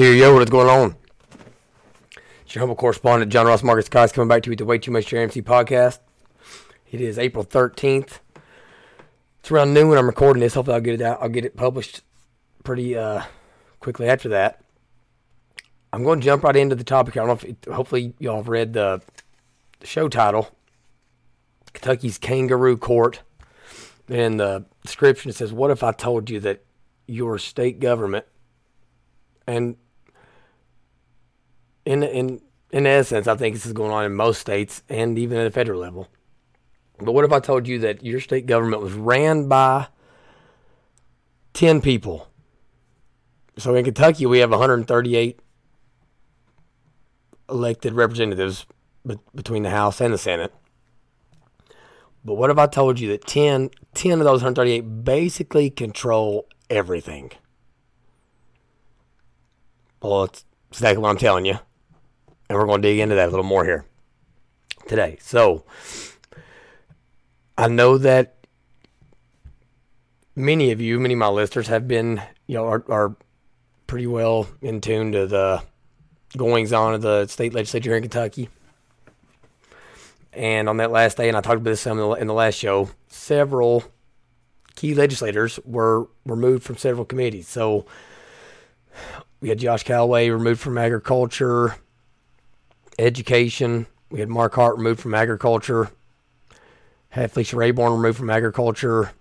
Yo, 0.00 0.12
yo, 0.12 0.32
what's 0.32 0.50
going 0.50 0.66
on? 0.66 0.96
It's 2.46 2.54
your 2.54 2.60
humble 2.60 2.74
correspondent, 2.74 3.30
John 3.30 3.44
Ross 3.44 3.62
Marcus 3.62 3.90
Cox, 3.90 4.12
coming 4.12 4.28
back 4.28 4.42
to 4.42 4.46
you 4.46 4.52
with 4.52 4.58
the 4.60 4.64
Way 4.64 4.78
Too 4.78 4.90
Much 4.90 5.04
JRMC 5.04 5.42
podcast. 5.42 5.98
It 6.90 7.02
is 7.02 7.18
April 7.18 7.44
13th. 7.44 8.20
It's 9.40 9.50
around 9.50 9.74
noon 9.74 9.90
when 9.90 9.98
I'm 9.98 10.06
recording 10.06 10.40
this. 10.40 10.54
Hopefully, 10.54 10.76
I'll 10.76 10.80
get 10.80 10.94
it 10.94 11.02
out. 11.02 11.18
I'll 11.20 11.28
get 11.28 11.44
it 11.44 11.54
published 11.54 12.00
pretty 12.64 12.96
uh, 12.96 13.24
quickly 13.80 14.08
after 14.08 14.30
that. 14.30 14.62
I'm 15.92 16.02
going 16.02 16.20
to 16.20 16.24
jump 16.24 16.44
right 16.44 16.56
into 16.56 16.76
the 16.76 16.82
topic. 16.82 17.18
I 17.18 17.20
don't 17.20 17.26
know 17.26 17.32
if 17.34 17.44
it, 17.44 17.66
hopefully 17.70 18.14
y'all 18.18 18.36
have 18.38 18.48
read 18.48 18.72
the, 18.72 19.02
show 19.82 20.08
title 20.08 20.48
Kentucky's 21.74 22.16
Kangaroo 22.16 22.78
Court. 22.78 23.20
In 24.08 24.38
the 24.38 24.64
description, 24.82 25.30
says, 25.32 25.52
What 25.52 25.70
if 25.70 25.82
I 25.82 25.92
told 25.92 26.30
you 26.30 26.40
that 26.40 26.64
your 27.06 27.38
state 27.38 27.80
government 27.80 28.24
and 29.46 29.76
in 31.90 32.04
in 32.04 32.40
in 32.70 32.86
essence, 32.86 33.26
I 33.26 33.34
think 33.34 33.56
this 33.56 33.66
is 33.66 33.72
going 33.72 33.90
on 33.90 34.04
in 34.04 34.14
most 34.14 34.40
states 34.40 34.82
and 34.88 35.18
even 35.18 35.38
at 35.38 35.46
a 35.46 35.50
federal 35.50 35.80
level. 35.80 36.06
But 37.00 37.12
what 37.12 37.24
if 37.24 37.32
I 37.32 37.40
told 37.40 37.66
you 37.66 37.80
that 37.80 38.04
your 38.04 38.20
state 38.20 38.46
government 38.46 38.80
was 38.80 38.92
ran 38.92 39.48
by 39.48 39.88
ten 41.52 41.80
people? 41.80 42.28
So 43.58 43.74
in 43.74 43.84
Kentucky, 43.84 44.24
we 44.24 44.38
have 44.38 44.50
138 44.50 45.40
elected 47.48 47.92
representatives 47.94 48.66
between 49.34 49.64
the 49.64 49.70
House 49.70 50.00
and 50.00 50.14
the 50.14 50.18
Senate. 50.18 50.54
But 52.24 52.34
what 52.34 52.50
if 52.50 52.58
I 52.58 52.66
told 52.66 53.00
you 53.00 53.08
that 53.08 53.26
10, 53.26 53.70
10 53.94 54.12
of 54.12 54.24
those 54.24 54.42
138 54.42 55.04
basically 55.04 55.70
control 55.70 56.46
everything? 56.68 57.32
Well, 60.00 60.24
it's 60.24 60.44
exactly 60.70 61.02
what 61.02 61.10
I'm 61.10 61.18
telling 61.18 61.46
you. 61.46 61.58
And 62.50 62.58
we're 62.58 62.66
going 62.66 62.82
to 62.82 62.88
dig 62.88 62.98
into 62.98 63.14
that 63.14 63.28
a 63.28 63.30
little 63.30 63.44
more 63.44 63.64
here 63.64 63.84
today. 64.88 65.18
So, 65.22 65.62
I 67.56 67.68
know 67.68 67.96
that 67.98 68.34
many 70.34 70.72
of 70.72 70.80
you, 70.80 70.98
many 70.98 71.14
of 71.14 71.18
my 71.20 71.28
listeners 71.28 71.68
have 71.68 71.86
been, 71.86 72.20
you 72.48 72.56
know, 72.56 72.66
are, 72.66 72.84
are 72.88 73.14
pretty 73.86 74.08
well 74.08 74.48
in 74.60 74.80
tune 74.80 75.12
to 75.12 75.28
the 75.28 75.62
goings 76.36 76.72
on 76.72 76.94
of 76.94 77.02
the 77.02 77.28
state 77.28 77.54
legislature 77.54 77.94
in 77.94 78.02
Kentucky. 78.02 78.48
And 80.32 80.68
on 80.68 80.78
that 80.78 80.90
last 80.90 81.18
day, 81.18 81.28
and 81.28 81.36
I 81.36 81.42
talked 81.42 81.58
about 81.58 81.70
this 81.70 81.86
in 81.86 81.98
the, 81.98 82.10
in 82.14 82.26
the 82.26 82.34
last 82.34 82.56
show, 82.56 82.90
several 83.06 83.84
key 84.74 84.96
legislators 84.96 85.60
were 85.64 86.08
removed 86.26 86.64
from 86.64 86.76
several 86.78 87.04
committees. 87.04 87.46
So, 87.46 87.86
we 89.40 89.50
had 89.50 89.60
Josh 89.60 89.84
Calloway 89.84 90.30
removed 90.30 90.60
from 90.60 90.78
agriculture, 90.78 91.76
education. 92.98 93.86
We 94.10 94.20
had 94.20 94.28
Mark 94.28 94.54
Hart 94.54 94.76
removed 94.76 95.00
from 95.00 95.14
agriculture. 95.14 95.90
Had 97.10 97.32
Felicia 97.32 97.56
Rabourn 97.56 97.96
removed 97.96 98.18
from 98.18 98.30
agriculture, 98.30 99.12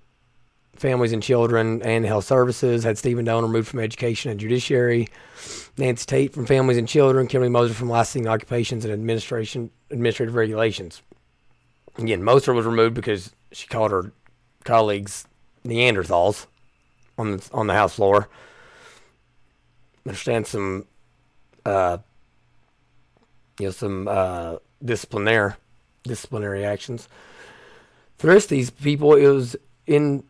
families 0.76 1.12
and 1.12 1.24
children, 1.24 1.82
and 1.82 2.06
health 2.06 2.26
services. 2.26 2.84
Had 2.84 2.98
Steven 2.98 3.26
Doan 3.26 3.44
removed 3.44 3.68
from 3.68 3.80
education 3.80 4.32
and 4.32 4.40
judiciary. 4.40 5.08
Nancy 5.78 6.06
Tate 6.06 6.34
from 6.34 6.46
families 6.46 6.78
and 6.78 6.88
children. 6.88 7.28
Kimberly 7.28 7.50
Moser 7.50 7.74
from 7.74 7.90
licensing 7.90 8.28
occupations 8.28 8.86
and 8.86 8.94
administration 8.94 9.72
administrative 9.92 10.36
regulations. 10.36 11.02
Again, 11.98 12.24
Moser 12.24 12.54
was 12.54 12.66
removed 12.66 12.96
because 12.96 13.34
she 13.52 13.68
called 13.68 13.92
her 13.92 14.12
colleagues 14.64 15.26
Neanderthals 15.66 16.46
on 17.18 17.38
the 17.38 17.50
on 17.54 17.68
the 17.68 17.74
House 17.74 17.96
floor 17.96 18.30
understand 20.10 20.48
some, 20.48 20.86
uh, 21.66 22.00
you 23.60 23.66
know, 23.66 23.72
some 23.72 24.08
uh, 24.08 24.56
disciplinary 24.84 25.54
disciplinary 26.04 26.66
actions. 26.66 27.08
For 28.18 28.28
the 28.28 28.34
rest 28.34 28.46
of 28.46 28.52
these 28.52 28.70
people, 28.70 29.16
it 29.16 29.28
was 29.28 29.56
in 29.86 30.24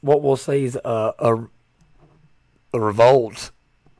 what 0.00 0.22
we'll 0.22 0.36
say 0.36 0.64
is 0.64 0.76
a, 0.84 1.14
a, 1.18 1.48
a 2.74 2.80
revolt, 2.80 3.50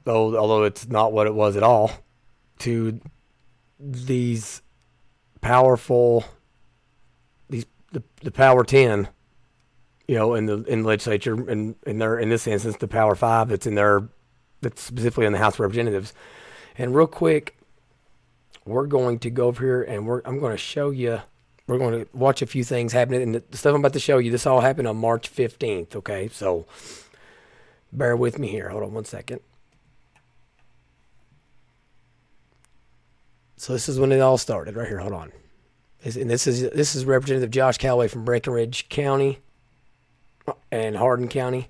though 0.04 0.36
although 0.36 0.64
it's 0.64 0.88
not 0.88 1.12
what 1.12 1.26
it 1.26 1.34
was 1.34 1.56
at 1.56 1.62
all, 1.62 1.90
to 2.60 3.00
these 3.78 4.62
powerful 5.40 6.24
these 7.48 7.66
the, 7.92 8.02
the 8.22 8.30
power 8.30 8.64
ten, 8.64 9.08
you 10.08 10.16
know, 10.16 10.34
in 10.34 10.46
the 10.46 10.62
in 10.64 10.82
the 10.82 10.88
legislature 10.88 11.34
and 11.48 11.76
in 11.86 11.98
their 11.98 12.18
in 12.18 12.28
this 12.28 12.46
instance 12.46 12.76
the 12.76 12.88
power 12.88 13.14
five 13.14 13.48
that's 13.48 13.66
in 13.66 13.74
their 13.74 14.08
that's 14.60 14.82
specifically 14.82 15.26
in 15.26 15.32
the 15.32 15.38
House 15.38 15.54
of 15.54 15.60
Representatives. 15.60 16.12
And 16.78 16.94
real 16.94 17.06
quick, 17.06 17.55
we're 18.66 18.86
going 18.86 19.20
to 19.20 19.30
go 19.30 19.46
over 19.46 19.64
here 19.64 19.82
and 19.82 20.06
we're 20.06 20.20
I'm 20.24 20.40
going 20.40 20.52
to 20.52 20.58
show 20.58 20.90
you. 20.90 21.20
We're 21.66 21.78
going 21.78 22.04
to 22.04 22.16
watch 22.16 22.42
a 22.42 22.46
few 22.46 22.62
things 22.62 22.92
happening, 22.92 23.22
and 23.22 23.34
the 23.34 23.56
stuff 23.56 23.74
I'm 23.74 23.80
about 23.80 23.92
to 23.94 24.00
show 24.00 24.18
you. 24.18 24.30
This 24.30 24.46
all 24.46 24.60
happened 24.60 24.86
on 24.86 24.96
March 24.96 25.32
15th. 25.32 25.96
Okay, 25.96 26.28
so 26.28 26.64
bear 27.92 28.16
with 28.16 28.38
me 28.38 28.48
here. 28.48 28.68
Hold 28.68 28.84
on 28.84 28.94
one 28.94 29.04
second. 29.04 29.40
So 33.56 33.72
this 33.72 33.88
is 33.88 33.98
when 33.98 34.12
it 34.12 34.20
all 34.20 34.38
started, 34.38 34.76
right 34.76 34.86
here. 34.86 34.98
Hold 34.98 35.12
on. 35.12 35.32
And 36.04 36.30
this 36.30 36.46
is 36.46 36.70
this 36.70 36.94
is 36.94 37.04
Representative 37.04 37.50
Josh 37.50 37.78
Calloway 37.78 38.06
from 38.06 38.24
Breckinridge 38.24 38.88
County 38.88 39.40
uh, 40.46 40.52
and 40.70 40.96
Hardin 40.96 41.26
County, 41.26 41.68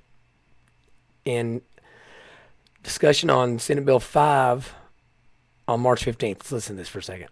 and 1.24 1.62
discussion 2.82 3.30
on 3.30 3.58
Senate 3.58 3.86
Bill 3.86 4.00
5 4.00 4.74
on 5.68 5.80
March 5.80 6.04
15th. 6.04 6.28
Let's 6.28 6.52
listen 6.52 6.76
to 6.76 6.80
this 6.80 6.88
for 6.88 6.98
a 6.98 7.02
second. 7.02 7.28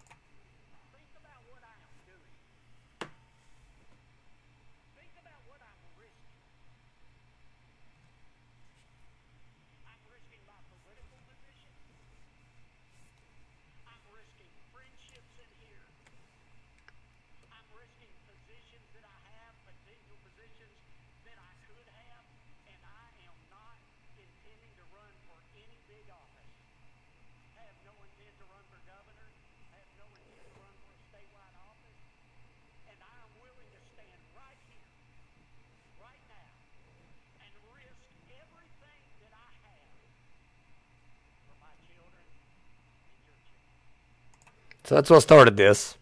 So 44.85 44.95
that's 44.95 45.09
what 45.09 45.21
started 45.21 45.57
this. 45.57 45.97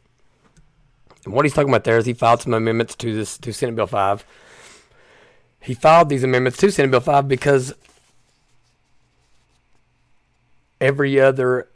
And 1.23 1.33
what 1.33 1.45
he's 1.45 1.53
talking 1.53 1.69
about 1.69 1.85
there 1.85 1.97
is 1.97 2.05
he 2.05 2.13
filed 2.13 2.41
some 2.41 2.53
amendments 2.53 2.95
to 2.95 3.15
this 3.15 3.37
to 3.37 3.53
Senate 3.53 3.75
Bill 3.75 3.87
five. 3.87 4.25
He 5.61 5.73
filed 5.73 6.09
these 6.09 6.23
amendments 6.23 6.57
to 6.59 6.71
Senate 6.71 6.91
Bill 6.91 6.99
five 6.99 7.27
because 7.27 7.73
every 10.81 11.17
other 11.17 11.69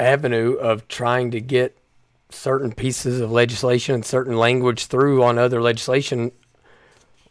avenue 0.00 0.54
of 0.54 0.88
trying 0.88 1.30
to 1.32 1.40
get 1.40 1.76
certain 2.30 2.72
pieces 2.72 3.20
of 3.20 3.30
legislation 3.30 3.94
and 3.94 4.06
certain 4.06 4.38
language 4.38 4.86
through 4.86 5.22
on 5.22 5.38
other 5.38 5.60
legislation 5.60 6.32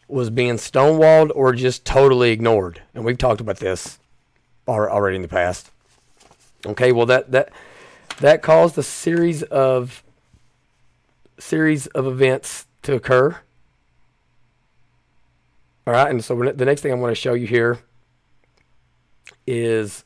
was 0.07 0.30
being 0.30 0.56
stonewalled 0.56 1.31
or 1.34 1.54
just 1.54 1.84
totally 1.84 2.30
ignored. 2.30 2.80
And 2.94 3.04
we've 3.04 3.18
talked 3.18 3.42
about 3.42 3.57
this 3.57 3.98
already 4.68 5.16
in 5.16 5.24
the 5.24 5.28
past. 5.28 5.72
Okay, 6.64 6.92
well 6.92 7.07
that 7.07 7.31
that 7.31 7.52
that 8.21 8.44
caused 8.44 8.77
a 8.77 8.83
series 8.83 9.44
of 9.44 10.03
series 11.39 11.88
of 11.88 12.06
events 12.06 12.68
to 12.83 12.94
occur. 12.94 13.38
All 15.88 15.94
right, 15.94 16.09
and 16.09 16.23
so 16.23 16.35
the 16.35 16.65
next 16.65 16.81
thing 16.81 16.91
I 16.91 16.95
want 16.95 17.12
to 17.12 17.19
show 17.19 17.33
you 17.33 17.47
here 17.47 17.79
is 19.47 20.06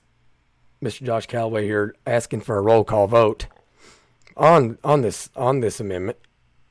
Mr. 0.81 1.03
Josh 1.03 1.25
Calloway 1.25 1.65
here 1.65 1.93
asking 2.07 2.41
for 2.41 2.57
a 2.57 2.61
roll 2.61 2.85
call 2.85 3.07
vote 3.07 3.47
on 4.37 4.77
on 4.83 5.01
this 5.01 5.29
on 5.35 5.59
this 5.59 5.81
amendment. 5.81 6.17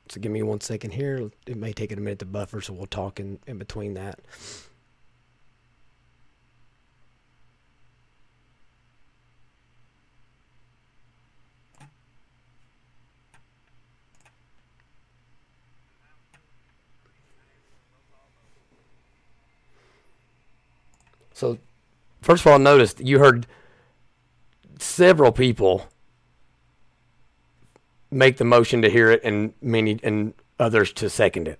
So 0.09 0.19
give 0.19 0.31
me 0.31 0.41
one 0.41 0.61
second 0.61 0.91
here. 0.91 1.29
It 1.45 1.57
may 1.57 1.73
take 1.73 1.91
it 1.91 1.99
a 1.99 2.01
minute 2.01 2.19
to 2.19 2.25
buffer, 2.25 2.61
so 2.61 2.73
we'll 2.73 2.85
talk 2.87 3.19
in, 3.19 3.39
in 3.47 3.57
between 3.57 3.93
that. 3.95 4.19
So 21.35 21.57
first 22.21 22.45
of 22.45 22.51
all, 22.51 22.57
notice 22.57 22.95
you 22.97 23.19
heard 23.19 23.45
several 24.79 25.33
people 25.33 25.87
make 28.09 28.37
the 28.37 28.45
motion 28.45 28.81
to 28.81 28.89
hear 28.89 29.11
it, 29.11 29.21
and 29.21 29.53
many 29.61 29.99
and 30.01 30.33
others 30.57 30.93
to 30.93 31.09
second 31.09 31.49
it. 31.49 31.59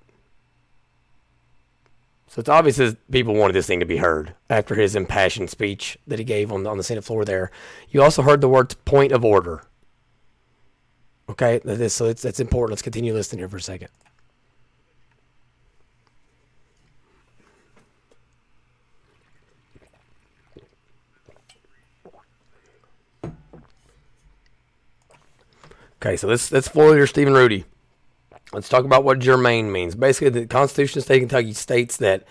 So 2.27 2.39
it's 2.39 2.47
obvious 2.47 2.77
that 2.77 3.11
people 3.11 3.33
wanted 3.33 3.53
this 3.53 3.67
thing 3.67 3.81
to 3.81 3.85
be 3.85 3.97
heard 3.97 4.33
after 4.49 4.75
his 4.75 4.95
impassioned 4.95 5.49
speech 5.49 5.97
that 6.07 6.19
he 6.19 6.25
gave 6.25 6.53
on 6.53 6.63
the, 6.63 6.69
on 6.69 6.77
the 6.77 6.83
Senate 6.83 7.03
floor 7.03 7.25
there. 7.25 7.51
You 7.89 8.01
also 8.01 8.21
heard 8.21 8.39
the 8.39 8.47
words 8.47 8.75
point 8.85 9.11
of 9.11 9.25
order. 9.25 9.63
Okay, 11.27 11.59
so 11.89 12.05
it's, 12.05 12.21
that's 12.21 12.39
important. 12.39 12.71
Let's 12.71 12.81
continue 12.81 13.13
listening 13.13 13.39
here 13.39 13.49
for 13.49 13.57
a 13.57 13.61
second. 13.61 13.89
Okay, 26.05 26.17
so 26.17 26.27
let's 26.27 26.51
let's 26.51 26.69
your 26.75 27.07
Steven 27.07 27.33
Rudy. 27.33 27.65
Let's 28.53 28.69
talk 28.69 28.85
about 28.85 29.03
what 29.03 29.17
germane 29.17 29.71
means. 29.71 29.95
Basically, 29.95 30.29
the 30.29 30.45
Constitution 30.45 30.99
of 30.99 31.01
the 31.01 31.05
State 31.05 31.23
of 31.23 31.29
Kentucky 31.29 31.53
states 31.53 31.97
that 31.97 32.27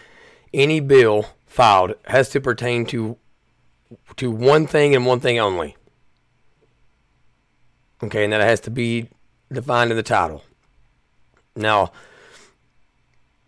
any 0.53 0.79
bill 0.79 1.27
filed 1.45 1.95
has 2.05 2.29
to 2.29 2.41
pertain 2.41 2.87
to 2.87 3.17
to 4.15 4.31
one 4.31 4.69
thing 4.69 4.95
and 4.95 5.05
one 5.05 5.19
thing 5.19 5.41
only. 5.41 5.77
Okay, 8.01 8.23
and 8.23 8.33
that 8.33 8.43
has 8.43 8.61
to 8.61 8.71
be 8.71 9.09
defined 9.53 9.91
in 9.91 9.97
the 9.97 10.05
title. 10.05 10.45
Now, 11.57 11.91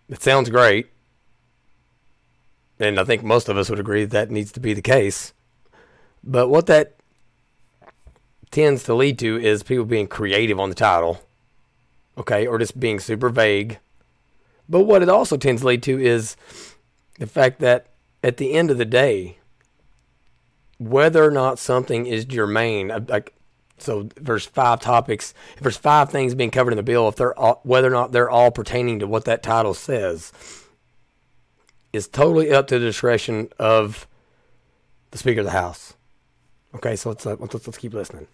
it 0.09 0.25
sounds 0.25 0.51
great, 0.51 0.89
and 2.81 2.99
I 2.99 3.05
think 3.05 3.23
most 3.23 3.49
of 3.49 3.57
us 3.57 3.71
would 3.71 3.79
agree 3.79 4.05
that, 4.05 4.11
that 4.11 4.31
needs 4.33 4.51
to 4.53 4.61
be 4.61 4.75
the 4.75 4.83
case. 4.83 5.33
But 6.25 6.49
what 6.49 6.67
that 6.67 6.96
tends 8.57 8.83
to 8.85 8.95
lead 8.95 9.19
to 9.19 9.37
is 9.37 9.63
people 9.63 9.85
being 9.85 10.07
creative 10.07 10.59
on 10.59 10.69
the 10.69 10.75
title 10.75 11.21
okay, 12.19 12.47
or 12.47 12.59
just 12.59 12.79
being 12.79 12.99
super 12.99 13.29
vague. 13.29 13.79
But 14.69 14.83
what 14.83 15.03
it 15.03 15.09
also 15.09 15.37
tends 15.37 15.63
to 15.63 15.69
lead 15.69 15.83
to 15.85 16.01
is 16.01 16.37
the 17.19 17.27
fact 17.27 17.61
that 17.61 17.87
at 18.23 18.37
the 18.37 18.53
end 18.53 18.71
of 18.71 18.79
the 18.79 18.85
day, 18.85 19.39
whether 20.79 21.25
or 21.25 21.31
not 21.31 21.59
something 21.59 22.07
is 22.07 22.25
germane, 22.25 22.91
uh, 22.91 23.01
like 23.09 23.33
so 23.79 24.09
there's 24.17 24.47
five 24.47 24.81
topics, 24.81 25.35
if 25.57 25.63
there's 25.63 25.77
five 25.77 26.11
things 26.11 26.35
being 26.35 26.51
covered 26.51 26.73
in 26.73 26.79
the 26.79 26.83
bill, 26.83 27.09
if 27.09 27.17
they're 27.17 27.39
all, 27.39 27.61
whether 27.63 27.89
or 27.89 27.93
not 27.93 28.13
they're 28.13 28.31
all 28.31 28.51
pertaining 28.51 28.99
to 28.99 29.07
what 29.07 29.27
that 29.27 29.43
title 29.43 29.75
says, 29.75 30.33
is 31.93 32.09
totally 32.09 32.51
up 32.51 32.67
to 32.69 32.79
the 32.79 32.87
discretion 32.87 33.51
of 33.59 34.07
the 35.11 35.19
Speaker 35.19 35.41
of 35.41 35.47
the 35.47 35.53
House. 35.53 35.96
Okay, 36.77 36.95
so 36.95 37.09
let's 37.09 37.25
uh, 37.27 37.37
let's, 37.41 37.55
let's 37.55 37.79
keep 37.79 37.95
listening. 37.95 38.27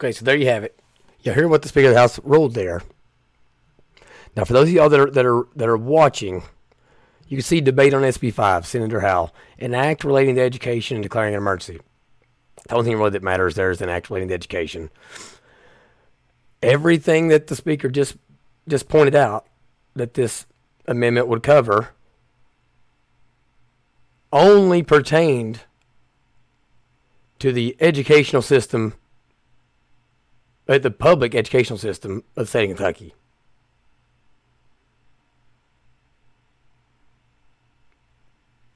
Okay, 0.00 0.12
so 0.12 0.24
there 0.24 0.36
you 0.36 0.46
have 0.46 0.64
it. 0.64 0.80
You 1.20 1.34
hear 1.34 1.46
what 1.46 1.60
the 1.60 1.68
Speaker 1.68 1.88
of 1.88 1.92
the 1.92 2.00
House 2.00 2.18
ruled 2.24 2.54
there. 2.54 2.80
Now, 4.34 4.44
for 4.44 4.54
those 4.54 4.68
of 4.68 4.74
y'all 4.74 4.88
that 4.88 4.98
are 4.98 5.10
that 5.10 5.26
are 5.26 5.46
that 5.56 5.68
are 5.68 5.76
watching, 5.76 6.42
you 7.28 7.36
can 7.36 7.42
see 7.42 7.60
debate 7.60 7.92
on 7.92 8.00
SB 8.00 8.32
five, 8.32 8.66
Senator 8.66 9.00
Howell, 9.00 9.34
an 9.58 9.74
act 9.74 10.02
relating 10.02 10.36
to 10.36 10.40
education 10.40 10.96
and 10.96 11.02
declaring 11.02 11.34
an 11.34 11.38
emergency. 11.38 11.82
The 12.66 12.74
only 12.76 12.88
thing 12.90 12.96
really 12.96 13.10
that 13.10 13.22
matters 13.22 13.56
there 13.56 13.70
is 13.70 13.82
an 13.82 13.90
act 13.90 14.08
relating 14.08 14.28
to 14.28 14.34
education. 14.34 14.88
Everything 16.62 17.28
that 17.28 17.48
the 17.48 17.56
speaker 17.56 17.90
just 17.90 18.16
just 18.66 18.88
pointed 18.88 19.14
out 19.14 19.48
that 19.94 20.14
this 20.14 20.46
amendment 20.86 21.28
would 21.28 21.42
cover 21.42 21.90
only 24.32 24.82
pertained 24.82 25.60
to 27.38 27.52
the 27.52 27.76
educational 27.80 28.40
system 28.40 28.94
at 30.70 30.84
the 30.84 30.90
public 30.90 31.34
educational 31.34 31.78
system 31.78 32.22
of 32.36 32.48
state 32.48 32.70
of 32.70 32.76
Kentucky. 32.76 33.12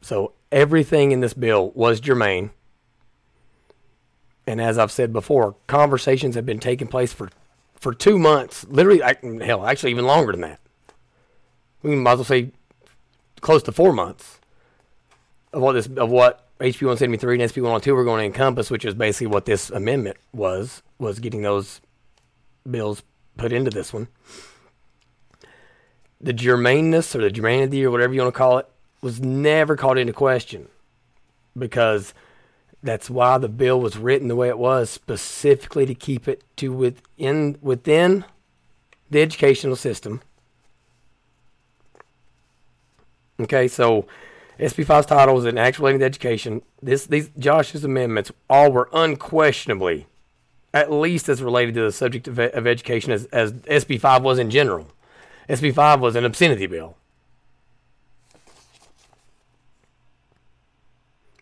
So 0.03 0.33
everything 0.53 1.13
in 1.13 1.21
this 1.21 1.35
bill 1.35 1.71
was 1.71 2.01
germane. 2.01 2.51
And 4.47 4.61
as 4.61 4.77
I've 4.77 4.93
said 4.93 5.13
before, 5.13 5.55
conversations 5.67 6.35
have 6.35 6.45
been 6.45 6.59
taking 6.59 6.89
place 6.89 7.13
for, 7.13 7.31
for 7.77 7.95
two 7.95 8.19
months, 8.19 8.67
literally, 8.69 9.01
hell, 9.43 9.65
actually 9.65 9.93
even 9.93 10.05
longer 10.05 10.33
than 10.33 10.43
that. 10.43 10.61
We 11.83 11.95
might 11.95 12.13
as 12.13 12.19
well 12.19 12.25
say 12.25 12.51
close 13.41 13.63
to 13.63 13.73
four 13.73 13.93
months 13.93 14.41
of 15.53 15.63
what 15.63 15.73
this 15.73 15.87
of 15.87 16.11
what 16.11 16.44
HB 16.61 16.83
173 16.83 17.41
and 17.41 17.51
SB 17.51 17.57
102 17.57 17.95
were 17.95 18.05
going 18.05 18.21
to 18.21 18.27
encompass, 18.27 18.71
which 18.71 18.85
is 18.85 18.95
basically 18.95 19.27
what 19.27 19.45
this 19.45 19.71
amendment 19.71 20.17
was 20.33 20.83
was 20.99 21.19
getting 21.19 21.43
those 21.43 21.81
bills 22.71 23.03
put 23.37 23.53
into 23.53 23.71
this 23.71 23.93
one. 23.93 24.09
The 26.21 26.33
germaneness 26.33 27.15
or 27.15 27.19
the 27.19 27.31
germanity 27.31 27.83
or 27.83 27.91
whatever 27.91 28.15
you 28.15 28.21
want 28.21 28.33
to 28.33 28.39
call 28.39 28.59
it 28.59 28.69
was 29.03 29.21
never 29.21 29.77
called 29.77 29.99
into 29.99 30.13
question 30.13 30.69
because 31.59 32.15
that's 32.83 33.11
why 33.11 33.39
the 33.39 33.49
bill 33.49 33.81
was 33.81 33.97
written 33.97 34.29
the 34.29 34.37
way 34.37 34.49
it 34.49 34.59
was 34.59 34.91
specifically 34.91 35.87
to 35.87 35.95
keep 35.95 36.29
it 36.29 36.45
to 36.57 36.73
within 36.73 37.59
within 37.61 38.25
the 39.11 39.21
educational 39.21 39.77
system. 39.77 40.23
Okay, 43.41 43.67
so 43.67 44.07
SB 44.59 44.85
5's 44.85 45.07
title 45.07 45.35
was 45.35 45.45
an 45.45 45.59
act 45.59 45.79
relating 45.79 46.01
to 46.01 46.07
education. 46.07 46.63
This 46.83 47.07
these 47.07 47.31
Josh's 47.39 47.85
amendments 47.85 48.31
all 48.49 48.71
were 48.71 48.89
unquestionably 48.93 50.07
at 50.75 50.91
least 50.91 51.29
as 51.29 51.41
related 51.41 51.75
to 51.77 51.83
the 51.83 51.93
subject 51.93 52.27
of, 52.27 52.39
of 52.39 52.67
education 52.67 53.13
as, 53.13 53.27
as 53.27 53.53
SB 53.53 54.01
5 54.01 54.25
was 54.25 54.41
in 54.41 54.51
general. 54.51 54.89
SB 55.49 55.73
5 55.73 56.01
was 56.01 56.17
an 56.17 56.25
obscenity 56.25 56.67
bill. 56.67 56.97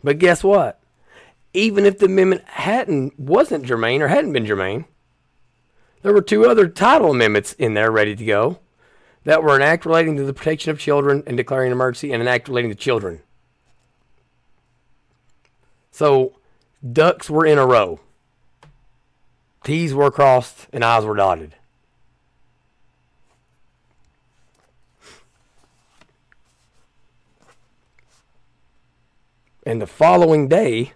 But 0.04 0.18
guess 0.18 0.44
what? 0.44 0.80
Even 1.54 1.86
if 1.86 1.98
the 1.98 2.06
amendment 2.06 2.42
hadn't 2.46 3.18
wasn't 3.18 3.64
germane 3.64 4.02
or 4.02 4.08
hadn't 4.08 4.32
been 4.32 4.46
germane, 4.46 4.84
there 6.02 6.12
were 6.12 6.22
two 6.22 6.46
other 6.46 6.68
title 6.68 7.10
amendments 7.10 7.52
in 7.54 7.74
there 7.74 7.90
ready 7.90 8.14
to 8.14 8.24
go 8.24 8.58
that 9.24 9.42
were 9.42 9.56
an 9.56 9.62
act 9.62 9.86
relating 9.86 10.16
to 10.16 10.24
the 10.24 10.32
protection 10.32 10.70
of 10.70 10.78
children 10.78 11.22
and 11.26 11.36
declaring 11.36 11.68
an 11.68 11.72
emergency 11.72 12.12
and 12.12 12.20
an 12.20 12.28
act 12.28 12.48
relating 12.48 12.70
to 12.70 12.76
children. 12.76 13.20
So 15.90 16.32
ducks 16.90 17.30
were 17.30 17.46
in 17.46 17.58
a 17.58 17.66
row. 17.66 18.00
T's 19.62 19.94
were 19.94 20.10
crossed 20.10 20.66
and 20.72 20.84
I's 20.84 21.04
were 21.04 21.16
dotted. 21.16 21.54
And 29.64 29.80
the 29.80 29.86
following 29.86 30.48
day, 30.48 30.92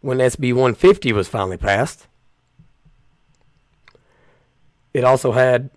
when 0.00 0.18
SB 0.18 0.52
150 0.52 1.12
was 1.12 1.26
finally 1.26 1.56
passed, 1.56 2.06
it 4.94 5.02
also 5.02 5.32
had 5.32 5.70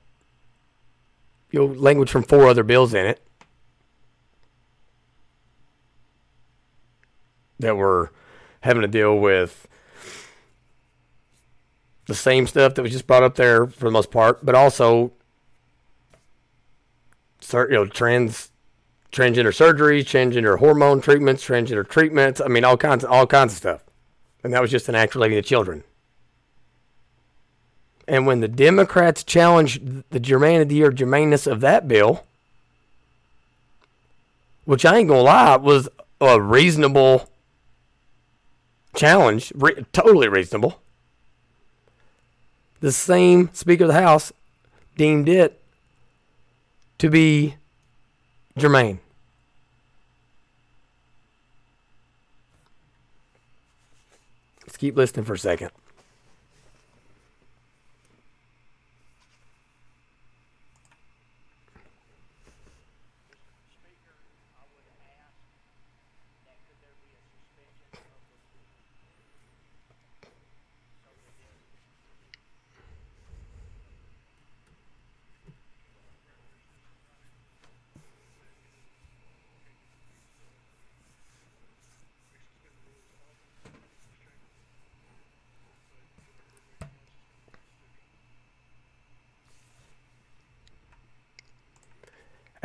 you 1.51 1.59
know, 1.59 1.65
language 1.65 2.09
from 2.09 2.23
four 2.23 2.47
other 2.47 2.63
bills 2.63 2.93
in 2.93 3.05
it 3.05 3.21
that 7.59 7.77
were 7.77 8.11
having 8.61 8.81
to 8.81 8.87
deal 8.87 9.17
with 9.17 9.67
the 12.07 12.15
same 12.15 12.47
stuff 12.47 12.73
that 12.75 12.81
was 12.81 12.91
just 12.91 13.07
brought 13.07 13.23
up 13.23 13.35
there 13.35 13.67
for 13.67 13.85
the 13.85 13.91
most 13.91 14.11
part, 14.11 14.45
but 14.45 14.55
also 14.55 15.11
you 17.53 17.67
know 17.69 17.85
trans 17.85 18.51
transgender 19.11 19.53
surgery, 19.53 20.03
transgender 20.03 20.59
hormone 20.59 21.01
treatments, 21.01 21.45
transgender 21.45 21.87
treatments. 21.87 22.39
I 22.39 22.47
mean, 22.47 22.63
all 22.63 22.77
kinds, 22.77 23.03
all 23.03 23.27
kinds 23.27 23.53
of 23.53 23.57
stuff. 23.57 23.83
And 24.43 24.53
that 24.53 24.61
was 24.61 24.71
just 24.71 24.89
an 24.89 24.95
act 24.95 25.15
relating 25.15 25.37
to 25.37 25.41
children. 25.41 25.83
And 28.11 28.27
when 28.27 28.41
the 28.41 28.49
Democrats 28.49 29.23
challenged 29.23 30.03
the 30.09 30.19
germanity 30.19 30.83
or 30.83 30.91
germaneness 30.91 31.49
of 31.49 31.61
that 31.61 31.87
bill, 31.87 32.25
which 34.65 34.83
I 34.83 34.97
ain't 34.97 35.07
gonna 35.07 35.21
lie, 35.21 35.55
was 35.55 35.87
a 36.19 36.41
reasonable 36.41 37.29
challenge, 38.93 39.53
re- 39.55 39.85
totally 39.93 40.27
reasonable. 40.27 40.81
The 42.81 42.91
same 42.91 43.49
Speaker 43.53 43.85
of 43.85 43.87
the 43.87 43.93
House 43.93 44.33
deemed 44.97 45.29
it 45.29 45.61
to 46.97 47.09
be 47.09 47.55
germane. 48.57 48.99
Let's 54.67 54.75
keep 54.75 54.97
listening 54.97 55.23
for 55.23 55.35
a 55.35 55.39
second. 55.39 55.71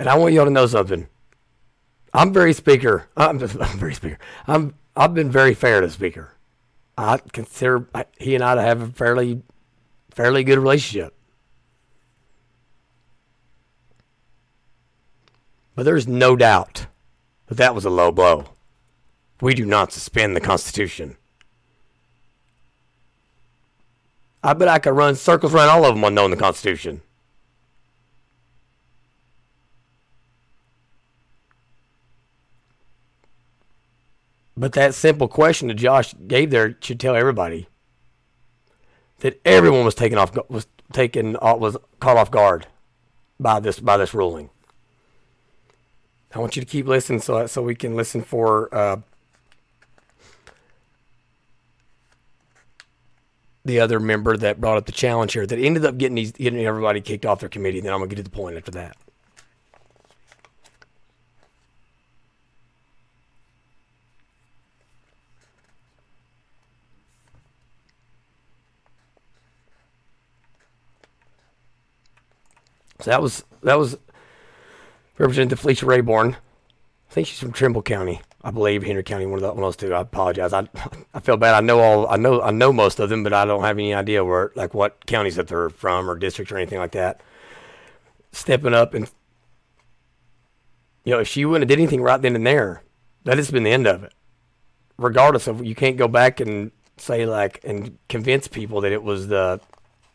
And 0.06 0.12
I 0.12 0.18
want 0.18 0.34
y'all 0.34 0.44
to 0.44 0.52
know 0.52 0.68
something. 0.68 1.08
I'm 2.14 2.32
very 2.32 2.52
speaker. 2.52 3.08
I'm, 3.16 3.40
I'm 3.40 3.78
very 3.78 3.92
speaker. 3.92 4.20
I'm 4.46 4.76
I've 4.94 5.14
been 5.14 5.32
very 5.32 5.52
fair 5.52 5.80
to 5.80 5.90
speaker. 5.90 6.30
I 6.96 7.18
consider 7.32 7.88
he 8.16 8.36
and 8.36 8.44
I 8.44 8.62
have 8.62 8.82
a 8.82 8.86
fairly 8.86 9.42
fairly 10.12 10.44
good 10.44 10.60
relationship. 10.60 11.12
But 15.74 15.82
there's 15.82 16.06
no 16.06 16.36
doubt 16.36 16.86
that 17.48 17.56
that 17.56 17.74
was 17.74 17.84
a 17.84 17.90
low 17.90 18.12
blow. 18.12 18.44
We 19.40 19.54
do 19.54 19.66
not 19.66 19.92
suspend 19.92 20.36
the 20.36 20.40
Constitution. 20.40 21.16
I 24.44 24.52
bet 24.52 24.68
I 24.68 24.78
could 24.78 24.90
run 24.90 25.16
circles 25.16 25.52
around 25.52 25.70
all 25.70 25.84
of 25.84 25.96
them 25.96 26.04
on 26.04 26.14
knowing 26.14 26.30
the 26.30 26.36
Constitution. 26.36 27.02
But 34.56 34.72
that 34.72 34.94
simple 34.94 35.28
question 35.28 35.68
that 35.68 35.74
Josh 35.74 36.14
gave 36.26 36.50
there 36.50 36.76
should 36.80 36.98
tell 36.98 37.14
everybody 37.14 37.68
that 39.20 39.40
everyone 39.44 39.84
was 39.84 39.94
taken 39.94 40.18
off 40.18 40.32
was 40.48 40.66
taken 40.92 41.34
was 41.34 41.76
caught 42.00 42.16
off 42.16 42.30
guard 42.30 42.66
by 43.38 43.60
this 43.60 43.80
by 43.80 43.96
this 43.96 44.14
ruling. 44.14 44.50
I 46.34 46.38
want 46.38 46.56
you 46.56 46.62
to 46.62 46.66
keep 46.66 46.86
listening 46.86 47.20
so 47.20 47.46
so 47.46 47.62
we 47.62 47.74
can 47.74 47.96
listen 47.96 48.22
for 48.22 48.74
uh, 48.74 48.96
the 53.64 53.80
other 53.80 54.00
member 54.00 54.36
that 54.36 54.60
brought 54.60 54.78
up 54.78 54.86
the 54.86 54.92
challenge 54.92 55.34
here 55.34 55.46
that 55.46 55.58
ended 55.58 55.84
up 55.84 55.98
getting 55.98 56.14
these 56.14 56.32
getting 56.32 56.64
everybody 56.64 57.02
kicked 57.02 57.26
off 57.26 57.40
their 57.40 57.48
committee. 57.50 57.80
Then 57.80 57.92
I'm 57.92 57.98
gonna 57.98 58.08
get 58.08 58.16
to 58.16 58.22
the 58.22 58.30
point 58.30 58.56
after 58.56 58.70
that. 58.72 58.96
So 73.00 73.10
that 73.10 73.22
was 73.22 73.44
that 73.62 73.78
was 73.78 73.96
Representative 75.18 75.60
Felicia 75.60 75.86
Rabourn. 75.86 76.34
I 76.34 77.12
think 77.12 77.26
she's 77.26 77.38
from 77.38 77.52
Trimble 77.52 77.82
County, 77.82 78.20
I 78.42 78.50
believe, 78.50 78.82
Henry 78.82 79.02
County, 79.02 79.26
one 79.26 79.38
of, 79.38 79.42
the, 79.42 79.48
one 79.48 79.58
of 79.58 79.62
those 79.62 79.76
two. 79.76 79.94
I 79.94 80.00
apologize. 80.00 80.52
I 80.52 80.68
I 81.14 81.20
feel 81.20 81.36
bad. 81.36 81.54
I 81.54 81.60
know 81.60 81.80
all 81.80 82.08
I 82.08 82.16
know 82.16 82.42
I 82.42 82.50
know 82.50 82.72
most 82.72 82.98
of 82.98 83.08
them, 83.08 83.22
but 83.22 83.32
I 83.32 83.44
don't 83.44 83.62
have 83.62 83.78
any 83.78 83.94
idea 83.94 84.24
where 84.24 84.52
like 84.54 84.74
what 84.74 85.06
counties 85.06 85.36
that 85.36 85.48
they're 85.48 85.70
from 85.70 86.10
or 86.10 86.16
districts 86.16 86.52
or 86.52 86.56
anything 86.56 86.78
like 86.78 86.92
that. 86.92 87.20
Stepping 88.32 88.74
up 88.74 88.92
and 88.92 89.10
you 91.04 91.12
know, 91.12 91.20
if 91.20 91.28
she 91.28 91.44
wouldn't 91.44 91.62
have 91.62 91.68
did 91.68 91.80
anything 91.80 92.02
right 92.02 92.20
then 92.20 92.34
and 92.34 92.46
there, 92.46 92.82
that 93.24 93.36
has 93.36 93.50
been 93.50 93.62
the 93.62 93.70
end 93.70 93.86
of 93.86 94.02
it. 94.02 94.12
Regardless 94.98 95.46
of 95.46 95.64
you 95.64 95.74
can't 95.74 95.96
go 95.96 96.08
back 96.08 96.40
and 96.40 96.72
say 96.96 97.26
like 97.26 97.60
and 97.62 97.98
convince 98.08 98.48
people 98.48 98.80
that 98.80 98.92
it 98.92 99.02
was 99.02 99.28
the 99.28 99.60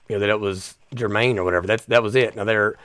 you 0.09 0.15
know 0.15 0.19
that 0.19 0.29
it 0.29 0.39
was 0.39 0.75
Germane 0.93 1.39
or 1.39 1.43
whatever. 1.43 1.67
That's 1.67 1.85
that 1.85 2.03
was 2.03 2.15
it. 2.15 2.35
Now 2.35 2.43
they're 2.43 2.77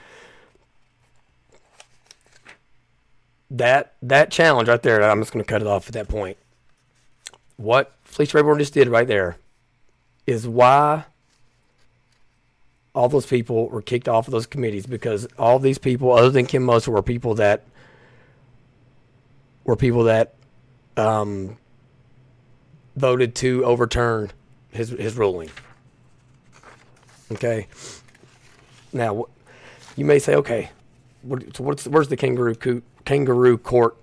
that 3.51 3.93
that 4.01 4.31
challenge 4.31 4.69
right 4.69 4.81
there. 4.81 5.01
I'm 5.01 5.21
just 5.21 5.31
going 5.31 5.43
to 5.43 5.49
cut 5.49 5.61
it 5.61 5.67
off 5.67 5.87
at 5.87 5.93
that 5.93 6.07
point. 6.07 6.37
What 7.57 7.93
Felicia 8.03 8.37
Rabourn 8.37 8.59
just 8.59 8.73
did 8.73 8.87
right 8.87 9.07
there 9.07 9.37
is 10.25 10.47
why 10.47 11.05
all 12.93 13.09
those 13.09 13.25
people 13.25 13.69
were 13.69 13.81
kicked 13.81 14.07
off 14.07 14.27
of 14.27 14.31
those 14.31 14.45
committees 14.45 14.85
because 14.85 15.27
all 15.37 15.59
these 15.59 15.77
people, 15.77 16.11
other 16.11 16.29
than 16.29 16.45
Kim 16.45 16.63
Moser, 16.63 16.91
were 16.91 17.03
people 17.03 17.35
that 17.35 17.63
were 19.63 19.75
people 19.75 20.05
that 20.05 20.33
um, 20.95 21.57
voted 22.95 23.35
to 23.35 23.63
overturn 23.65 24.31
his 24.71 24.89
his 24.89 25.15
ruling. 25.15 25.49
Okay. 27.31 27.67
Now, 28.93 29.25
you 29.95 30.05
may 30.05 30.19
say, 30.19 30.35
okay, 30.35 30.71
what, 31.21 31.55
so 31.55 31.63
what's 31.63 31.87
where's 31.87 32.07
the 32.07 32.17
kangaroo 32.17 32.55
coot, 32.55 32.83
kangaroo 33.05 33.57
court 33.57 33.97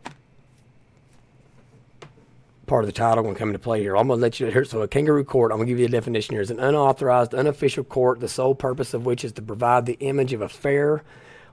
part 2.67 2.83
of 2.83 2.87
the 2.87 2.93
title 2.93 3.23
going 3.23 3.35
to 3.35 3.39
come 3.39 3.49
into 3.49 3.59
play 3.59 3.81
here? 3.81 3.97
I'm 3.97 4.07
going 4.07 4.19
to 4.19 4.23
let 4.23 4.41
you 4.41 4.47
hear. 4.47 4.65
So, 4.65 4.83
a 4.83 4.89
kangaroo 4.89 5.25
court, 5.25 5.53
I'm 5.53 5.59
going 5.59 5.67
to 5.67 5.73
give 5.73 5.79
you 5.79 5.87
a 5.87 5.89
definition 5.89 6.35
here, 6.35 6.43
is 6.43 6.51
an 6.51 6.61
unauthorized, 6.61 7.35
unofficial 7.35 7.85
court, 7.85 8.21
the 8.21 8.29
sole 8.29 8.55
purpose 8.55 8.95
of 8.95 9.07
which 9.07 9.25
is 9.25 9.33
to 9.33 9.43
provide 9.43 9.87
the 9.87 9.99
image 10.01 10.33
of 10.33 10.43
a 10.43 10.49
fair 10.49 11.03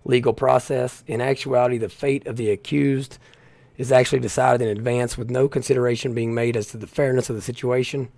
legal 0.04 0.34
process. 0.34 1.04
In 1.08 1.22
actuality, 1.22 1.78
the 1.78 1.90
fate 1.90 2.28
of 2.28 2.38
the 2.38 2.50
accused 2.50 3.18
is 3.78 3.92
actually 3.92 4.20
decided 4.20 4.62
in 4.68 4.78
advance 4.78 5.18
with 5.18 5.30
no 5.30 5.48
consideration 5.48 6.14
being 6.14 6.34
made 6.34 6.58
as 6.58 6.68
to 6.68 6.78
the 6.78 6.88
fairness 6.88 7.30
of 7.30 7.36
the 7.36 7.42
situation. 7.42 8.10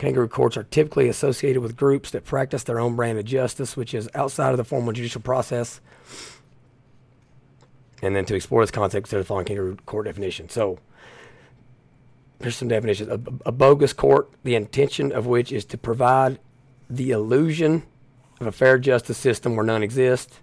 Kangaroo 0.00 0.28
courts 0.28 0.56
are 0.56 0.62
typically 0.62 1.08
associated 1.10 1.60
with 1.60 1.76
groups 1.76 2.10
that 2.12 2.24
practice 2.24 2.62
their 2.62 2.80
own 2.80 2.96
brand 2.96 3.18
of 3.18 3.26
justice, 3.26 3.76
which 3.76 3.92
is 3.92 4.08
outside 4.14 4.50
of 4.52 4.56
the 4.56 4.64
formal 4.64 4.94
judicial 4.94 5.20
process. 5.20 5.82
And 8.00 8.16
then 8.16 8.24
to 8.24 8.34
explore 8.34 8.62
this 8.62 8.70
concept, 8.70 9.04
consider 9.04 9.22
the 9.22 9.26
following 9.26 9.44
kangaroo 9.44 9.76
court 9.84 10.06
definition. 10.06 10.48
So, 10.48 10.78
there's 12.38 12.56
some 12.56 12.68
definitions. 12.68 13.10
A, 13.10 13.20
a 13.44 13.52
bogus 13.52 13.92
court, 13.92 14.30
the 14.42 14.54
intention 14.54 15.12
of 15.12 15.26
which 15.26 15.52
is 15.52 15.66
to 15.66 15.76
provide 15.76 16.38
the 16.88 17.10
illusion 17.10 17.82
of 18.40 18.46
a 18.46 18.52
fair 18.52 18.78
justice 18.78 19.18
system 19.18 19.54
where 19.54 19.66
none 19.66 19.82
exists, 19.82 20.40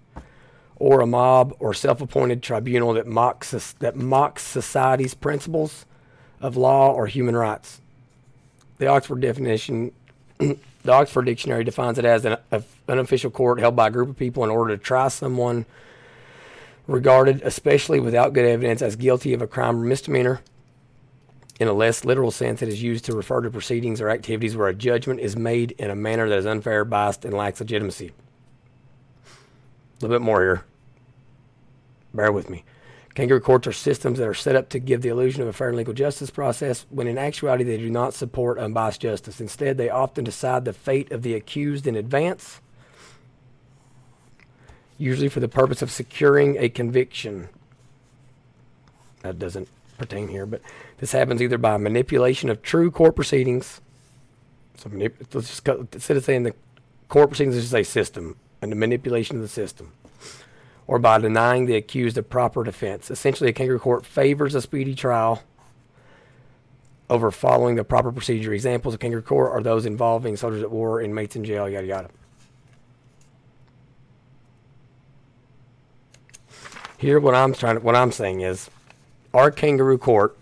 or 0.76 1.00
a 1.00 1.06
mob 1.06 1.52
or 1.58 1.74
self-appointed 1.74 2.44
tribunal 2.44 2.92
that 2.92 3.08
mocks 3.08 3.50
that 3.80 3.96
mocks 3.96 4.44
society's 4.44 5.14
principles 5.14 5.84
of 6.40 6.56
law 6.56 6.92
or 6.92 7.08
human 7.08 7.34
rights. 7.34 7.80
The 8.78 8.86
Oxford 8.86 9.20
definition, 9.20 9.92
the 10.38 10.58
Oxford 10.88 11.26
Dictionary 11.26 11.64
defines 11.64 11.98
it 11.98 12.04
as 12.04 12.24
an 12.24 12.36
unofficial 12.88 13.30
court 13.30 13.58
held 13.60 13.76
by 13.76 13.88
a 13.88 13.90
group 13.90 14.08
of 14.08 14.16
people 14.16 14.44
in 14.44 14.50
order 14.50 14.76
to 14.76 14.82
try 14.82 15.08
someone 15.08 15.66
regarded, 16.86 17.42
especially 17.42 18.00
without 18.00 18.32
good 18.32 18.44
evidence, 18.44 18.80
as 18.80 18.96
guilty 18.96 19.32
of 19.34 19.42
a 19.42 19.46
crime 19.46 19.80
or 19.80 19.84
misdemeanor. 19.84 20.40
In 21.60 21.66
a 21.66 21.72
less 21.72 22.04
literal 22.04 22.30
sense, 22.30 22.62
it 22.62 22.68
is 22.68 22.82
used 22.82 23.04
to 23.06 23.12
refer 23.16 23.40
to 23.40 23.50
proceedings 23.50 24.00
or 24.00 24.08
activities 24.10 24.56
where 24.56 24.68
a 24.68 24.74
judgment 24.74 25.18
is 25.18 25.36
made 25.36 25.72
in 25.72 25.90
a 25.90 25.96
manner 25.96 26.28
that 26.28 26.38
is 26.38 26.46
unfair, 26.46 26.84
biased, 26.84 27.24
and 27.24 27.34
lacks 27.34 27.58
legitimacy. 27.58 28.12
A 29.26 30.04
little 30.04 30.16
bit 30.16 30.24
more 30.24 30.40
here. 30.40 30.64
Bear 32.14 32.30
with 32.30 32.48
me. 32.48 32.64
Kangaroo 33.14 33.40
courts 33.40 33.66
are 33.66 33.72
systems 33.72 34.18
that 34.18 34.28
are 34.28 34.34
set 34.34 34.54
up 34.54 34.68
to 34.68 34.78
give 34.78 35.02
the 35.02 35.08
illusion 35.08 35.42
of 35.42 35.48
a 35.48 35.52
fair 35.52 35.68
and 35.68 35.76
legal 35.76 35.94
justice 35.94 36.30
process, 36.30 36.86
when 36.90 37.08
in 37.08 37.18
actuality 37.18 37.64
they 37.64 37.76
do 37.76 37.90
not 37.90 38.14
support 38.14 38.58
unbiased 38.58 39.00
justice. 39.00 39.40
Instead, 39.40 39.76
they 39.76 39.90
often 39.90 40.24
decide 40.24 40.64
the 40.64 40.72
fate 40.72 41.10
of 41.10 41.22
the 41.22 41.34
accused 41.34 41.86
in 41.86 41.96
advance, 41.96 42.60
usually 44.96 45.28
for 45.28 45.40
the 45.40 45.48
purpose 45.48 45.82
of 45.82 45.90
securing 45.90 46.56
a 46.58 46.68
conviction. 46.68 47.48
that 49.22 49.38
doesn't 49.38 49.68
pertain 49.98 50.28
here, 50.28 50.46
but 50.46 50.62
this 50.98 51.10
happens 51.10 51.42
either 51.42 51.58
by 51.58 51.76
manipulation 51.76 52.48
of 52.48 52.62
true 52.62 52.90
court 52.90 53.16
proceedings. 53.16 53.80
So 54.76 54.88
manip- 54.90 55.34
let's 55.34 55.48
just 55.48 55.66
instead 55.92 56.16
of 56.16 56.24
saying 56.24 56.44
the 56.44 56.54
court 57.08 57.30
proceedings, 57.30 57.56
just 57.56 57.70
say 57.70 57.82
system 57.82 58.36
and 58.62 58.70
the 58.70 58.76
manipulation 58.76 59.36
of 59.36 59.42
the 59.42 59.48
system, 59.48 59.92
or 60.88 60.98
by 60.98 61.18
denying 61.18 61.66
the 61.66 61.76
accused 61.76 62.18
a 62.18 62.22
proper 62.22 62.64
defense. 62.64 63.10
Essentially, 63.10 63.50
a 63.50 63.52
kangaroo 63.52 63.78
court 63.78 64.04
favors 64.04 64.54
a 64.54 64.62
speedy 64.62 64.94
trial 64.94 65.44
over 67.10 67.30
following 67.30 67.76
the 67.76 67.84
proper 67.84 68.10
procedure. 68.10 68.52
Examples 68.52 68.94
of 68.94 69.00
kangaroo 69.00 69.22
court 69.22 69.52
are 69.52 69.62
those 69.62 69.86
involving 69.86 70.36
soldiers 70.36 70.62
at 70.62 70.70
war, 70.70 71.00
inmates 71.00 71.36
in 71.36 71.44
jail, 71.44 71.68
yada 71.68 71.86
yada. 71.86 72.08
Here, 76.96 77.20
what 77.20 77.34
I'm 77.34 77.52
trying 77.52 77.76
to, 77.76 77.80
what 77.82 77.94
I'm 77.94 78.10
saying 78.10 78.40
is, 78.40 78.70
our 79.32 79.50
kangaroo 79.50 79.98
court 79.98 80.36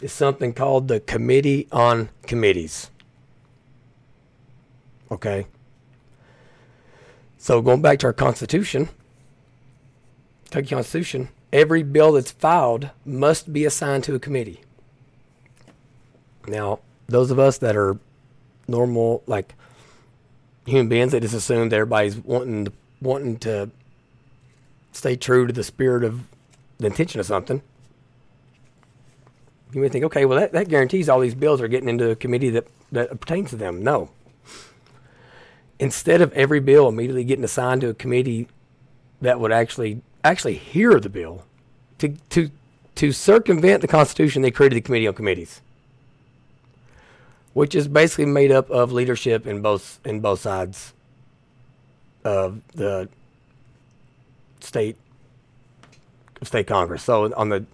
is 0.00 0.12
something 0.12 0.52
called 0.52 0.88
the 0.88 1.00
Committee 1.00 1.68
on 1.72 2.10
Committees. 2.26 2.90
Okay. 5.10 5.46
So 7.44 7.60
going 7.60 7.82
back 7.82 7.98
to 7.98 8.06
our 8.06 8.14
Constitution, 8.14 8.88
Kentucky 10.44 10.68
Constitution, 10.68 11.28
every 11.52 11.82
bill 11.82 12.12
that's 12.12 12.30
filed 12.30 12.88
must 13.04 13.52
be 13.52 13.66
assigned 13.66 14.02
to 14.04 14.14
a 14.14 14.18
committee. 14.18 14.62
Now, 16.46 16.78
those 17.06 17.30
of 17.30 17.38
us 17.38 17.58
that 17.58 17.76
are 17.76 17.98
normal, 18.66 19.22
like 19.26 19.54
human 20.64 20.88
beings, 20.88 21.12
they 21.12 21.20
just 21.20 21.34
assume 21.34 21.68
that 21.68 21.76
everybody's 21.76 22.16
wanting 22.16 22.64
to, 22.64 22.72
wanting 23.02 23.36
to 23.40 23.70
stay 24.92 25.14
true 25.14 25.46
to 25.46 25.52
the 25.52 25.64
spirit 25.64 26.02
of 26.02 26.22
the 26.78 26.86
intention 26.86 27.20
of 27.20 27.26
something. 27.26 27.60
You 29.74 29.82
may 29.82 29.90
think, 29.90 30.06
okay, 30.06 30.24
well, 30.24 30.40
that, 30.40 30.52
that 30.52 30.70
guarantees 30.70 31.10
all 31.10 31.20
these 31.20 31.34
bills 31.34 31.60
are 31.60 31.68
getting 31.68 31.90
into 31.90 32.08
a 32.08 32.16
committee 32.16 32.48
that, 32.48 32.68
that 32.92 33.20
pertains 33.20 33.50
to 33.50 33.56
them. 33.56 33.82
No. 33.84 34.08
Instead 35.78 36.20
of 36.20 36.32
every 36.32 36.60
bill 36.60 36.88
immediately 36.88 37.24
getting 37.24 37.44
assigned 37.44 37.80
to 37.80 37.88
a 37.88 37.94
committee 37.94 38.46
that 39.20 39.40
would 39.40 39.52
actually 39.52 40.02
actually 40.22 40.54
hear 40.54 41.00
the 41.00 41.08
bill, 41.08 41.44
to 41.98 42.16
to 42.30 42.50
to 42.94 43.12
circumvent 43.12 43.80
the 43.80 43.88
Constitution, 43.88 44.42
they 44.42 44.50
created 44.50 44.76
the 44.76 44.80
Committee 44.80 45.08
on 45.08 45.14
Committees, 45.14 45.60
which 47.52 47.74
is 47.74 47.88
basically 47.88 48.26
made 48.26 48.52
up 48.52 48.70
of 48.70 48.92
leadership 48.92 49.46
in 49.46 49.62
both 49.62 49.98
in 50.04 50.20
both 50.20 50.40
sides 50.40 50.92
of 52.24 52.60
the 52.74 53.08
state 54.60 54.96
state 56.42 56.66
Congress. 56.66 57.02
So 57.02 57.34
on 57.34 57.48
the 57.48 57.64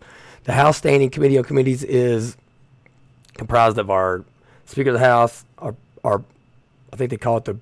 the 0.45 0.52
House 0.52 0.78
Standing 0.78 1.11
Committee 1.11 1.38
on 1.38 1.45
Committees 1.45 1.85
is 1.85 2.37
comprised 3.35 3.78
of 3.78 3.90
our 3.90 4.25
Speaker 4.64 4.90
of 4.90 4.95
the 4.95 5.00
House, 5.00 5.45
our 5.59 5.75
our 6.02 6.23
I 6.92 6.97
think 6.97 7.11
they 7.11 7.16
call 7.16 7.37
it 7.37 7.45
the 7.45 7.59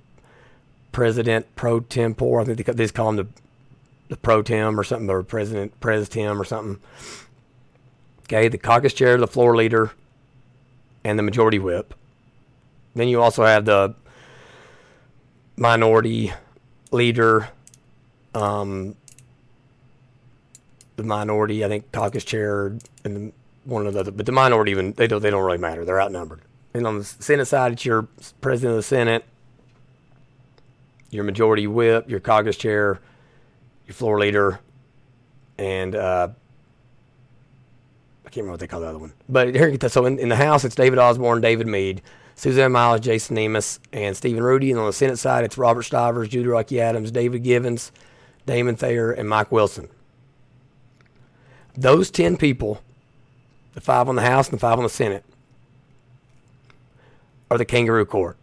President 0.92 1.47
pro 1.57 1.80
tempore. 1.80 2.40
I 2.40 2.45
think 2.45 2.59
they, 2.59 2.73
they 2.73 2.85
just 2.85 2.95
call 2.95 3.11
him 3.11 3.16
the 3.16 3.26
the 4.09 4.16
pro 4.16 4.42
tem 4.42 4.78
or 4.78 4.85
something, 4.85 5.09
or 5.11 5.22
President 5.22 5.79
pres 5.81 6.09
tem 6.09 6.40
or 6.40 6.44
something. 6.44 6.81
Okay, 8.24 8.48
the 8.48 8.59
caucus 8.59 8.92
chair, 8.92 9.16
the 9.16 9.27
floor 9.27 9.57
leader, 9.57 9.92
and 11.05 11.18
the 11.18 11.22
majority 11.22 11.59
whip. 11.59 11.94
Then 12.94 13.09
you 13.09 13.22
also 13.22 13.44
have 13.44 13.64
the 13.64 13.94
minority 15.57 16.33
leader, 16.90 17.48
um, 18.35 18.96
the 20.96 21.03
minority, 21.03 21.64
I 21.64 21.68
think 21.68 21.90
caucus 21.92 22.24
chair, 22.24 22.77
and 23.05 23.33
one 23.64 23.87
of 23.87 23.94
the 23.94 24.01
other, 24.01 24.11
but 24.11 24.27
the 24.27 24.33
minority 24.33 24.72
even 24.72 24.92
they 24.92 25.07
don't 25.07 25.22
they 25.22 25.31
don't 25.31 25.44
really 25.44 25.59
matter. 25.59 25.85
They're 25.85 26.01
outnumbered. 26.01 26.40
And 26.74 26.87
on 26.87 26.98
the 26.98 27.05
Senate 27.05 27.46
side, 27.46 27.72
it's 27.72 27.85
your 27.85 28.09
president 28.40 28.72
of 28.72 28.77
the 28.77 28.83
Senate, 28.83 29.24
your 31.11 31.25
majority 31.25 31.66
whip, 31.66 32.09
your 32.09 32.21
caucus 32.21 32.57
chair, 32.57 33.01
your 33.87 33.94
floor 33.94 34.18
leader, 34.18 34.61
and 35.59 35.94
uh, 35.94 36.29
I 38.25 38.31
can't 38.31 38.44
remember 38.44 38.53
what 38.53 38.61
they 38.61 38.66
call 38.66 38.81
the 38.81 38.88
other 38.88 38.99
one. 38.99 39.12
But 39.29 39.55
here, 39.55 39.77
so 39.88 40.07
in, 40.07 40.18
in 40.18 40.29
the 40.29 40.37
House, 40.37 40.64
it's 40.64 40.75
David 40.75 40.99
Osborne, 40.99 41.40
David 41.40 41.66
Meade, 41.66 42.03
Suzanne 42.35 42.73
Miles, 42.73 43.01
Jason 43.01 43.37
Nemes, 43.37 43.81
and 43.92 44.16
Steven 44.16 44.42
Rudy. 44.42 44.71
And 44.71 44.79
on 44.79 44.87
the 44.87 44.92
Senate 44.92 45.18
side, 45.18 45.44
it's 45.44 45.59
Robert 45.59 45.83
Stivers, 45.83 46.29
Julie 46.29 46.47
Raque 46.47 46.79
Adams, 46.79 47.11
David 47.11 47.42
Givens, 47.42 47.90
Damon 48.47 48.77
Thayer, 48.77 49.11
and 49.11 49.29
Mike 49.29 49.51
Wilson. 49.51 49.88
Those 51.77 52.11
10 52.11 52.37
people, 52.37 52.83
the 53.75 53.81
five 53.81 54.09
on 54.09 54.16
the 54.16 54.23
House 54.23 54.49
and 54.49 54.59
the 54.59 54.61
five 54.61 54.79
on 54.79 54.85
the 54.85 54.90
Senate, 54.90 55.25
are 57.51 57.59
the 57.59 57.64
kangaroo 57.64 58.05
court. 58.05 58.37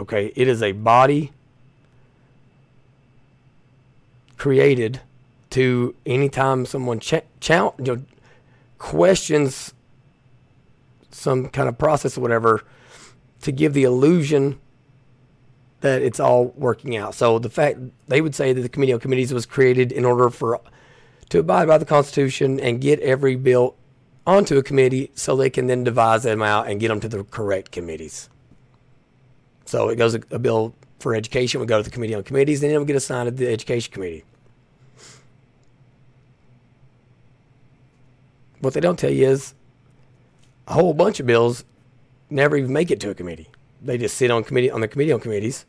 Okay, 0.00 0.32
it 0.34 0.48
is 0.48 0.62
a 0.62 0.72
body 0.72 1.32
created 4.38 5.00
to 5.50 5.94
anytime 6.06 6.64
someone 6.64 7.00
cha- 7.00 7.20
you 7.50 7.72
know, 7.78 8.02
questions 8.78 9.74
some 11.10 11.48
kind 11.48 11.68
of 11.68 11.76
process 11.76 12.16
or 12.16 12.20
whatever 12.22 12.64
to 13.42 13.52
give 13.52 13.74
the 13.74 13.84
illusion 13.84 14.58
that 15.80 16.02
it's 16.02 16.20
all 16.20 16.46
working 16.56 16.96
out. 16.96 17.14
So 17.14 17.38
the 17.38 17.50
fact 17.50 17.78
they 18.08 18.20
would 18.20 18.34
say 18.34 18.52
that 18.52 18.60
the 18.60 18.68
committee 18.68 18.92
on 18.92 19.00
committees 19.00 19.34
was 19.34 19.44
created 19.44 19.92
in 19.92 20.04
order 20.04 20.30
for 20.30 20.60
to 21.30 21.38
abide 21.38 21.68
by 21.68 21.78
the 21.78 21.84
Constitution 21.84 22.58
and 22.58 22.80
get 22.80 23.00
every 23.00 23.36
bill 23.36 23.76
onto 24.26 24.56
a 24.56 24.62
committee 24.62 25.10
so 25.14 25.36
they 25.36 25.50
can 25.50 25.66
then 25.66 25.84
devise 25.84 26.22
them 26.22 26.42
out 26.42 26.68
and 26.68 26.80
get 26.80 26.88
them 26.88 27.00
to 27.00 27.08
the 27.08 27.24
correct 27.24 27.70
committees. 27.70 28.28
So 29.70 29.88
it 29.88 29.94
goes 29.94 30.16
a, 30.16 30.20
a 30.32 30.38
bill 30.40 30.74
for 30.98 31.14
education 31.14 31.60
would 31.60 31.68
go 31.68 31.78
to 31.78 31.84
the 31.84 31.92
committee 31.92 32.12
on 32.16 32.24
committees, 32.24 32.60
then 32.60 32.72
it 32.72 32.78
would 32.78 32.88
get 32.88 32.96
assigned 32.96 33.28
to 33.28 33.30
the 33.30 33.52
education 33.52 33.92
committee. 33.92 34.24
What 38.58 38.74
they 38.74 38.80
don't 38.80 38.98
tell 38.98 39.12
you 39.12 39.28
is 39.28 39.54
a 40.66 40.72
whole 40.72 40.92
bunch 40.92 41.20
of 41.20 41.26
bills 41.26 41.64
never 42.30 42.56
even 42.56 42.72
make 42.72 42.90
it 42.90 42.98
to 42.98 43.10
a 43.10 43.14
committee. 43.14 43.46
They 43.80 43.96
just 43.96 44.16
sit 44.16 44.32
on 44.32 44.42
committee 44.42 44.72
on 44.72 44.80
the 44.80 44.88
committee 44.88 45.12
on 45.12 45.20
committees. 45.20 45.66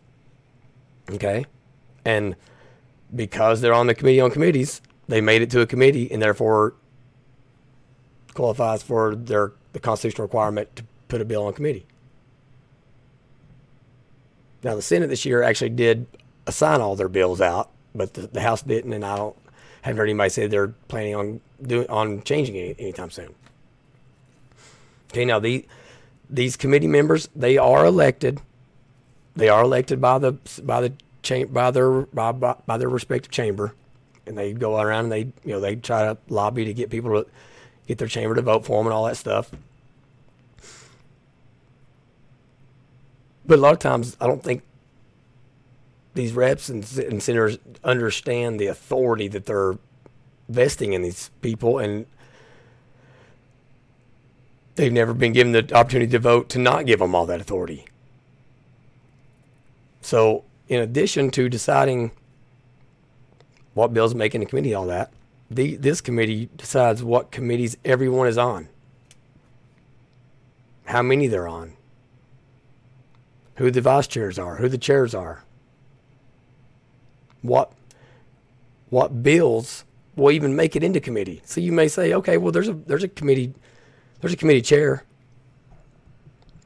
Okay? 1.12 1.46
And 2.04 2.36
because 3.16 3.62
they're 3.62 3.76
on 3.76 3.86
the 3.86 3.94
committee 3.94 4.20
on 4.20 4.32
committees, 4.32 4.82
they 5.10 5.22
made 5.22 5.44
it 5.44 5.52
to 5.52 5.62
a 5.62 5.68
committee 5.68 6.12
and 6.12 6.20
therefore 6.20 6.74
qualifies 8.34 8.82
for 8.82 9.14
their 9.14 9.54
the 9.74 9.80
constitutional 9.80 10.26
requirement 10.26 10.76
to 10.76 10.86
put 11.08 11.22
a 11.22 11.26
bill 11.26 11.44
on 11.46 11.54
committee. 11.54 11.86
Now 14.64 14.76
the 14.76 14.82
Senate 14.82 15.08
this 15.08 15.26
year 15.26 15.44
actually 15.44 15.70
did 15.70 16.06
assign 16.46 16.82
all 16.82 16.96
their 16.96 17.10
bills 17.10 17.42
out, 17.42 17.70
but 17.96 18.14
the, 18.14 18.28
the 18.28 18.42
House 18.42 18.62
didn't, 18.62 18.94
and 18.94 19.06
I 19.06 19.16
don't 19.18 19.36
haven't 19.82 19.98
heard 19.98 20.10
anybody 20.10 20.30
say 20.30 20.48
they're 20.48 20.70
planning 20.88 21.16
on 21.16 21.42
doing 21.62 21.90
on 21.90 22.22
changing 22.24 22.56
it 22.56 22.76
anytime 22.80 23.10
soon. 23.10 23.34
Okay, 25.12 25.26
now 25.26 25.40
the 25.40 25.66
these 26.30 26.56
committee 26.56 26.88
members 26.88 27.30
they 27.36 27.58
are 27.58 27.86
elected. 27.86 28.40
They 29.36 29.50
are 29.50 29.64
elected 29.64 30.00
by 30.02 30.20
the 30.20 30.34
by 30.64 30.82
the 30.82 30.94
cha- 31.24 31.46
by 31.46 31.72
their 31.72 32.02
by, 32.02 32.32
by, 32.32 32.56
by 32.66 32.78
their 32.78 32.90
respective 32.90 33.32
chamber, 33.32 33.74
and 34.26 34.38
they 34.38 34.54
go 34.54 34.80
around 34.80 35.06
and 35.06 35.12
they 35.12 35.20
you 35.44 35.54
know 35.54 35.60
they 35.60 35.76
try 35.76 36.06
to 36.06 36.18
lobby 36.30 36.66
to 36.66 36.74
get 36.74 36.90
people 36.90 37.24
to 37.24 37.30
get 37.88 37.98
their 37.98 38.08
chamber 38.08 38.36
to 38.36 38.42
vote 38.42 38.66
for 38.66 38.78
them 38.78 38.88
and 38.88 38.94
all 38.94 39.06
that 39.06 39.18
stuff. 39.18 39.52
But 43.52 43.60
a 43.60 43.64
lot 43.64 43.74
of 43.74 43.80
times, 43.80 44.16
I 44.22 44.28
don't 44.28 44.42
think 44.42 44.64
these 46.14 46.32
reps 46.32 46.70
and, 46.70 46.90
and 47.00 47.22
senators 47.22 47.58
understand 47.84 48.62
the 48.62 48.68
authority 48.68 49.28
that 49.28 49.46
they're 49.46 49.78
vesting 50.48 50.94
in 50.94 51.02
these 51.02 51.32
people, 51.42 51.78
and 51.78 52.06
they've 54.76 54.94
never 54.94 55.14
been 55.14 55.34
given 55.34 55.52
the 55.52 55.70
opportunity 55.76 56.10
to 56.12 56.20
vote 56.20 56.48
to 56.48 56.60
not 56.60 56.86
give 56.86 57.00
them 57.00 57.14
all 57.14 57.26
that 57.26 57.42
authority. 57.42 57.84
So, 60.00 60.46
in 60.70 60.80
addition 60.80 61.30
to 61.32 61.50
deciding 61.50 62.12
what 63.74 63.94
bills 63.94 64.16
make 64.16 64.34
in 64.34 64.40
the 64.40 64.48
committee, 64.48 64.74
all 64.74 64.86
that, 64.86 65.12
the, 65.50 65.76
this 65.76 66.00
committee 66.00 66.48
decides 66.56 67.04
what 67.04 67.32
committees 67.32 67.76
everyone 67.84 68.28
is 68.28 68.38
on, 68.38 68.70
how 70.86 71.02
many 71.02 71.28
they're 71.28 71.50
on, 71.50 71.74
who 73.62 73.70
the 73.70 73.80
vice 73.80 74.08
chairs 74.08 74.40
are, 74.40 74.56
who 74.56 74.68
the 74.68 74.78
chairs 74.78 75.14
are, 75.14 75.44
what 77.44 77.72
what 78.90 79.22
bills 79.22 79.86
will 80.16 80.32
even 80.32 80.56
make 80.56 80.76
it 80.76 80.84
into 80.84 81.00
committee. 81.00 81.42
So 81.46 81.62
you 81.62 81.72
may 81.72 81.88
say, 81.88 82.12
okay, 82.14 82.38
well, 82.38 82.52
there's 82.52 82.68
a 82.68 82.74
there's 82.74 83.04
a 83.04 83.08
committee 83.08 83.54
there's 84.20 84.34
a 84.34 84.38
committee 84.38 84.64
chair, 84.64 85.04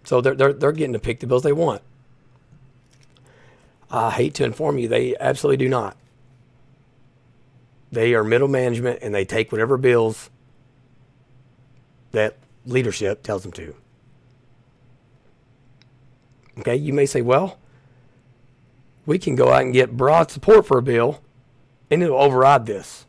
so 0.06 0.22
they're 0.22 0.36
they're 0.36 0.54
they're 0.54 0.72
getting 0.72 0.94
to 0.94 1.00
pick 1.00 1.20
the 1.20 1.28
bills 1.28 1.44
they 1.44 1.52
want. 1.52 1.82
I 3.92 4.12
hate 4.12 4.34
to 4.36 4.46
inform 4.46 4.78
you, 4.78 4.88
they 4.88 5.16
absolutely 5.20 5.58
do 5.58 5.70
not. 5.70 5.98
They 7.92 8.14
are 8.14 8.24
middle 8.24 8.48
management 8.48 9.00
and 9.02 9.14
they 9.14 9.26
take 9.26 9.52
whatever 9.52 9.78
bills 9.78 10.30
that 12.14 12.38
leadership 12.66 13.22
tells 13.22 13.44
them 13.44 13.52
to. 13.54 13.76
Okay, 16.60 16.76
you 16.76 16.94
may 16.94 17.06
say, 17.06 17.22
well, 17.22 17.58
we 19.06 19.20
can 19.20 19.36
go 19.36 19.52
out 19.52 19.64
and 19.64 19.74
get 19.74 19.98
broad 19.98 20.32
support 20.32 20.66
for 20.66 20.78
a 20.78 20.84
bill 20.84 21.22
and 21.92 22.02
it'll 22.02 22.22
override 22.22 22.66
this. 22.66 23.06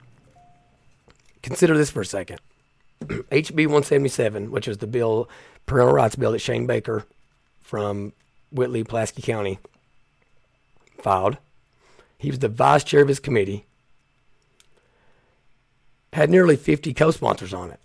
Consider 1.43 1.77
this 1.77 1.91
for 1.91 2.01
a 2.01 2.07
second. 2.07 2.41
HB 3.01 3.57
177, 3.57 4.51
which 4.51 4.69
is 4.69 4.79
the 4.79 4.87
bill, 4.87 5.29
parental 5.65 5.95
rights 5.95 6.17
bill 6.17 6.33
that 6.33 6.41
Shane 6.41 6.67
Baker 6.67 7.05
from 7.61 8.13
Whitley, 8.51 8.85
Pulaski 8.85 9.23
County 9.23 9.59
filed. 11.01 11.39
He 12.19 12.31
was 12.31 12.39
the 12.39 12.49
vice 12.49 12.85
chair 12.85 13.03
of 13.03 13.09
his 13.09 13.21
committee. 13.21 13.67
Had 16.13 16.31
nearly 16.31 16.57
50 16.57 16.95
co-sponsors 16.95 17.53
on 17.53 17.71
it. 17.71 17.81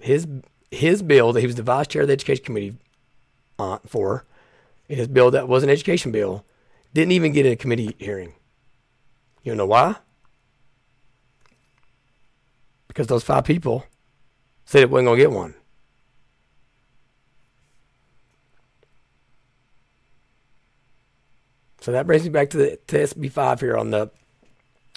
His 0.00 0.26
his 0.74 1.02
bill 1.02 1.32
that 1.32 1.40
he 1.40 1.46
was 1.46 1.56
the 1.56 1.62
vice 1.62 1.86
chair 1.86 2.02
of 2.02 2.08
the 2.08 2.12
education 2.12 2.44
committee 2.44 2.76
on, 3.58 3.80
for, 3.86 4.24
and 4.88 4.98
his 4.98 5.08
bill 5.08 5.30
that 5.30 5.48
was 5.48 5.62
an 5.62 5.70
education 5.70 6.12
bill, 6.12 6.44
didn't 6.92 7.12
even 7.12 7.32
get 7.32 7.46
a 7.46 7.56
committee 7.56 7.94
hearing. 7.98 8.34
You 9.42 9.54
know 9.54 9.66
why? 9.66 9.96
Because 12.88 13.06
those 13.06 13.24
five 13.24 13.44
people 13.44 13.84
said 14.64 14.82
it 14.82 14.90
wasn't 14.90 15.06
going 15.06 15.18
to 15.18 15.24
get 15.24 15.32
one. 15.32 15.54
So 21.80 21.92
that 21.92 22.06
brings 22.06 22.24
me 22.24 22.30
back 22.30 22.48
to 22.50 22.56
the 22.56 22.78
to 22.86 22.96
SB5 22.96 23.60
here 23.60 23.76
on 23.76 23.90
the 23.90 24.10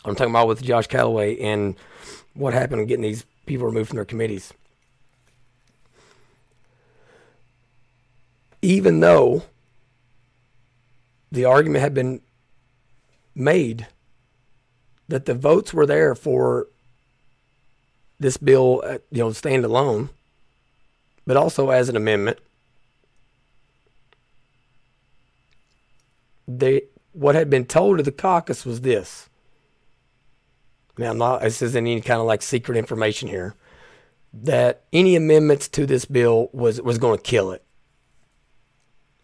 I'm 0.06 0.16
talking 0.16 0.32
about 0.32 0.48
with 0.48 0.64
Josh 0.64 0.88
Calloway 0.88 1.38
and 1.40 1.76
what 2.34 2.54
happened 2.54 2.80
in 2.80 2.88
getting 2.88 3.04
these 3.04 3.26
people 3.46 3.68
removed 3.68 3.90
from 3.90 3.98
their 3.98 4.06
committees. 4.06 4.54
Even 8.68 9.00
though 9.00 9.44
the 11.32 11.46
argument 11.46 11.82
had 11.82 11.94
been 11.94 12.22
made 13.34 13.88
that 15.08 15.26
the 15.26 15.34
votes 15.34 15.74
were 15.74 15.86
there 15.86 16.14
for 16.16 16.68
this 18.20 18.36
bill, 18.36 18.82
uh, 18.86 18.98
you 19.12 19.20
know, 19.20 19.32
stand 19.32 19.64
alone, 19.64 20.10
but 21.26 21.38
also 21.38 21.70
as 21.70 21.88
an 21.88 21.96
amendment. 21.96 22.40
they 26.48 26.84
what 27.14 27.36
had 27.36 27.50
been 27.50 27.66
told 27.66 27.98
to 27.98 28.04
the 28.04 28.12
caucus 28.12 28.66
was 28.66 28.82
this. 28.82 29.30
Now, 30.98 31.12
I'm 31.12 31.18
not 31.18 31.42
this 31.42 31.62
isn't 31.62 31.78
any 31.88 32.02
kind 32.02 32.20
of 32.20 32.26
like 32.26 32.42
secret 32.42 32.78
information 32.78 33.28
here. 33.28 33.56
That 34.34 34.84
any 34.94 35.16
amendments 35.16 35.68
to 35.70 35.86
this 35.86 36.06
bill 36.06 36.50
was 36.54 36.82
was 36.82 36.98
going 36.98 37.18
to 37.18 37.24
kill 37.24 37.52
it. 37.52 37.64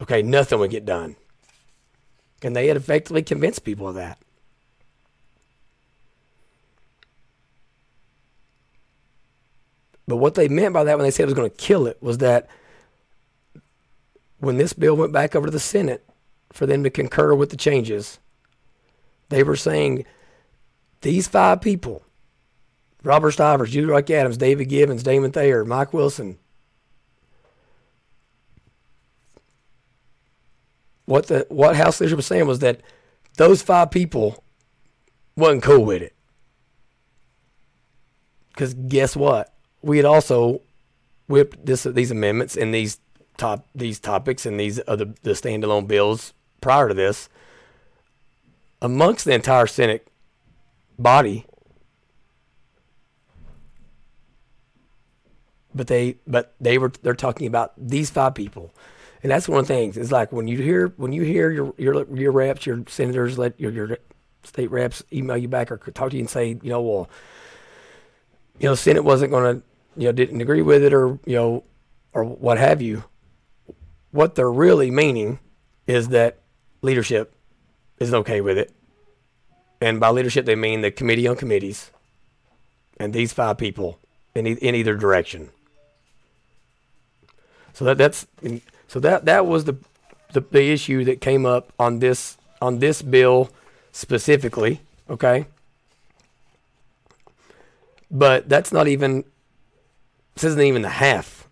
Okay, 0.01 0.21
nothing 0.21 0.59
would 0.59 0.71
get 0.71 0.85
done, 0.85 1.15
and 2.41 2.55
they 2.55 2.67
had 2.67 2.77
effectively 2.77 3.23
convinced 3.23 3.63
people 3.63 3.87
of 3.87 3.95
that. 3.95 4.17
But 10.05 10.17
what 10.17 10.35
they 10.35 10.49
meant 10.49 10.73
by 10.73 10.83
that 10.83 10.97
when 10.97 11.05
they 11.05 11.11
said 11.11 11.23
it 11.23 11.27
was 11.27 11.33
going 11.33 11.49
to 11.49 11.55
kill 11.55 11.87
it 11.87 12.01
was 12.01 12.17
that 12.17 12.49
when 14.39 14.57
this 14.57 14.73
bill 14.73 14.97
went 14.97 15.13
back 15.13 15.35
over 15.35 15.47
to 15.47 15.51
the 15.51 15.59
Senate, 15.59 16.05
for 16.53 16.67
them 16.67 16.83
to 16.83 16.89
concur 16.89 17.33
with 17.33 17.49
the 17.49 17.57
changes. 17.57 18.19
They 19.29 19.43
were 19.43 19.55
saying 19.57 20.05
these 21.01 21.27
five 21.27 21.59
people 21.59 22.03
Robert 23.03 23.31
Stivers, 23.31 23.71
Julie 23.71 23.91
Raque 23.91 24.11
Adams, 24.11 24.37
David 24.37 24.69
Givens, 24.69 25.03
Damon 25.03 25.33
Thayer, 25.33 25.65
Mike 25.65 25.91
Wilson. 25.91 26.37
What 31.13 31.27
the 31.27 31.45
what 31.49 31.75
House 31.75 32.01
leadership 32.01 32.17
was 32.17 32.25
saying 32.25 32.47
was 32.47 32.57
that 32.59 32.81
those 33.37 33.61
five 33.61 33.91
people 33.91 34.43
wasn't 35.35 35.61
cool 35.61 35.85
with 35.85 36.01
it. 36.01 36.15
Because 38.49 38.73
guess 38.73 39.15
what? 39.15 39.53
We 39.83 39.97
had 39.97 40.07
also 40.07 40.61
whipped 41.27 41.67
this 41.67 41.83
these 41.83 42.09
amendments 42.09 42.57
and 42.57 42.73
these 42.73 42.97
top 43.37 43.67
these 43.75 43.99
topics 43.99 44.47
and 44.47 44.59
these 44.59 44.79
other 44.87 45.05
the 45.21 45.33
standalone 45.33 45.87
bills 45.87 46.33
prior 46.61 46.87
to 46.87 46.95
this, 46.95 47.29
amongst 48.81 49.25
the 49.25 49.35
entire 49.35 49.67
Senate 49.67 50.07
body, 50.97 51.45
but 55.75 55.85
they 55.85 56.17
but 56.25 56.55
they 56.59 56.79
were 56.79 56.91
they're 57.03 57.13
talking 57.13 57.45
about 57.45 57.71
these 57.77 58.09
five 58.09 58.33
people, 58.33 58.73
and 59.23 59.31
that's 59.31 59.47
one 59.47 59.59
of 59.61 59.67
the 59.67 59.73
things. 59.73 59.97
It's 59.97 60.11
like 60.11 60.33
when 60.33 60.47
you 60.47 60.57
hear 60.57 60.93
when 60.97 61.13
you 61.13 61.23
hear 61.23 61.49
your 61.49 61.73
your 61.77 62.05
your 62.15 62.31
reps, 62.33 62.65
your 62.65 62.83
senators, 62.87 63.37
let 63.37 63.57
your 63.59 63.71
your 63.71 63.97
state 64.43 64.69
reps 64.69 65.01
email 65.13 65.37
you 65.37 65.47
back 65.47 65.71
or 65.71 65.77
talk 65.77 66.11
to 66.11 66.17
you 66.17 66.21
and 66.21 66.29
say, 66.29 66.59
you 66.61 66.69
know, 66.69 66.81
well, 66.81 67.09
you 68.59 68.67
know, 68.67 68.75
Senate 68.75 69.05
wasn't 69.05 69.31
going 69.31 69.55
to, 69.55 69.63
you 69.95 70.07
know, 70.07 70.11
didn't 70.11 70.41
agree 70.41 70.61
with 70.61 70.83
it 70.83 70.93
or 70.93 71.17
you 71.25 71.35
know, 71.35 71.63
or 72.11 72.25
what 72.25 72.57
have 72.57 72.81
you. 72.81 73.05
What 74.11 74.35
they're 74.35 74.51
really 74.51 74.91
meaning 74.91 75.39
is 75.87 76.09
that 76.09 76.39
leadership 76.81 77.33
isn't 77.99 78.13
okay 78.13 78.41
with 78.41 78.57
it. 78.57 78.71
And 79.79 79.99
by 79.99 80.09
leadership, 80.09 80.45
they 80.45 80.55
mean 80.55 80.81
the 80.81 80.91
committee 80.91 81.27
on 81.27 81.37
committees 81.37 81.91
and 82.97 83.13
these 83.13 83.33
five 83.33 83.57
people 83.57 83.99
in, 84.35 84.45
e- 84.47 84.51
in 84.61 84.75
either 84.75 84.95
direction. 84.95 85.49
So 87.73 87.85
that 87.85 87.97
that's 87.97 88.27
so 88.93 88.99
that 88.99 89.25
that 89.25 89.47
was 89.47 89.65
the, 89.65 89.75
the 90.33 90.41
the 90.41 90.71
issue 90.71 91.03
that 91.05 91.19
came 91.19 91.47
up 91.47 91.73
on 91.79 91.97
this 91.97 92.37
on 92.61 92.77
this 92.77 93.01
bill 93.01 93.49
specifically. 93.91 94.81
Okay, 95.09 95.47
but 98.11 98.47
that's 98.47 98.71
not 98.71 98.87
even 98.87 99.23
this 100.35 100.43
isn't 100.43 100.61
even 100.61 100.83
the 100.83 100.89
half 100.89 101.49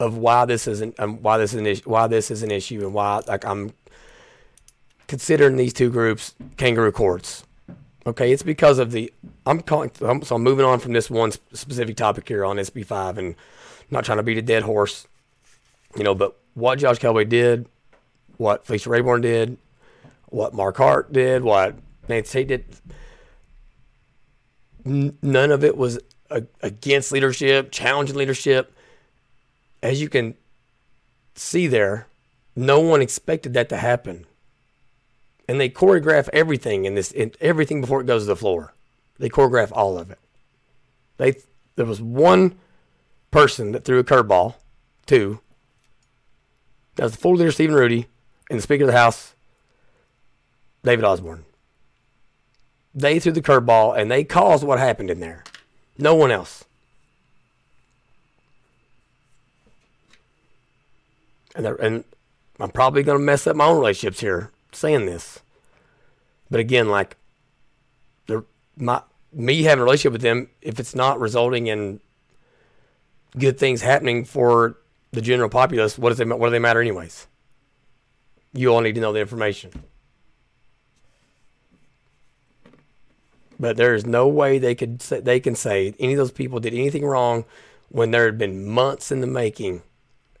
of 0.00 0.16
why 0.16 0.44
this 0.44 0.66
isn't 0.66 0.98
um, 0.98 1.22
why 1.22 1.38
this 1.38 1.54
is 1.54 1.60
an 1.60 1.66
issue, 1.68 1.88
why 1.88 2.08
this 2.08 2.32
is 2.32 2.42
an 2.42 2.50
issue 2.50 2.80
and 2.80 2.92
why 2.92 3.20
like 3.28 3.44
I'm 3.44 3.72
considering 5.06 5.56
these 5.56 5.72
two 5.72 5.88
groups 5.88 6.34
kangaroo 6.56 6.90
courts. 6.90 7.44
Okay, 8.04 8.32
it's 8.32 8.42
because 8.42 8.80
of 8.80 8.90
the 8.90 9.12
I'm 9.46 9.60
calling 9.60 9.92
so 9.94 10.34
I'm 10.34 10.42
moving 10.42 10.64
on 10.64 10.80
from 10.80 10.94
this 10.94 11.08
one 11.08 11.30
specific 11.30 11.96
topic 11.96 12.26
here 12.26 12.44
on 12.44 12.56
SB5 12.56 13.18
and 13.18 13.36
not 13.88 14.04
trying 14.04 14.18
to 14.18 14.24
beat 14.24 14.36
a 14.36 14.42
dead 14.42 14.64
horse, 14.64 15.06
you 15.96 16.02
know, 16.02 16.12
but 16.12 16.36
what 16.56 16.80
Josh 16.80 16.98
Calloway 16.98 17.24
did, 17.24 17.68
what 18.36 18.66
Felicia 18.66 18.88
Rabourn 18.88 19.22
did, 19.22 19.58
what 20.30 20.54
Mark 20.54 20.76
Hart 20.78 21.12
did, 21.12 21.44
what 21.44 21.76
Nancy 22.08 22.44
Tate 22.44 22.48
did, 22.48 22.64
n- 24.84 25.16
none 25.22 25.52
of 25.52 25.62
it 25.62 25.76
was 25.76 26.00
a, 26.30 26.42
against 26.62 27.12
leadership, 27.12 27.70
challenging 27.70 28.16
leadership. 28.16 28.72
As 29.82 30.00
you 30.00 30.08
can 30.08 30.34
see 31.34 31.68
there, 31.68 32.08
no 32.56 32.80
one 32.80 33.00
expected 33.00 33.54
that 33.54 33.68
to 33.68 33.76
happen 33.76 34.26
and 35.48 35.60
they 35.60 35.68
choreograph 35.68 36.28
everything 36.32 36.84
in 36.84 36.94
this 36.94 37.12
in 37.12 37.32
everything 37.40 37.80
before 37.80 38.00
it 38.00 38.06
goes 38.06 38.22
to 38.22 38.26
the 38.26 38.36
floor. 38.36 38.74
They 39.18 39.28
choreograph 39.28 39.70
all 39.72 39.98
of 39.98 40.10
it. 40.10 40.18
They 41.16 41.36
there 41.76 41.86
was 41.86 42.00
one 42.00 42.58
person 43.30 43.72
that 43.72 43.84
threw 43.84 43.98
a 43.98 44.04
curveball, 44.04 44.54
two. 45.06 45.40
That 46.96 47.04
was 47.04 47.12
the 47.12 47.18
full 47.18 47.36
leader 47.36 47.52
Steven 47.52 47.76
Rudy 47.76 48.06
and 48.50 48.58
the 48.58 48.62
Speaker 48.62 48.84
of 48.84 48.88
the 48.88 48.92
House, 48.96 49.34
David 50.82 51.04
Osborne. 51.04 51.44
They 52.94 53.18
threw 53.18 53.32
the 53.32 53.42
curveball 53.42 53.96
and 53.98 54.10
they 54.10 54.24
caused 54.24 54.64
what 54.64 54.78
happened 54.78 55.10
in 55.10 55.20
there. 55.20 55.44
No 55.98 56.14
one 56.14 56.30
else. 56.30 56.64
And, 61.54 61.66
and 61.66 62.04
I'm 62.58 62.70
probably 62.70 63.02
going 63.02 63.18
to 63.18 63.24
mess 63.24 63.46
up 63.46 63.56
my 63.56 63.66
own 63.66 63.78
relationships 63.78 64.20
here 64.20 64.50
saying 64.72 65.06
this. 65.06 65.40
But 66.50 66.60
again, 66.60 66.88
like 66.88 67.16
my 68.76 69.02
me 69.32 69.62
having 69.64 69.80
a 69.80 69.84
relationship 69.84 70.12
with 70.12 70.22
them, 70.22 70.48
if 70.62 70.80
it's 70.80 70.94
not 70.94 71.20
resulting 71.20 71.66
in 71.66 72.00
good 73.38 73.58
things 73.58 73.82
happening 73.82 74.24
for 74.24 74.78
the 75.16 75.22
general 75.22 75.48
populace, 75.48 75.98
what 75.98 76.14
do 76.14 76.24
they 76.50 76.58
matter 76.58 76.80
anyways? 76.80 77.26
You 78.52 78.68
all 78.68 78.82
need 78.82 78.96
to 78.96 79.00
know 79.00 79.14
the 79.14 79.20
information. 79.20 79.72
But 83.58 83.78
there 83.78 83.94
is 83.94 84.04
no 84.04 84.28
way 84.28 84.58
they 84.58 84.74
could 84.74 85.00
say, 85.00 85.20
they 85.20 85.40
can 85.40 85.54
say 85.54 85.94
any 85.98 86.12
of 86.12 86.18
those 86.18 86.32
people 86.32 86.60
did 86.60 86.74
anything 86.74 87.06
wrong 87.06 87.46
when 87.88 88.10
there 88.10 88.26
had 88.26 88.36
been 88.36 88.68
months 88.68 89.10
in 89.10 89.22
the 89.22 89.26
making, 89.26 89.82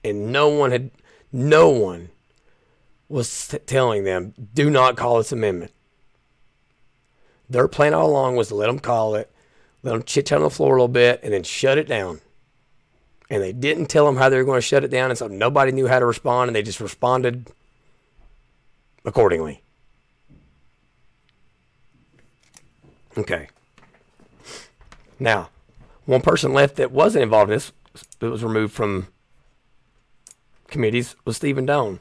and 0.04 0.30
no 0.30 0.50
one 0.50 0.72
had 0.72 0.90
no 1.32 1.70
one 1.70 2.10
was 3.08 3.48
t- 3.48 3.58
telling 3.60 4.04
them, 4.04 4.34
do 4.52 4.68
not 4.68 4.98
call 4.98 5.16
this 5.16 5.32
amendment. 5.32 5.72
Their 7.48 7.66
plan 7.66 7.94
all 7.94 8.10
along 8.10 8.36
was 8.36 8.48
to 8.48 8.54
let 8.54 8.66
them 8.66 8.78
call 8.78 9.14
it, 9.14 9.32
let 9.82 9.92
them 9.92 10.02
chit 10.02 10.26
chat 10.26 10.36
on 10.36 10.44
the 10.44 10.50
floor 10.50 10.72
a 10.72 10.74
little 10.74 10.88
bit, 10.88 11.20
and 11.22 11.32
then 11.32 11.44
shut 11.44 11.78
it 11.78 11.88
down. 11.88 12.20
And 13.28 13.42
they 13.42 13.52
didn't 13.52 13.86
tell 13.86 14.06
them 14.06 14.16
how 14.16 14.28
they 14.28 14.36
were 14.36 14.44
going 14.44 14.58
to 14.58 14.66
shut 14.66 14.84
it 14.84 14.90
down, 14.90 15.10
and 15.10 15.18
so 15.18 15.26
nobody 15.26 15.72
knew 15.72 15.88
how 15.88 15.98
to 15.98 16.06
respond, 16.06 16.48
and 16.48 16.56
they 16.56 16.62
just 16.62 16.80
responded 16.80 17.50
accordingly. 19.04 19.62
Okay. 23.18 23.48
Now, 25.18 25.48
one 26.04 26.20
person 26.20 26.52
left 26.52 26.76
that 26.76 26.92
wasn't 26.92 27.24
involved 27.24 27.50
in 27.50 27.56
this, 27.56 27.72
that 28.20 28.30
was 28.30 28.44
removed 28.44 28.74
from 28.74 29.08
committees, 30.68 31.16
was 31.24 31.36
Steven 31.36 31.66
Doan. 31.66 32.00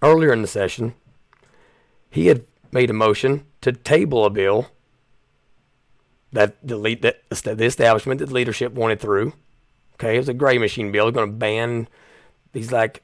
Earlier 0.00 0.32
in 0.32 0.42
the 0.42 0.48
session, 0.48 0.94
he 2.10 2.26
had 2.28 2.44
made 2.70 2.90
a 2.90 2.94
motion 2.94 3.46
to 3.62 3.72
table 3.72 4.24
a 4.24 4.30
bill 4.30 4.68
that 6.32 6.56
the 6.66 6.76
lead, 6.76 7.02
that 7.02 7.28
the 7.30 7.64
establishment, 7.64 8.18
that 8.20 8.26
the 8.26 8.34
leadership 8.34 8.72
wanted 8.72 9.00
through. 9.00 9.32
Okay, 9.94 10.14
it 10.14 10.18
was 10.18 10.28
a 10.28 10.34
gray 10.34 10.58
machine 10.58 10.92
bill. 10.92 11.10
going 11.10 11.28
to 11.28 11.32
ban 11.32 11.88
these 12.52 12.70
like 12.72 13.02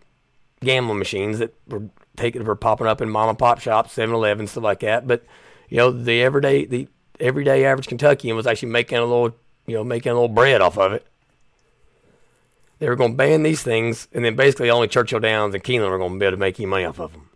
gambling 0.60 0.98
machines 0.98 1.38
that 1.38 1.54
were 1.66 1.88
taking 2.16 2.44
were 2.44 2.56
popping 2.56 2.86
up 2.86 3.00
in 3.00 3.10
mom 3.10 3.28
and 3.28 3.38
pop 3.38 3.60
shops, 3.60 3.94
7-Eleven, 3.96 4.46
stuff 4.46 4.64
like 4.64 4.80
that. 4.80 5.06
But 5.06 5.24
you 5.68 5.78
know, 5.78 5.90
the 5.90 6.22
everyday 6.22 6.64
the 6.64 6.88
everyday 7.20 7.64
average 7.64 7.88
Kentuckian 7.88 8.36
was 8.36 8.46
actually 8.46 8.70
making 8.70 8.98
a 8.98 9.04
little 9.04 9.36
you 9.66 9.74
know 9.74 9.84
making 9.84 10.12
a 10.12 10.14
little 10.14 10.28
bread 10.28 10.60
off 10.60 10.78
of 10.78 10.92
it. 10.92 11.06
They 12.78 12.88
were 12.88 12.96
going 12.96 13.12
to 13.12 13.16
ban 13.16 13.44
these 13.44 13.62
things, 13.62 14.08
and 14.12 14.24
then 14.24 14.36
basically 14.36 14.68
only 14.68 14.88
Churchill 14.88 15.20
Downs 15.20 15.54
and 15.54 15.64
Keeneland 15.64 15.90
were 15.90 15.98
going 15.98 16.12
to 16.12 16.18
be 16.18 16.26
able 16.26 16.36
to 16.36 16.40
make 16.40 16.58
any 16.58 16.66
money 16.66 16.84
off 16.84 16.98
of 16.98 17.12
them. 17.12 17.30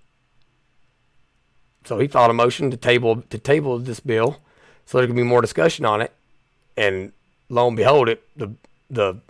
So 1.84 1.98
he 1.98 2.08
filed 2.08 2.30
a 2.30 2.34
motion 2.34 2.70
to 2.70 2.76
table 2.76 3.22
to 3.22 3.38
table 3.38 3.78
this 3.78 4.00
bill, 4.00 4.42
so 4.88 4.96
there 4.96 5.06
could 5.06 5.16
be 5.16 5.22
more 5.22 5.42
discussion 5.42 5.84
on 5.84 6.00
it. 6.00 6.14
And 6.74 7.12
lo 7.50 7.68
and 7.68 7.76
behold, 7.76 8.08
it 8.08 8.24
the 8.36 8.54
the 8.88 9.20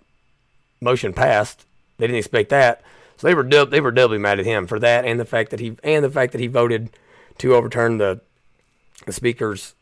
motion 0.81 1.13
passed. 1.13 1.67
They 1.97 2.07
didn't 2.07 2.21
expect 2.21 2.51
that, 2.51 2.81
so 3.17 3.27
they 3.27 3.35
were 3.35 3.43
they 3.43 3.81
were 3.81 3.91
doubly 3.91 4.19
mad 4.19 4.39
at 4.39 4.47
him 4.47 4.69
for 4.69 4.79
that, 4.79 5.05
and 5.05 5.19
the 5.19 5.25
fact 5.25 5.51
that 5.51 5.59
he 5.59 5.77
and 5.83 6.05
the 6.05 6.11
fact 6.11 6.31
that 6.31 6.41
he 6.41 6.47
voted 6.47 6.91
to 7.39 7.57
overturn 7.57 7.99
the 7.99 8.21
the 9.05 9.13
speaker's 9.13 9.75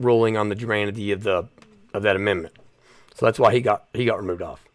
ruling 0.00 0.36
on 0.36 0.48
the 0.48 0.56
humanity 0.56 1.12
of 1.12 1.22
the 1.22 1.48
of 1.94 2.02
that 2.02 2.16
amendment. 2.16 2.56
So 3.14 3.26
that's 3.26 3.38
why 3.38 3.52
he 3.52 3.60
got 3.60 3.84
he 3.94 4.06
got 4.06 4.18
removed 4.18 4.42
off. 4.42 4.66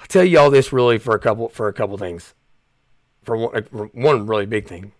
I'll 0.00 0.06
tell 0.08 0.24
you 0.24 0.36
all 0.40 0.50
this 0.50 0.72
really 0.72 0.98
for 0.98 1.14
a 1.14 1.20
couple 1.20 1.48
for 1.50 1.68
a 1.68 1.72
couple 1.72 1.96
things. 1.96 2.34
For 3.22 3.36
one, 3.36 3.54
uh, 3.54 3.60
one 3.92 4.26
really 4.26 4.46
big 4.46 4.66
thing, 4.66 4.92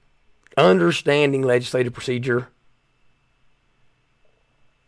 understanding 0.57 1.43
legislative 1.43 1.93
procedure 1.93 2.49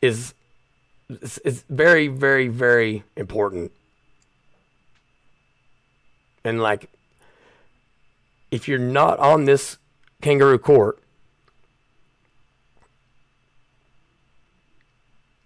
is 0.03 0.35
is 1.11 1.65
very 1.69 2.09
very 2.09 2.49
very 2.49 3.05
important. 3.17 3.73
And 6.45 6.63
like, 6.63 6.91
if 8.51 8.67
you're 8.67 8.79
not 8.79 9.19
on 9.19 9.45
this 9.45 9.77
kangaroo 10.23 10.59
court, 10.59 10.99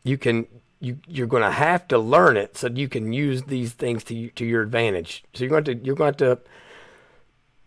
you 0.04 0.16
can 0.18 0.46
you 0.80 0.98
you're 1.08 1.26
going 1.26 1.42
to 1.42 1.50
have 1.50 1.88
to 1.88 1.98
learn 1.98 2.36
it 2.36 2.56
so 2.56 2.68
you 2.68 2.88
can 2.88 3.12
use 3.12 3.44
these 3.44 3.72
things 3.72 4.04
to 4.04 4.28
to 4.30 4.44
your 4.44 4.62
advantage. 4.62 5.24
So 5.34 5.44
you're 5.44 5.50
going 5.50 5.64
to 5.64 5.74
you're 5.74 5.96
going 5.96 6.14
to 6.14 6.38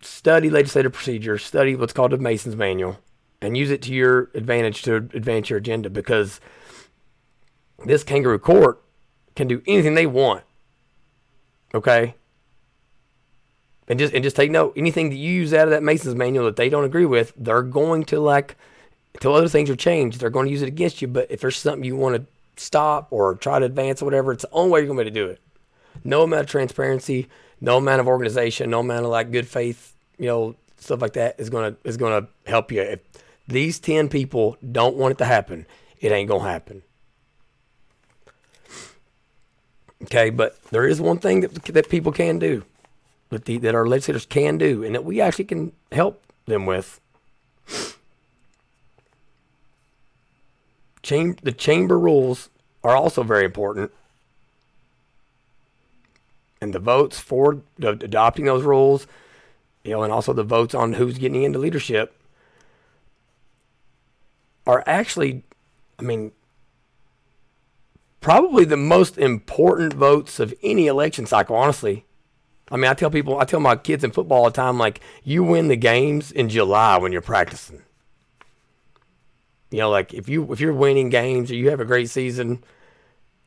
study 0.02 0.50
legislative 0.50 0.94
procedure, 0.94 1.38
study 1.38 1.76
what's 1.76 1.94
called 1.94 2.12
the 2.12 2.18
Mason's 2.18 2.56
Manual, 2.56 3.00
and 3.42 3.58
use 3.58 3.72
it 3.72 3.82
to 3.84 3.94
your 3.94 4.30
advantage 4.34 4.84
to 4.84 4.96
advance 4.96 5.50
your 5.50 5.58
agenda 5.58 5.90
because 5.90 6.40
this 7.86 8.04
kangaroo 8.04 8.40
court 8.40 8.82
can 9.36 9.48
do 9.48 9.62
anything 9.68 9.94
they 9.94 10.08
want. 10.08 10.44
Okay? 11.74 12.16
And 13.88 14.00
just 14.00 14.14
and 14.14 14.24
just 14.24 14.36
take 14.36 14.52
note, 14.52 14.74
anything 14.76 15.10
that 15.10 15.16
you 15.16 15.32
use 15.32 15.54
out 15.54 15.68
of 15.68 15.70
that 15.72 15.84
Mason's 15.84 16.16
manual 16.16 16.46
that 16.46 16.56
they 16.56 16.70
don't 16.70 16.84
agree 16.84 17.06
with, 17.06 17.34
they're 17.38 17.62
going 17.62 18.04
to 18.06 18.20
like 18.20 18.56
until 19.14 19.34
other 19.34 19.48
things 19.48 19.70
are 19.70 19.76
changed, 19.76 20.20
they're 20.20 20.30
going 20.30 20.46
to 20.46 20.52
use 20.52 20.62
it 20.62 20.68
against 20.68 21.02
you. 21.02 21.08
But 21.08 21.32
if 21.32 21.42
there's 21.42 21.58
something 21.58 21.84
you 21.84 21.96
want 21.96 22.16
to 22.16 22.26
stop 22.62 23.08
or 23.12 23.36
try 23.36 23.60
to 23.60 23.66
advance 23.66 24.02
or 24.02 24.06
whatever, 24.06 24.32
it's 24.32 24.44
the 24.44 24.52
only 24.52 24.72
way 24.72 24.80
you're 24.80 24.88
going 24.88 24.98
to 24.98 25.12
be 25.12 25.20
able 25.20 25.28
to 25.28 25.28
do 25.28 25.32
it. 25.32 26.04
No 26.04 26.24
amount 26.24 26.42
of 26.42 26.48
transparency, 26.48 27.28
no 27.62 27.78
amount 27.78 28.02
of 28.02 28.08
organization, 28.08 28.70
no 28.70 28.82
amount 28.82 29.06
of 29.06 29.12
like 29.12 29.32
good 29.32 29.48
faith, 29.48 29.96
you 30.18 30.28
know, 30.28 30.56
stuff 30.78 31.02
like 31.02 31.14
that 31.14 31.36
is 31.40 31.50
gonna 31.50 31.76
is 31.84 31.98
gonna 31.98 32.28
help 32.46 32.72
you. 32.72 32.82
If 32.82 33.02
these 33.48 33.80
ten 33.80 34.10
people 34.10 34.58
don't 34.72 34.96
want 34.96 35.14
it 35.14 35.18
to 35.20 35.26
happen, 35.26 35.66
it 36.00 36.12
ain't 36.12 36.30
gonna 36.30 36.44
happen. 36.44 36.84
Okay, 40.04 40.30
but 40.30 40.62
there 40.70 40.86
is 40.88 41.02
one 41.02 41.18
thing 41.18 41.42
that 41.42 41.54
that 41.66 41.90
people 41.90 42.12
can 42.12 42.40
do, 42.40 42.64
that 43.30 43.46
the, 43.46 43.58
that 43.58 43.76
our 43.76 43.88
legislators 43.88 44.26
can 44.26 44.58
do, 44.58 44.84
and 44.84 44.94
that 44.96 45.04
we 45.04 45.20
actually 45.20 45.46
can 45.46 45.72
help 45.92 46.24
them 46.46 46.66
with. 46.66 47.00
Cham- 51.02 51.38
the 51.42 51.52
chamber 51.52 51.98
rules 51.98 52.50
are 52.84 52.96
also 52.96 53.24
very 53.24 53.46
important. 53.46 53.92
And 56.60 56.74
the 56.74 56.80
votes 56.80 57.20
for 57.20 57.62
adopting 57.80 58.46
those 58.46 58.64
rules, 58.64 59.08
you 59.84 59.92
know, 59.92 60.04
and 60.04 60.12
also 60.12 60.34
the 60.34 60.44
votes 60.44 60.74
on 60.74 60.94
who's 60.94 61.18
getting 61.18 61.44
into 61.44 61.60
leadership 61.60 62.14
are 64.66 64.84
actually, 64.86 65.44
I 66.00 66.02
mean, 66.02 66.32
probably 68.22 68.66
the 68.66 68.78
most 68.78 69.18
important 69.18 69.94
votes 69.94 70.40
of 70.40 70.54
any 70.64 70.88
election 70.88 71.26
cycle, 71.26 71.56
honestly. 71.56 72.06
I 72.70 72.76
mean, 72.76 72.92
I 72.92 72.94
tell 72.94 73.10
people, 73.10 73.40
I 73.40 73.46
tell 73.46 73.60
my 73.60 73.76
kids 73.76 74.04
in 74.04 74.12
football 74.12 74.40
all 74.40 74.46
the 74.46 74.52
time, 74.52 74.78
like, 74.78 75.00
you 75.24 75.44
win 75.44 75.70
the 75.70 75.78
games 75.78 76.32
in 76.32 76.50
July 76.50 76.98
when 76.98 77.12
you're 77.12 77.22
practicing. 77.22 77.84
You 79.70 79.80
know, 79.80 79.90
like 79.90 80.14
if 80.14 80.30
you 80.30 80.52
if 80.52 80.60
you're 80.60 80.74
winning 80.74 81.10
games 81.10 81.52
or 81.52 81.56
you 81.56 81.70
have 81.70 81.82
a 81.82 81.86
great 81.86 82.10
season, 82.10 82.64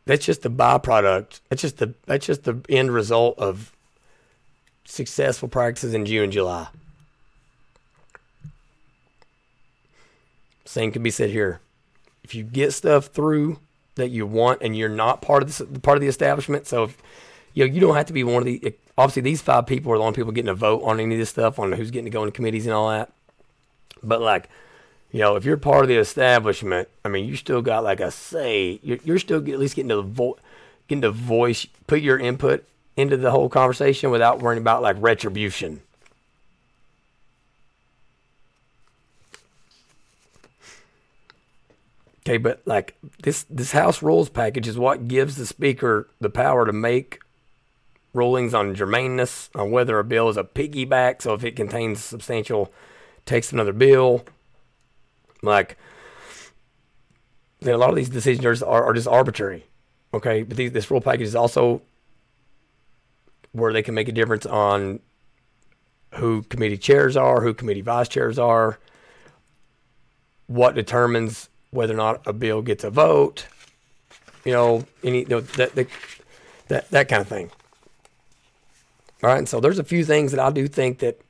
that's 0.05 0.25
just 0.25 0.43
the 0.43 0.51
byproduct. 0.51 1.41
That's 1.49 1.63
just 1.63 1.79
the 1.79 1.95
that's 2.07 2.27
just 2.27 2.45
the 2.45 2.61
end 2.69 2.93
result 2.93 3.39
of 3.39 3.73
successful 4.85 5.49
practices 5.49 5.95
in 5.95 6.05
June 6.05 6.25
and 6.25 6.33
July. 6.33 6.69
Same 10.67 10.93
can 10.93 11.03
be 11.03 11.11
said 11.11 11.31
here. 11.31 11.61
If 12.23 12.35
you 12.35 12.45
get 12.45 12.73
stuff 12.73 13.07
through 13.07 13.59
that 14.01 14.09
you 14.09 14.27
want 14.27 14.63
and 14.63 14.77
you're 14.77 14.89
not 14.89 15.23
part 15.23 15.43
of 15.43 15.57
the 15.57 15.81
part 15.81 15.97
of 15.97 16.03
the 16.03 16.09
establishment, 16.09 16.67
so 16.67 16.85
if, 16.85 16.99
you 17.55 17.67
know 17.67 17.73
you 17.73 17.81
don't 17.81 17.97
have 17.97 18.07
to 18.07 18.13
be 18.13 18.25
one 18.25 18.39
of 18.39 18.45
the. 18.45 18.75
Obviously, 18.99 19.23
these 19.23 19.41
five 19.41 19.67
people 19.67 19.93
are 19.93 19.97
the 19.97 20.05
only 20.05 20.15
people 20.15 20.33
getting 20.33 20.51
a 20.51 20.55
vote 20.55 20.83
on 20.83 21.01
any 21.01 21.15
of 21.15 21.19
this 21.19 21.31
stuff, 21.31 21.59
on 21.59 21.73
who's 21.73 21.91
getting 21.91 22.05
to 22.05 22.11
go 22.11 22.23
into 22.23 22.33
committees 22.33 22.67
and 22.67 22.75
all 22.75 22.91
that. 22.91 23.11
But 24.03 24.21
like 24.21 24.49
you 25.13 25.21
know, 25.21 25.37
if 25.37 25.45
you're 25.45 25.57
part 25.57 25.83
of 25.83 25.89
the 25.89 25.97
establishment, 25.97 26.89
I 27.05 27.09
mean, 27.09 27.27
you 27.27 27.37
still 27.37 27.63
got 27.63 27.83
like 27.83 28.01
a 28.01 28.11
say. 28.11 28.79
You're, 28.83 28.99
you're 29.05 29.19
still 29.19 29.39
at 29.39 29.59
least 29.59 29.75
getting 29.75 29.89
to 29.89 30.03
vo- 30.03 30.39
getting 30.87 31.03
to 31.03 31.11
voice, 31.11 31.67
put 31.87 32.01
your 32.01 32.19
input 32.19 32.65
into 32.97 33.17
the 33.17 33.31
whole 33.31 33.49
conversation 33.49 34.11
without 34.11 34.41
worrying 34.41 34.61
about 34.61 34.83
like 34.83 34.97
retribution. 35.01 35.83
Okay, 42.31 42.39
but 42.39 42.63
like 42.65 42.97
this 43.25 43.43
this 43.51 43.73
House 43.73 44.05
rules 44.05 44.29
package 44.29 44.69
is 44.69 44.79
what 44.79 45.09
gives 45.09 45.35
the 45.35 45.45
speaker 45.45 46.09
the 46.21 46.31
power 46.31 46.65
to 46.65 46.73
make 46.73 47.19
rulings 48.15 48.55
on 48.55 48.77
germaneness, 48.77 49.51
on 49.57 49.73
whether 49.73 49.99
a 49.99 50.05
bill 50.05 50.29
is 50.29 50.37
a 50.37 50.45
piggyback, 50.45 51.23
so 51.23 51.35
if 51.35 51.43
it 51.43 51.57
contains 51.57 52.05
substantial 52.05 52.73
text 53.27 53.53
another 53.53 53.73
bill, 53.73 54.25
like, 55.43 55.77
a 57.63 57.77
lot 57.77 57.91
of 57.91 57.97
these 57.97 58.09
decisions 58.09 58.63
are, 58.63 58.85
are 58.85 58.93
just 58.93 59.09
arbitrary. 59.09 59.67
Okay, 60.15 60.45
but 60.45 60.57
these, 60.57 60.71
this 60.71 60.89
rule 60.89 61.01
package 61.01 61.27
is 61.27 61.35
also 61.35 61.83
where 63.51 63.73
they 63.73 63.83
can 63.83 63.95
make 63.95 64.07
a 64.07 64.13
difference 64.13 64.47
on 64.47 65.01
who 66.15 66.43
committee 66.43 66.79
chairs 66.79 67.17
are, 67.17 67.41
who 67.41 67.55
committee 67.55 67.81
vice 67.81 68.09
chairs 68.09 68.39
are, 68.39 68.79
what 70.47 70.77
determines 70.77 71.49
whether 71.71 71.95
or 71.95 71.97
not 71.97 72.27
a 72.27 72.33
bill 72.33 72.63
gets 72.63 72.85
a 72.85 72.91
vote, 72.91 73.47
you 74.45 74.53
know, 74.53 74.85
any 75.05 75.21
you 75.21 75.29
know, 75.29 75.41
that, 75.41 75.75
that 75.75 75.89
that 76.69 76.91
that 76.91 77.09
kind 77.09 77.23
of 77.23 77.29
thing. 77.29 77.51
All 79.23 79.31
right, 79.31 79.39
and 79.39 79.49
so 79.49 79.61
there's 79.61 79.79
a 79.79 79.85
few 79.85 80.05
things 80.05 80.33
that 80.33 80.41
I 80.41 80.51
do 80.51 80.67
think 80.67 80.99
that 81.01 81.21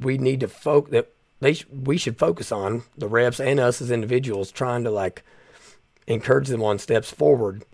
we 0.00 0.16
need 0.16 0.40
to 0.40 0.48
focus 0.48 0.92
that 0.92 1.10
they 1.40 1.54
sh- 1.54 1.66
we 1.70 1.98
should 1.98 2.18
focus 2.18 2.52
on 2.52 2.84
the 2.96 3.08
reps 3.08 3.40
and 3.40 3.58
us 3.58 3.80
as 3.80 3.90
individuals 3.90 4.52
trying 4.52 4.84
to 4.84 4.90
like 4.90 5.24
encourage 6.06 6.48
them 6.48 6.62
on 6.62 6.78
steps 6.78 7.10
forward. 7.10 7.64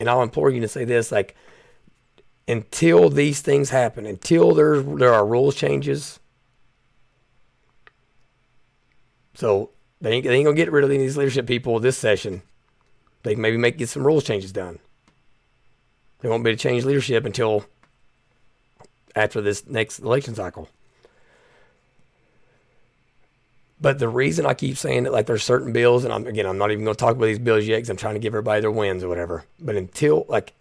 And 0.00 0.08
I'll 0.08 0.22
implore 0.22 0.50
you 0.50 0.60
to 0.60 0.68
say 0.68 0.84
this 0.84 1.12
like 1.12 1.34
until 2.46 3.10
these 3.10 3.40
things 3.40 3.70
happen, 3.70 4.06
until 4.06 4.54
there 4.54 4.80
there 4.80 5.14
are 5.14 5.26
rules 5.26 5.54
changes, 5.54 6.18
So 9.38 9.70
they 10.00 10.12
ain't, 10.12 10.24
they 10.24 10.34
ain't 10.34 10.44
gonna 10.44 10.56
get 10.56 10.72
rid 10.72 10.84
of 10.84 10.90
any 10.90 10.98
of 10.98 11.02
these 11.02 11.16
leadership 11.16 11.46
people 11.46 11.78
this 11.80 11.98
session. 11.98 12.42
They 13.22 13.34
can 13.34 13.42
maybe 13.42 13.56
make 13.56 13.78
get 13.78 13.88
some 13.88 14.06
rules 14.06 14.24
changes 14.24 14.52
done. 14.52 14.78
They 16.20 16.28
won't 16.28 16.44
be 16.44 16.50
to 16.50 16.56
change 16.56 16.84
leadership 16.84 17.24
until 17.24 17.64
after 19.14 19.40
this 19.40 19.66
next 19.66 19.98
election 19.98 20.34
cycle. 20.34 20.68
But 23.80 23.98
the 23.98 24.08
reason 24.08 24.44
I 24.44 24.54
keep 24.54 24.76
saying 24.76 25.04
that, 25.04 25.12
like, 25.12 25.26
there's 25.26 25.44
certain 25.44 25.72
bills, 25.72 26.04
and 26.04 26.12
I'm 26.12 26.26
again, 26.26 26.46
I'm 26.46 26.58
not 26.58 26.72
even 26.72 26.84
going 26.84 26.96
to 26.96 27.00
talk 27.00 27.14
about 27.14 27.26
these 27.26 27.38
bills 27.38 27.64
yet 27.66 27.76
because 27.76 27.90
I'm 27.90 27.96
trying 27.96 28.14
to 28.14 28.20
give 28.20 28.34
everybody 28.34 28.60
their 28.60 28.72
wins 28.72 29.04
or 29.04 29.08
whatever. 29.08 29.44
But 29.60 29.76
until 29.76 30.26
like, 30.28 30.52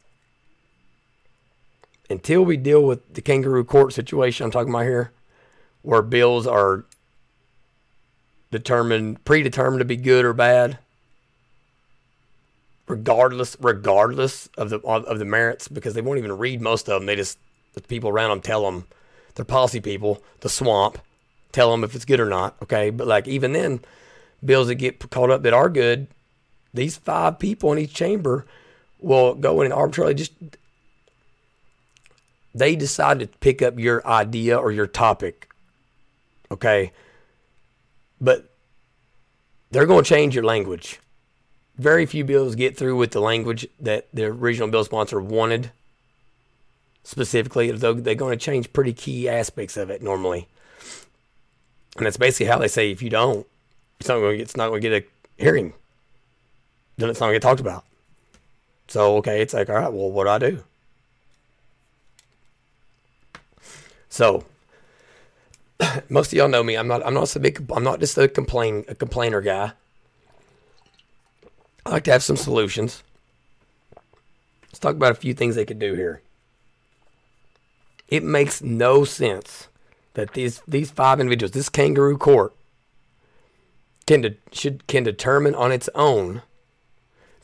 until 2.10 2.46
we 2.46 2.58
deal 2.58 2.84
with 2.84 3.14
the 3.14 3.22
kangaroo 3.22 3.64
court 3.64 3.94
situation 3.94 4.46
I'm 4.46 4.52
talking 4.52 4.70
about 4.70 4.84
here, 4.84 5.12
where 5.82 6.02
bills 6.02 6.46
are 6.46 6.86
determined, 8.52 9.24
predetermined 9.26 9.80
to 9.80 9.86
be 9.86 9.98
good 9.98 10.26
or 10.26 10.34
bad, 10.34 10.80
regardless, 12.88 13.58
regardless 13.60 14.48
of 14.58 14.70
the 14.70 14.80
of 14.80 15.20
the 15.20 15.26
merits, 15.26 15.68
because 15.68 15.94
they 15.94 16.02
won't 16.02 16.20
even 16.20 16.38
read 16.38 16.62
most 16.62 16.88
of 16.90 17.00
them. 17.00 17.06
They 17.06 17.16
just 17.16 17.38
the 17.74 17.82
people 17.82 18.10
around 18.10 18.30
them 18.30 18.42
tell 18.42 18.64
them, 18.64 18.86
they're 19.36 19.46
policy 19.46 19.80
people, 19.80 20.24
the 20.42 20.50
swamp 20.50 21.00
tell 21.52 21.72
them 21.72 21.84
if 21.84 21.96
it's 21.96 22.06
good 22.06 22.20
or 22.20 22.30
not. 22.30 22.56
Okay, 22.62 22.90
but 22.90 23.08
like 23.08 23.28
even 23.28 23.54
then, 23.54 23.80
bills 24.44 24.68
that 24.68 24.76
get 24.76 25.10
caught 25.10 25.32
up 25.32 25.44
that 25.44 25.54
are 25.54 25.70
good, 25.70 26.08
these 26.74 26.98
five 26.98 27.40
people 27.40 27.72
in 27.72 27.80
each 27.80 27.94
chamber 27.94 28.46
will 29.00 29.36
go 29.36 29.62
in 29.62 29.66
and 29.66 29.74
arbitrarily 29.74 30.14
just 30.14 30.34
they 32.54 32.76
decide 32.76 33.20
to 33.20 33.28
pick 33.28 33.62
up 33.62 33.78
your 33.80 34.06
idea 34.08 34.58
or 34.58 34.72
your 34.72 34.88
topic. 34.88 35.50
Okay, 36.52 36.92
but 38.20 38.52
they're 39.72 39.86
going 39.86 40.04
to 40.04 40.10
change 40.10 40.36
your 40.36 40.44
language. 40.44 41.00
Very 41.78 42.06
few 42.06 42.24
bills 42.24 42.56
get 42.56 42.76
through 42.76 42.96
with 42.96 43.12
the 43.12 43.20
language 43.20 43.68
that 43.80 44.08
the 44.14 44.26
original 44.26 44.68
bill 44.68 44.84
sponsor 44.84 45.20
wanted 45.20 45.72
specifically, 47.04 47.72
though 47.72 47.94
they're 47.94 48.16
going 48.16 48.38
to 48.38 48.44
change 48.44 48.74
pretty 48.74 48.94
key 48.94 49.30
aspects 49.30 49.78
of 49.78 49.90
it 49.90 50.02
normally. 50.02 50.48
And 51.96 52.06
that's 52.06 52.18
basically 52.18 52.48
how 52.48 52.58
they 52.58 52.68
say 52.68 52.92
if 52.92 53.02
you 53.02 53.10
don't, 53.10 53.46
it's 54.00 54.10
not 54.10 54.20
going 54.20 54.38
to, 54.38 54.44
it's 54.44 54.58
not 54.58 54.70
going 54.70 54.82
to 54.82 54.90
get 54.90 55.04
a 55.04 55.42
hearing. 55.42 55.74
Then 56.98 57.10
it's 57.10 57.20
not 57.20 57.28
going 57.28 57.36
to 57.36 57.40
get 57.40 57.48
talked 57.48 57.62
about. 57.62 57.86
So, 58.88 59.18
okay, 59.18 59.42
it's 59.42 59.54
like, 59.54 59.70
all 59.70 59.76
right, 59.76 59.92
well, 59.92 60.12
what 60.12 60.24
do 60.26 60.30
I 60.30 60.38
do? 60.40 60.64
So, 64.10 64.46
most 66.10 66.32
of 66.32 66.38
y'all 66.38 66.48
know 66.48 66.64
me. 66.64 66.76
I'm 66.76 66.88
not. 66.88 67.06
I'm 67.06 67.14
not 67.14 67.30
so 67.30 67.40
big. 67.40 67.66
I'm 67.72 67.84
not 67.84 68.00
just 68.00 68.18
a 68.18 68.28
complain 68.28 68.86
a 68.88 68.96
complainer 68.96 69.42
guy. 69.42 69.74
I 71.86 71.90
like 71.90 72.04
to 72.06 72.12
have 72.12 72.24
some 72.24 72.38
solutions. 72.38 73.04
Let's 74.68 74.80
talk 74.80 74.96
about 74.96 75.12
a 75.12 75.16
few 75.16 75.34
things 75.34 75.56
they 75.56 75.66
could 75.66 75.80
do 75.80 75.94
here. 75.94 76.22
It 78.10 78.24
makes 78.24 78.62
no 78.62 79.06
sense 79.06 79.68
that 80.14 80.34
these 80.34 80.62
these 80.68 80.92
five 80.92 81.20
individuals, 81.20 81.52
this 81.52 81.70
kangaroo 81.70 82.18
court, 82.18 82.54
can 84.06 84.22
de- 84.22 84.38
should 84.52 84.88
can 84.88 85.04
determine 85.04 85.56
on 85.56 85.72
its 85.72 85.90
own 85.96 86.42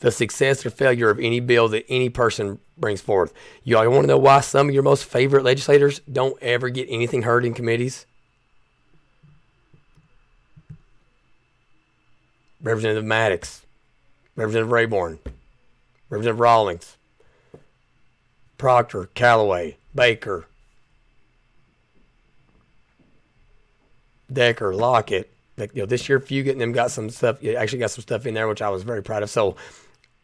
the 0.00 0.10
success 0.10 0.66
or 0.66 0.70
failure 0.70 1.08
of 1.08 1.18
any 1.18 1.40
bill 1.40 1.68
that 1.68 1.86
any 1.88 2.10
person 2.10 2.58
brings 2.76 3.00
forth. 3.00 3.32
You 3.62 3.78
all 3.78 3.88
want 3.88 4.02
to 4.02 4.08
know 4.08 4.18
why 4.18 4.40
some 4.40 4.68
of 4.68 4.74
your 4.74 4.82
most 4.82 5.04
favorite 5.04 5.44
legislators 5.44 6.00
don't 6.10 6.40
ever 6.42 6.68
get 6.68 6.88
anything 6.90 7.22
heard 7.22 7.44
in 7.46 7.54
committees? 7.54 8.04
Representative 12.64 13.04
Maddox, 13.04 13.64
Representative 14.34 14.72
Rabourn, 14.72 15.18
Representative 16.08 16.40
Rawlings, 16.40 16.96
Proctor, 18.56 19.10
Calloway, 19.14 19.76
Baker, 19.94 20.46
Decker, 24.32 24.74
Lockett. 24.74 25.30
you 25.58 25.68
know, 25.74 25.86
this 25.86 26.08
year 26.08 26.18
Fugate 26.18 26.52
and 26.52 26.60
them 26.60 26.72
got 26.72 26.90
some 26.90 27.10
stuff. 27.10 27.42
You 27.42 27.54
actually 27.54 27.80
got 27.80 27.90
some 27.90 28.02
stuff 28.02 28.24
in 28.24 28.32
there, 28.32 28.48
which 28.48 28.62
I 28.62 28.70
was 28.70 28.82
very 28.82 29.02
proud 29.02 29.22
of. 29.22 29.28
So, 29.28 29.56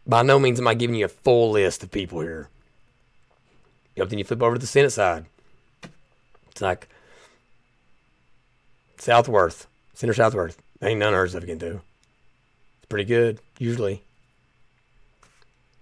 by 0.07 0.23
no 0.23 0.39
means 0.39 0.59
am 0.59 0.67
I 0.67 0.75
giving 0.75 0.97
you 0.97 1.05
a 1.05 1.09
full 1.09 1.51
list 1.51 1.83
of 1.83 1.91
people 1.91 2.21
here. 2.21 2.49
You 3.95 4.03
know, 4.03 4.09
then 4.09 4.19
you 4.19 4.25
flip 4.25 4.43
over 4.43 4.55
to 4.55 4.61
the 4.61 4.67
Senate 4.67 4.91
side. 4.91 5.27
It's 6.51 6.63
like 6.63 6.89
Southworth, 8.97 9.67
Senator 9.93 10.17
Southworth. 10.17 10.61
Ain't 10.83 10.99
none 10.99 11.13
of 11.13 11.19
her 11.19 11.29
stuff 11.29 11.45
can 11.45 11.59
do. 11.59 11.83
Pretty 12.91 13.07
good, 13.07 13.41
usually. 13.59 14.03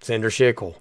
Senator 0.00 0.28
Schickel. 0.28 0.76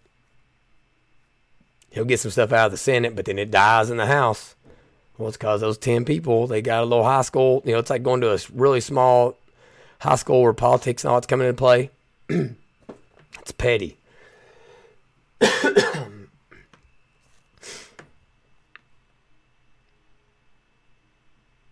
He'll 1.90 2.06
get 2.06 2.20
some 2.20 2.32
stuff 2.32 2.52
out 2.52 2.68
of 2.68 2.72
the 2.74 2.78
Senate, 2.78 3.16
but 3.16 3.26
then 3.26 3.40
it 3.40 3.50
dies 3.50 3.90
in 3.90 3.98
the 3.98 4.06
House. 4.06 4.54
Well, 5.18 5.30
it's 5.30 5.38
because 5.38 5.62
those 5.62 5.78
10 5.80 6.04
people, 6.06 6.46
they 6.46 6.62
got 6.62 6.84
a 6.84 6.86
little 6.86 7.06
high 7.06 7.24
school. 7.24 7.64
You 7.66 7.72
know, 7.72 7.80
it's 7.80 7.90
like 7.90 8.04
going 8.04 8.22
to 8.22 8.34
a 8.34 8.40
really 8.54 8.82
small 8.82 9.36
high 10.00 10.16
school 10.16 10.44
where 10.44 10.54
politics 10.54 11.04
and 11.04 11.12
all 11.12 11.18
it's 11.18 11.26
coming 11.26 11.48
into 11.48 11.58
play. 11.58 11.90
it's 12.30 13.52
petty. 13.58 13.98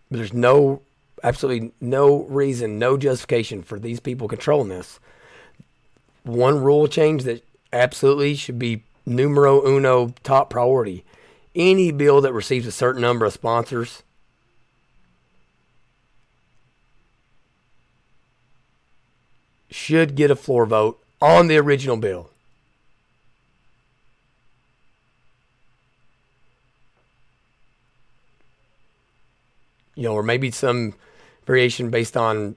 there's 0.10 0.34
no, 0.34 0.82
absolutely 1.23 1.71
no 1.82 2.23
reason, 2.23 2.80
no 2.80 2.97
justification 2.97 3.63
for 3.63 3.80
these 3.80 3.99
people 3.99 4.28
controlling 4.28 4.69
this. 4.69 4.99
One 6.23 6.62
rule 6.62 6.88
change 6.88 7.23
that 7.23 7.43
absolutely 7.71 8.36
should 8.36 8.58
be 8.58 8.84
numero 9.06 9.65
uno 9.67 10.13
top 10.23 10.49
priority 10.49 11.06
any 11.56 11.91
bill 11.91 12.21
that 12.21 12.34
receives 12.34 12.67
a 12.67 12.71
certain 12.71 13.01
number 13.01 13.25
of 13.25 13.34
sponsors 13.34 14.04
should 19.71 20.15
get 20.15 20.30
a 20.30 20.36
floor 20.36 20.65
vote 20.65 21.01
on 21.21 21.47
the 21.47 21.58
original 21.58 21.97
bill. 21.97 22.30
You 29.95 30.03
know, 30.03 30.13
or 30.13 30.23
maybe 30.23 30.51
some 30.51 30.93
variation 31.45 31.89
based 31.89 32.17
on 32.17 32.55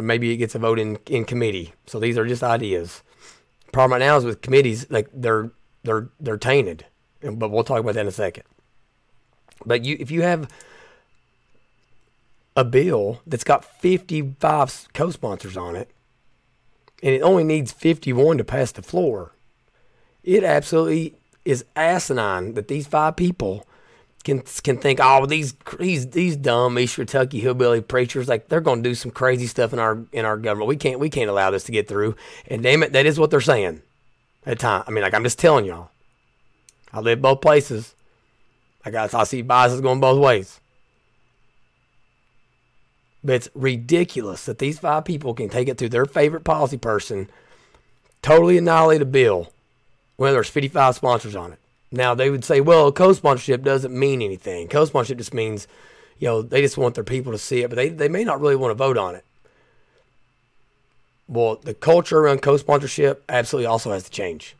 maybe 0.00 0.32
it 0.32 0.36
gets 0.38 0.54
a 0.54 0.58
vote 0.58 0.78
in, 0.78 0.98
in 1.06 1.24
committee. 1.24 1.72
So 1.86 2.00
these 2.00 2.18
are 2.18 2.26
just 2.26 2.42
ideas. 2.42 3.02
Problem 3.72 3.92
right 3.92 4.06
now 4.06 4.16
is 4.16 4.24
with 4.24 4.40
committees, 4.40 4.90
like 4.90 5.08
they're 5.12 5.50
they're 5.84 6.08
they're 6.18 6.36
tainted. 6.36 6.86
But 7.20 7.50
we'll 7.50 7.64
talk 7.64 7.80
about 7.80 7.94
that 7.94 8.02
in 8.02 8.08
a 8.08 8.12
second. 8.12 8.44
But 9.64 9.84
you 9.84 9.96
if 10.00 10.10
you 10.10 10.22
have 10.22 10.50
a 12.56 12.64
bill 12.64 13.20
that's 13.26 13.44
got 13.44 13.64
55 13.64 14.88
co-sponsors 14.92 15.56
on 15.56 15.76
it 15.76 15.90
and 17.02 17.14
it 17.14 17.22
only 17.22 17.44
needs 17.44 17.70
51 17.70 18.38
to 18.38 18.44
pass 18.44 18.72
the 18.72 18.82
floor, 18.82 19.32
it 20.24 20.42
absolutely 20.42 21.14
is 21.44 21.64
asinine 21.76 22.54
that 22.54 22.68
these 22.68 22.86
five 22.86 23.16
people 23.16 23.64
can 24.24 24.42
can 24.62 24.78
think, 24.78 25.00
oh, 25.02 25.26
these 25.26 25.54
these 25.78 26.08
these 26.10 26.36
dumb 26.36 26.78
East 26.78 26.96
Kentucky 26.96 27.40
hillbilly 27.40 27.80
preachers, 27.80 28.28
like 28.28 28.48
they're 28.48 28.60
going 28.60 28.82
to 28.82 28.88
do 28.88 28.94
some 28.94 29.10
crazy 29.10 29.46
stuff 29.46 29.72
in 29.72 29.78
our 29.78 30.04
in 30.12 30.24
our 30.24 30.36
government. 30.36 30.68
We 30.68 30.76
can't 30.76 31.00
we 31.00 31.10
can't 31.10 31.30
allow 31.30 31.50
this 31.50 31.64
to 31.64 31.72
get 31.72 31.88
through. 31.88 32.16
And 32.46 32.62
damn 32.62 32.82
it, 32.82 32.92
that 32.92 33.06
is 33.06 33.18
what 33.18 33.30
they're 33.30 33.40
saying 33.40 33.82
at 34.44 34.58
time. 34.58 34.84
I 34.86 34.90
mean, 34.90 35.02
like 35.02 35.14
I'm 35.14 35.24
just 35.24 35.38
telling 35.38 35.64
y'all. 35.64 35.90
I 36.92 37.00
live 37.00 37.20
both 37.20 37.40
places. 37.40 37.94
I 38.84 38.90
got 38.90 39.12
I 39.14 39.24
see 39.24 39.42
biases 39.42 39.80
going 39.80 40.00
both 40.00 40.20
ways. 40.20 40.60
But 43.22 43.34
it's 43.34 43.48
ridiculous 43.54 44.46
that 44.46 44.58
these 44.58 44.78
five 44.78 45.04
people 45.04 45.34
can 45.34 45.48
take 45.48 45.68
it 45.68 45.76
to 45.78 45.88
their 45.88 46.06
favorite 46.06 46.44
policy 46.44 46.78
person, 46.78 47.28
totally 48.22 48.56
annihilate 48.56 49.02
a 49.02 49.04
bill 49.04 49.52
when 50.16 50.32
there's 50.32 50.48
55 50.48 50.94
sponsors 50.94 51.36
on 51.36 51.52
it. 51.52 51.58
Now 51.90 52.14
they 52.14 52.30
would 52.30 52.44
say, 52.44 52.60
well, 52.60 52.92
co-sponsorship 52.92 53.62
doesn't 53.62 53.98
mean 53.98 54.20
anything. 54.22 54.68
Co-sponsorship 54.68 55.18
just 55.18 55.34
means, 55.34 55.66
you 56.18 56.28
know, 56.28 56.42
they 56.42 56.60
just 56.60 56.76
want 56.76 56.94
their 56.94 57.04
people 57.04 57.32
to 57.32 57.38
see 57.38 57.62
it, 57.62 57.70
but 57.70 57.76
they, 57.76 57.88
they 57.88 58.08
may 58.08 58.24
not 58.24 58.40
really 58.40 58.56
want 58.56 58.70
to 58.70 58.74
vote 58.74 58.98
on 58.98 59.14
it. 59.14 59.24
Well, 61.26 61.56
the 61.56 61.74
culture 61.74 62.18
around 62.18 62.42
co-sponsorship 62.42 63.22
absolutely 63.28 63.66
also 63.66 63.90
has 63.92 64.04
to 64.04 64.10
change. 64.10 64.56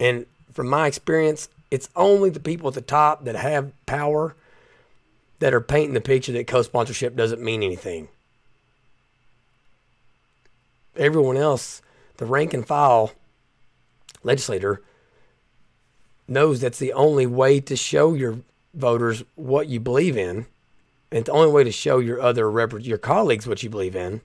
And 0.00 0.26
from 0.52 0.68
my 0.68 0.86
experience, 0.86 1.48
it's 1.70 1.88
only 1.96 2.30
the 2.30 2.40
people 2.40 2.68
at 2.68 2.74
the 2.74 2.80
top 2.80 3.24
that 3.24 3.36
have 3.36 3.72
power 3.86 4.34
that 5.38 5.52
are 5.52 5.60
painting 5.60 5.94
the 5.94 6.00
picture 6.00 6.32
that 6.32 6.46
co-sponsorship 6.46 7.14
doesn't 7.14 7.42
mean 7.42 7.62
anything. 7.62 8.08
Everyone 10.96 11.36
else, 11.36 11.82
the 12.16 12.24
rank 12.24 12.54
and 12.54 12.66
file 12.66 13.12
legislator, 14.22 14.82
knows 16.28 16.60
that's 16.60 16.78
the 16.78 16.92
only 16.92 17.26
way 17.26 17.60
to 17.60 17.76
show 17.76 18.14
your 18.14 18.40
voters 18.74 19.22
what 19.34 19.68
you 19.68 19.80
believe 19.80 20.16
in 20.16 20.46
And 21.12 21.24
the 21.24 21.32
only 21.32 21.52
way 21.52 21.64
to 21.64 21.72
show 21.72 21.98
your 21.98 22.20
other 22.20 22.50
rep- 22.50 22.84
your 22.84 22.98
colleagues 22.98 23.46
what 23.46 23.62
you 23.62 23.70
believe 23.70 23.94
in. 23.94 24.20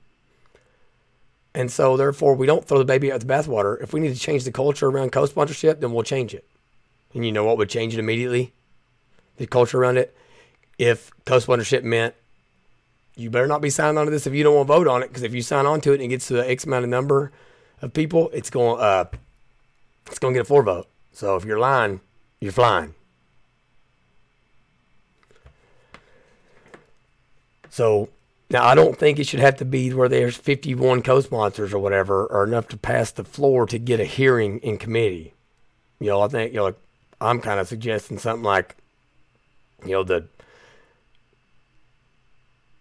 And 1.54 1.72
so, 1.72 1.98
therefore, 1.98 2.34
we 2.36 2.48
don't 2.48 2.66
throw 2.66 2.78
the 2.78 2.86
baby 2.86 3.12
out 3.12 3.20
the 3.20 3.26
bathwater. 3.26 3.82
If 3.82 3.94
we 3.94 4.00
need 4.00 4.14
to 4.14 4.20
change 4.20 4.46
the 4.46 4.52
culture 4.52 4.88
around 4.88 5.12
co-sponsorship, 5.12 5.80
then 5.82 5.92
we'll 5.92 6.04
change 6.04 6.34
it. 6.34 6.46
And 7.14 7.26
you 7.26 7.32
know 7.32 7.44
what 7.44 7.58
would 7.58 7.70
change 7.70 7.94
it 7.94 8.00
immediately? 8.00 8.54
The 9.38 9.48
culture 9.48 9.80
around 9.80 9.98
it. 9.98 10.16
If 10.78 11.12
co-sponsorship 11.26 11.84
meant 11.84 12.16
you 13.16 13.30
better 13.30 13.48
not 13.48 13.62
be 13.62 13.70
signing 13.70 13.98
on 13.98 14.06
to 14.06 14.12
this 14.12 14.26
if 14.26 14.34
you 14.34 14.44
don't 14.44 14.56
want 14.56 14.68
to 14.68 14.74
vote 14.74 14.88
on 14.88 15.04
it, 15.04 15.10
because 15.10 15.24
if 15.24 15.34
you 15.34 15.42
sign 15.42 15.66
on 15.66 15.82
to 15.82 15.92
it 15.92 15.96
and 15.96 16.04
it 16.04 16.08
gets 16.08 16.28
to 16.28 16.34
the 16.34 16.50
X 16.50 16.66
amount 16.66 16.86
of 16.86 16.90
number 16.90 17.32
of 17.82 17.94
people, 17.94 18.30
it's 18.34 18.50
going 18.50 18.80
uh, 18.80 19.06
it's 20.08 20.18
going 20.20 20.34
to 20.34 20.40
get 20.40 20.42
a 20.42 20.46
four 20.48 20.64
vote. 20.64 20.88
So 21.14 21.36
if 21.36 21.46
you're 21.46 21.60
lying, 21.60 22.02
you're 22.40 22.52
flying. 22.52 22.96
So 27.70 28.10
now 28.50 28.66
I 28.66 28.76
don't 28.76 28.98
think 28.98 29.18
it 29.18 29.28
should 29.28 29.40
have 29.40 29.58
to 29.58 29.66
be 29.66 29.94
where 29.94 30.10
there's 30.10 30.36
51 30.36 31.04
co-sponsors 31.04 31.74
or 31.74 31.80
whatever, 31.80 32.26
or 32.26 32.44
enough 32.44 32.68
to 32.70 32.78
pass 32.78 33.12
the 33.12 33.24
floor 33.24 33.66
to 33.68 33.80
get 33.80 34.00
a 34.00 34.06
hearing 34.06 34.60
in 34.60 34.78
committee. 34.78 35.34
You 36.00 36.08
know, 36.08 36.22
I 36.22 36.28
think 36.28 36.52
you 36.52 36.60
know 36.60 36.76
I'm 37.22 37.40
kind 37.40 37.60
of 37.60 37.68
suggesting 37.68 38.18
something 38.18 38.44
like, 38.44 38.76
you 39.86 39.92
know, 39.92 40.04
the 40.04 40.26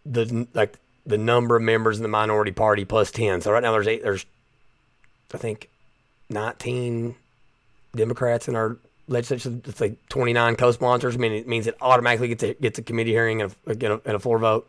the 0.05 0.49
like 0.55 0.79
the 1.07 1.19
number 1.19 1.57
of 1.57 1.63
members 1.63 1.99
in 1.99 2.03
the 2.03 2.09
minority 2.09 2.53
party 2.53 2.85
plus 2.85 3.11
10. 3.11 3.43
So 3.43 3.53
right 3.53 3.63
now 3.63 3.73
there's 3.73 3.89
eight. 3.89 4.03
There's 4.03 4.27
I 5.33 5.39
think 5.39 5.69
19 6.31 7.15
Democrats 7.95 8.49
in 8.49 8.57
our 8.57 8.77
legislature. 9.09 9.53
It's 9.65 9.81
like 9.81 9.97
29 10.09 10.57
co-sponsors. 10.57 11.15
I 11.15 11.19
mean, 11.19 11.33
it 11.33 11.49
means 11.49 11.67
it 11.67 11.77
automatically 11.81 12.29
gets 12.29 12.43
a, 12.43 12.55
gets 12.55 12.79
a 12.79 12.83
committee 12.83 13.11
hearing 13.11 13.43
and 13.43 13.55
a, 13.67 14.01
and 14.05 14.15
a, 14.15 14.19
floor 14.19 14.39
vote. 14.39 14.69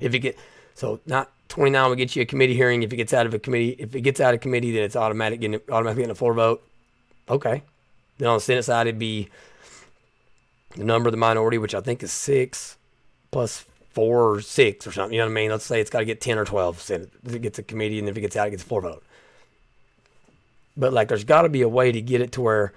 If 0.00 0.14
it 0.14 0.20
get 0.20 0.38
so 0.74 1.00
not 1.06 1.30
29 1.48 1.88
will 1.88 1.96
get 1.96 2.14
you 2.14 2.22
a 2.22 2.26
committee 2.26 2.54
hearing. 2.54 2.82
If 2.82 2.92
it 2.92 2.96
gets 2.96 3.12
out 3.12 3.26
of 3.26 3.34
a 3.34 3.38
committee, 3.38 3.76
if 3.78 3.94
it 3.94 4.02
gets 4.02 4.20
out 4.20 4.34
of 4.34 4.40
committee, 4.40 4.72
then 4.72 4.82
it's 4.82 4.96
automatic 4.96 5.40
getting 5.40 5.60
automatically 5.70 6.02
getting 6.02 6.12
a 6.12 6.14
floor 6.14 6.34
vote. 6.34 6.62
Okay. 7.28 7.62
Then 8.18 8.28
on 8.28 8.36
the 8.36 8.40
Senate 8.40 8.64
side, 8.64 8.86
it'd 8.86 8.98
be 8.98 9.28
the 10.76 10.84
number 10.84 11.08
of 11.08 11.12
the 11.12 11.18
minority, 11.18 11.58
which 11.58 11.74
I 11.74 11.80
think 11.80 12.02
is 12.02 12.12
six, 12.12 12.76
plus 13.30 13.64
four 13.90 14.34
or 14.34 14.40
six 14.40 14.86
or 14.86 14.92
something. 14.92 15.14
You 15.14 15.20
know 15.20 15.26
what 15.26 15.32
I 15.32 15.34
mean? 15.34 15.50
Let's 15.50 15.64
say 15.64 15.80
it's 15.80 15.90
got 15.90 16.00
to 16.00 16.04
get 16.04 16.20
10 16.20 16.38
or 16.38 16.44
12 16.44 16.80
Senate. 16.80 17.10
If 17.24 17.34
it 17.34 17.42
gets 17.42 17.58
a 17.58 17.62
committee, 17.62 17.98
and 17.98 18.08
if 18.08 18.16
it 18.16 18.20
gets 18.20 18.36
out, 18.36 18.48
it 18.48 18.52
gets 18.52 18.62
a 18.62 18.66
floor 18.66 18.82
vote. 18.82 19.04
But 20.78 20.92
like, 20.92 21.08
there's 21.08 21.24
got 21.24 21.42
to 21.42 21.48
be 21.48 21.62
a 21.62 21.68
way 21.68 21.90
to 21.90 22.00
get 22.00 22.20
it 22.20 22.30
to 22.32 22.40
where 22.40 22.72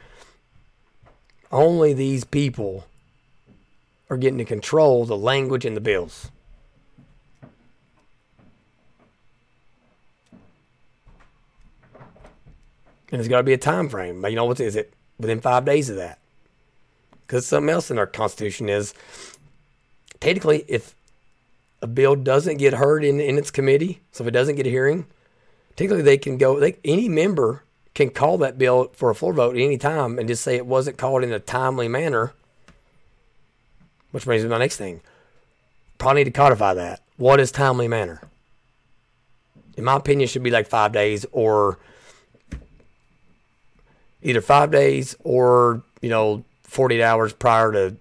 only 1.52 1.94
these 1.94 2.24
people 2.24 2.88
are 4.10 4.18
getting 4.18 4.40
to 4.40 4.46
control 4.46 5.06
the 5.06 5.16
language 5.16 5.66
and 5.66 5.78
the 5.78 5.82
bills. 5.82 6.32
And 13.12 13.20
there's 13.20 13.28
got 13.28 13.38
to 13.38 13.44
be 13.44 13.54
a 13.54 13.58
time 13.58 13.88
frame. 13.88 14.26
You 14.26 14.36
know, 14.36 14.46
what 14.46 14.60
is 14.60 14.76
it? 14.76 14.94
Within 15.20 15.40
five 15.40 15.64
days 15.66 15.90
of 15.90 15.98
that. 15.98 16.18
Because 17.28 17.46
something 17.46 17.70
else 17.70 17.92
in 17.92 18.00
our 18.00 18.08
Constitution 18.08 18.68
is 18.68 18.94
technically, 20.20 20.66
if 20.68 20.96
a 21.82 21.88
bill 21.88 22.16
doesn't 22.16 22.58
get 22.58 22.74
heard 22.74 23.04
in, 23.04 23.20
in 23.20 23.38
its 23.38 23.52
committee, 23.52 24.02
so 24.12 24.24
if 24.24 24.30
it 24.30 24.32
doesn't 24.32 24.56
get 24.56 24.66
a 24.66 24.70
hearing, 24.70 25.06
technically 25.76 26.04
they 26.04 26.18
can 26.18 26.38
go, 26.38 26.60
they, 26.60 26.78
any 26.84 27.08
member 27.08 27.64
can 27.94 28.10
call 28.10 28.38
that 28.38 28.58
bill 28.58 28.92
for 28.94 29.10
a 29.10 29.16
floor 29.16 29.34
vote 29.34 29.56
any 29.56 29.78
time 29.78 30.18
and 30.18 30.28
just 30.28 30.44
say 30.44 30.56
it 30.56 30.66
wasn't 30.66 30.98
called 30.98 31.24
in 31.24 31.32
a 31.32 31.40
timely 31.40 31.88
manner. 31.88 32.34
Which 34.12 34.26
brings 34.26 34.44
me 34.44 34.50
to 34.50 34.52
my 34.52 34.60
next 34.60 34.78
thing. 34.78 35.02
Probably 35.98 36.22
need 36.22 36.34
to 36.34 36.38
codify 36.38 36.74
that. 36.74 37.02
What 37.18 37.40
is 37.40 37.52
timely 37.52 37.88
manner? 37.88 38.22
In 39.78 39.84
my 39.84 39.96
opinion, 39.96 40.28
should 40.28 40.44
be 40.44 40.52
like 40.52 40.68
five 40.68 40.92
days 40.92 41.26
or 41.32 41.80
either 44.22 44.42
five 44.42 44.72
days 44.72 45.16
or, 45.24 45.84
you 46.02 46.10
know, 46.10 46.44
48 46.64 47.02
hours 47.02 47.34
prior 47.34 47.72
to 47.72 47.96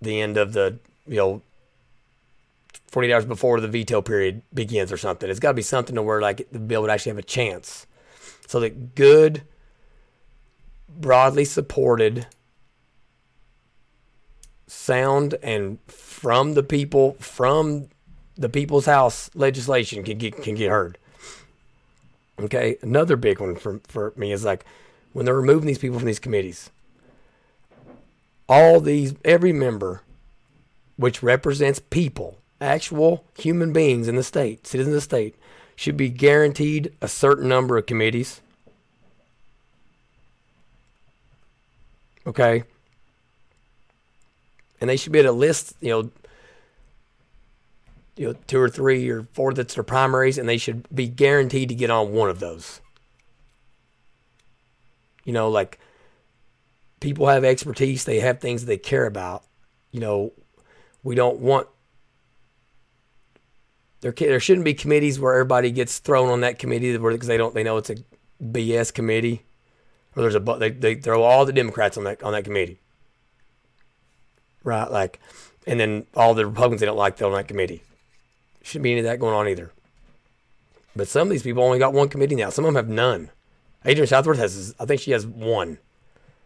the 0.00 0.20
end 0.20 0.36
of 0.36 0.52
the, 0.52 0.78
you 1.06 1.16
know, 1.16 1.42
48 2.90 3.12
hours 3.12 3.24
before 3.24 3.60
the 3.60 3.68
veto 3.68 4.02
period 4.02 4.42
begins 4.52 4.92
or 4.92 4.96
something. 4.96 5.30
It's 5.30 5.40
got 5.40 5.50
to 5.50 5.54
be 5.54 5.62
something 5.62 5.94
to 5.94 6.02
where 6.02 6.20
like 6.20 6.48
the 6.50 6.58
bill 6.58 6.82
would 6.82 6.90
actually 6.90 7.10
have 7.10 7.18
a 7.18 7.22
chance. 7.22 7.86
So 8.46 8.58
that 8.60 8.96
good, 8.96 9.42
broadly 10.88 11.44
supported, 11.44 12.26
sound 14.66 15.34
and 15.42 15.78
from 15.86 16.54
the 16.54 16.64
people, 16.64 17.14
from 17.20 17.88
the 18.36 18.48
people's 18.48 18.86
house 18.86 19.30
legislation 19.34 20.02
can 20.02 20.18
get 20.18 20.42
can 20.42 20.56
get 20.56 20.70
heard. 20.70 20.98
Okay, 22.40 22.76
another 22.82 23.16
big 23.16 23.40
one 23.40 23.54
for 23.54 23.80
for 23.86 24.12
me 24.16 24.32
is 24.32 24.44
like 24.44 24.64
when 25.12 25.24
they're 25.24 25.34
removing 25.34 25.66
these 25.66 25.78
people 25.78 25.98
from 25.98 26.06
these 26.06 26.18
committees. 26.18 26.70
All 28.48 28.80
these 28.80 29.14
every 29.24 29.52
member 29.52 30.02
which 30.96 31.22
represents 31.22 31.78
people 31.78 32.39
actual 32.60 33.24
human 33.38 33.72
beings 33.72 34.08
in 34.08 34.16
the 34.16 34.22
state, 34.22 34.66
citizens 34.66 34.94
of 34.94 34.98
the 34.98 35.00
state, 35.00 35.36
should 35.76 35.96
be 35.96 36.08
guaranteed 36.08 36.92
a 37.00 37.08
certain 37.08 37.48
number 37.48 37.78
of 37.78 37.86
committees. 37.86 38.40
Okay? 42.26 42.64
And 44.80 44.88
they 44.88 44.96
should 44.96 45.12
be 45.12 45.18
able 45.18 45.32
to 45.32 45.38
list, 45.38 45.74
you 45.80 45.90
know, 45.90 46.10
you 48.16 48.26
know, 48.26 48.34
two 48.46 48.60
or 48.60 48.68
three 48.68 49.08
or 49.08 49.26
four 49.32 49.54
that's 49.54 49.74
their 49.74 49.84
primaries, 49.84 50.36
and 50.36 50.46
they 50.46 50.58
should 50.58 50.86
be 50.94 51.08
guaranteed 51.08 51.70
to 51.70 51.74
get 51.74 51.90
on 51.90 52.12
one 52.12 52.28
of 52.28 52.40
those. 52.40 52.82
You 55.24 55.32
know, 55.32 55.48
like 55.48 55.78
people 57.00 57.26
have 57.28 57.44
expertise, 57.44 58.04
they 58.04 58.20
have 58.20 58.40
things 58.40 58.66
they 58.66 58.76
care 58.76 59.06
about. 59.06 59.44
You 59.90 60.00
know, 60.00 60.32
we 61.02 61.14
don't 61.14 61.38
want 61.38 61.68
there 64.00 64.12
there 64.12 64.40
shouldn't 64.40 64.64
be 64.64 64.74
committees 64.74 65.20
where 65.20 65.34
everybody 65.34 65.70
gets 65.70 65.98
thrown 65.98 66.30
on 66.30 66.40
that 66.40 66.58
committee 66.58 66.96
because 66.96 67.26
they 67.26 67.36
don't 67.36 67.54
they 67.54 67.62
know 67.62 67.76
it's 67.76 67.90
a 67.90 67.96
BS 68.42 68.92
committee, 68.92 69.44
or 70.16 70.22
there's 70.22 70.34
a 70.34 70.40
they 70.58 70.70
they 70.70 70.94
throw 70.94 71.22
all 71.22 71.44
the 71.44 71.52
Democrats 71.52 71.98
on 71.98 72.04
that 72.04 72.22
on 72.22 72.32
that 72.32 72.44
committee, 72.44 72.80
right? 74.64 74.90
Like, 74.90 75.20
and 75.66 75.78
then 75.78 76.06
all 76.14 76.34
the 76.34 76.46
Republicans 76.46 76.80
they 76.80 76.86
don't 76.86 76.96
like 76.96 77.16
throw 77.16 77.28
on 77.28 77.34
that 77.34 77.48
committee. 77.48 77.82
Shouldn't 78.62 78.84
be 78.84 78.92
any 78.92 79.00
of 79.00 79.06
that 79.06 79.20
going 79.20 79.34
on 79.34 79.48
either. 79.48 79.72
But 80.94 81.08
some 81.08 81.28
of 81.28 81.30
these 81.30 81.42
people 81.42 81.62
only 81.62 81.78
got 81.78 81.92
one 81.92 82.08
committee 82.08 82.34
now. 82.34 82.50
Some 82.50 82.64
of 82.64 82.74
them 82.74 82.84
have 82.84 82.94
none. 82.94 83.30
Adrienne 83.86 84.06
Southworth 84.06 84.38
has, 84.38 84.74
I 84.78 84.84
think 84.84 85.00
she 85.00 85.12
has 85.12 85.26
one. 85.26 85.78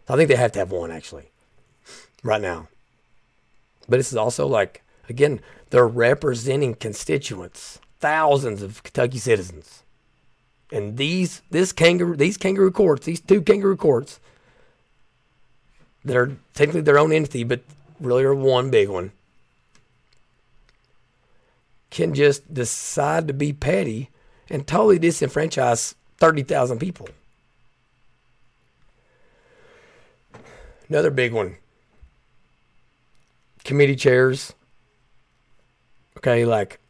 I 0.09 0.17
think 0.17 0.29
they 0.29 0.37
have 0.37 0.53
to 0.53 0.59
have 0.61 0.71
one 0.71 0.93
actually, 0.93 1.31
right 2.23 2.41
now. 2.41 2.69
But 3.89 3.97
this 3.97 4.13
is 4.13 4.17
also 4.17 4.47
like 4.47 4.84
again 5.09 5.41
they're 5.71 5.87
representing 5.87 6.75
constituents, 6.75 7.81
thousands 7.99 8.63
of 8.63 8.83
Kentucky 8.83 9.19
citizens. 9.19 9.83
And 10.71 10.97
these 10.97 11.43
this 11.51 11.73
kangaroo 11.73 12.17
these 12.17 12.37
kangaroo 12.37 12.71
courts, 12.71 13.07
these 13.07 13.21
two 13.21 13.43
kangaroo 13.43 13.77
courts 13.77 14.21
that 16.05 16.17
are 16.17 16.37
technically 16.53 16.83
their 16.83 16.99
own 16.99 17.13
entity, 17.13 17.45
but 17.45 17.63
really 18.01 18.25
are 18.25 18.35
one 18.35 18.71
big 18.71 18.89
one, 18.89 19.13
can 21.91 22.15
just 22.15 22.53
decide 22.53 23.27
to 23.29 23.35
be 23.35 23.53
petty 23.53 24.11
and 24.51 24.67
totally 24.67 24.99
disenfranchise 24.99 25.95
30,000 26.19 26.79
people. 26.79 27.09
Another 30.89 31.11
big 31.11 31.33
one 31.33 31.57
committee 33.65 33.97
chairs 33.97 34.53
Okay, 36.25 36.47
like 36.47 36.81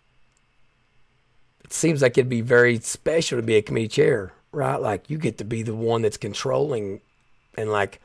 it 1.65 1.73
seems 1.73 2.03
like 2.03 2.17
it'd 2.17 2.29
be 2.29 2.41
very 2.41 2.79
special 2.79 3.37
to 3.37 3.43
be 3.43 3.57
a 3.57 3.63
committee 3.63 3.89
chair, 3.89 4.33
right? 4.53 4.77
Like 4.77 5.11
you 5.11 5.19
get 5.19 5.39
to 5.39 5.45
be 5.45 5.65
the 5.65 5.75
one 5.75 6.03
that's 6.03 6.17
controlling 6.17 7.01
and 7.59 7.69
like 7.69 8.01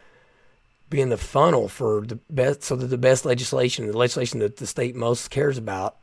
being 0.89 1.09
the 1.09 1.17
funnel 1.17 1.67
for 1.67 2.01
the 2.01 2.15
best, 2.31 2.63
so 2.63 2.75
that 2.75 2.87
the 2.87 2.97
best 2.97 3.25
legislation, 3.25 3.85
the 3.85 3.95
legislation 3.95 4.39
that 4.39 4.57
the 4.57 4.65
state 4.65 4.95
most 4.95 5.29
cares 5.29 5.59
about, 5.59 5.97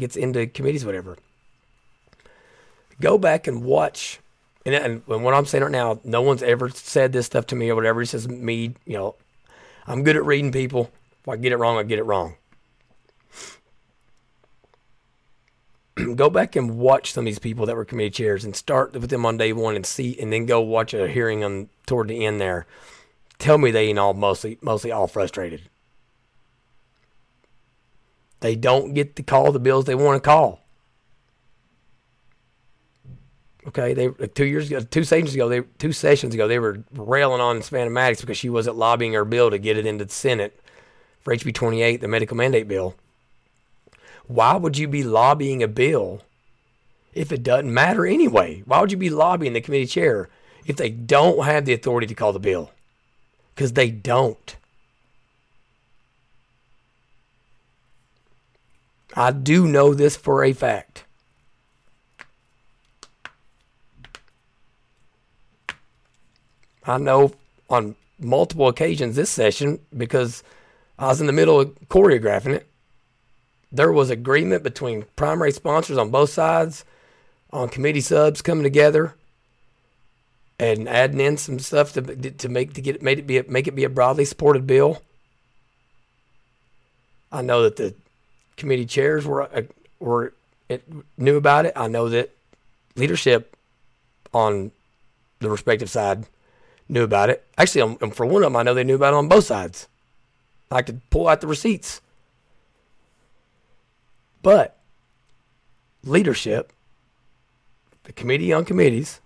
gets 0.00 0.16
into 0.16 0.48
committees, 0.48 0.84
whatever. 0.84 1.16
Go 3.00 3.18
back 3.18 3.46
and 3.46 3.62
watch. 3.62 4.18
And, 4.66 4.74
and 4.74 5.06
what 5.06 5.32
I'm 5.32 5.46
saying 5.46 5.62
right 5.62 5.70
now, 5.70 6.00
no 6.02 6.22
one's 6.22 6.42
ever 6.42 6.70
said 6.70 7.12
this 7.12 7.26
stuff 7.26 7.46
to 7.46 7.54
me 7.54 7.70
or 7.70 7.76
whatever. 7.76 8.02
It 8.02 8.08
says 8.08 8.28
me, 8.28 8.74
you 8.84 8.94
know, 8.94 9.14
I'm 9.86 10.02
good 10.02 10.16
at 10.16 10.24
reading 10.24 10.50
people. 10.50 10.90
If 11.22 11.28
I 11.28 11.36
get 11.36 11.52
it 11.52 11.58
wrong, 11.58 11.78
I 11.78 11.84
get 11.84 12.00
it 12.00 12.04
wrong. 12.04 12.34
go 16.14 16.30
back 16.30 16.56
and 16.56 16.78
watch 16.78 17.12
some 17.12 17.22
of 17.22 17.26
these 17.26 17.38
people 17.38 17.66
that 17.66 17.76
were 17.76 17.84
committee 17.84 18.10
chairs 18.10 18.44
and 18.44 18.56
start 18.56 18.92
with 18.92 19.10
them 19.10 19.26
on 19.26 19.36
day 19.36 19.52
one 19.52 19.76
and 19.76 19.86
see, 19.86 20.18
and 20.18 20.32
then 20.32 20.46
go 20.46 20.60
watch 20.60 20.94
a 20.94 21.08
hearing 21.08 21.44
on 21.44 21.68
toward 21.86 22.08
the 22.08 22.24
end 22.24 22.40
there. 22.40 22.66
Tell 23.38 23.58
me 23.58 23.70
they 23.70 23.88
ain't 23.88 23.98
all 23.98 24.14
mostly 24.14 24.58
mostly 24.62 24.92
all 24.92 25.06
frustrated. 25.06 25.62
They 28.40 28.56
don't 28.56 28.92
get 28.92 29.16
to 29.16 29.22
call 29.22 29.52
the 29.52 29.60
bills 29.60 29.84
they 29.84 29.94
want 29.94 30.22
to 30.22 30.26
call. 30.28 30.62
Okay, 33.68 33.94
they 33.94 34.08
like 34.08 34.34
two 34.34 34.44
years 34.44 34.68
ago, 34.68 34.80
two 34.80 35.04
sessions 35.04 35.34
ago, 35.34 35.48
they 35.48 35.60
two 35.78 35.92
sessions 35.92 36.34
ago, 36.34 36.48
they 36.48 36.58
were 36.58 36.82
railing 36.92 37.40
on 37.40 37.62
Savannah 37.62 37.90
Maddox 37.90 38.20
because 38.20 38.36
she 38.36 38.50
wasn't 38.50 38.76
lobbying 38.76 39.12
her 39.12 39.24
bill 39.24 39.50
to 39.50 39.58
get 39.58 39.78
it 39.78 39.86
into 39.86 40.04
the 40.04 40.12
Senate 40.12 40.58
for 41.20 41.34
HB 41.34 41.54
28, 41.54 42.00
the 42.00 42.08
medical 42.08 42.36
mandate 42.36 42.66
bill. 42.66 42.96
Why 44.26 44.56
would 44.56 44.78
you 44.78 44.88
be 44.88 45.02
lobbying 45.02 45.62
a 45.62 45.68
bill 45.68 46.22
if 47.12 47.32
it 47.32 47.42
doesn't 47.42 47.72
matter 47.72 48.06
anyway? 48.06 48.62
Why 48.64 48.80
would 48.80 48.92
you 48.92 48.98
be 48.98 49.10
lobbying 49.10 49.52
the 49.52 49.60
committee 49.60 49.86
chair 49.86 50.28
if 50.64 50.76
they 50.76 50.90
don't 50.90 51.44
have 51.44 51.64
the 51.64 51.74
authority 51.74 52.06
to 52.06 52.14
call 52.14 52.32
the 52.32 52.38
bill? 52.38 52.70
Because 53.54 53.72
they 53.72 53.90
don't. 53.90 54.56
I 59.14 59.30
do 59.30 59.68
know 59.68 59.92
this 59.92 60.16
for 60.16 60.42
a 60.42 60.52
fact. 60.52 61.04
I 66.84 66.98
know 66.98 67.32
on 67.68 67.94
multiple 68.18 68.68
occasions 68.68 69.16
this 69.16 69.30
session 69.30 69.80
because 69.96 70.42
I 70.98 71.08
was 71.08 71.20
in 71.20 71.26
the 71.26 71.32
middle 71.32 71.60
of 71.60 71.74
choreographing 71.88 72.54
it. 72.54 72.66
There 73.72 73.92
was 73.92 74.10
agreement 74.10 74.62
between 74.62 75.06
primary 75.16 75.50
sponsors 75.50 75.96
on 75.96 76.10
both 76.10 76.30
sides 76.30 76.84
on 77.50 77.68
committee 77.68 78.00
subs 78.00 78.42
coming 78.42 78.64
together 78.64 79.14
and 80.58 80.88
adding 80.88 81.20
in 81.20 81.36
some 81.36 81.58
stuff 81.58 81.92
to 81.94 82.02
to 82.02 82.48
make 82.48 82.74
to 82.74 82.80
get 82.80 82.96
it, 82.96 83.02
made 83.02 83.18
it 83.18 83.26
be 83.26 83.38
a, 83.38 83.44
make 83.44 83.66
it 83.66 83.74
be 83.74 83.84
a 83.84 83.88
broadly 83.88 84.24
supported 84.24 84.66
bill. 84.66 85.02
I 87.30 87.42
know 87.42 87.62
that 87.62 87.76
the 87.76 87.94
committee 88.56 88.86
chairs 88.86 89.26
were 89.26 89.42
uh, 89.42 89.62
were 89.98 90.34
it, 90.68 90.84
knew 91.16 91.36
about 91.36 91.66
it. 91.66 91.72
I 91.74 91.88
know 91.88 92.08
that 92.10 92.30
leadership 92.94 93.56
on 94.34 94.70
the 95.40 95.50
respective 95.50 95.90
side 95.90 96.26
knew 96.88 97.02
about 97.02 97.30
it. 97.30 97.44
Actually, 97.56 97.82
um, 97.82 98.10
for 98.10 98.26
one 98.26 98.42
of 98.42 98.46
them, 98.46 98.56
I 98.56 98.62
know 98.62 98.74
they 98.74 98.84
knew 98.84 98.96
about 98.96 99.14
it 99.14 99.16
on 99.16 99.28
both 99.28 99.44
sides. 99.44 99.88
I 100.70 100.82
could 100.82 101.00
pull 101.10 101.28
out 101.28 101.40
the 101.40 101.46
receipts. 101.46 102.00
But 104.42 104.78
leadership, 106.04 106.72
the 108.04 108.12
committee 108.12 108.52
on 108.52 108.64
committees, 108.64 109.20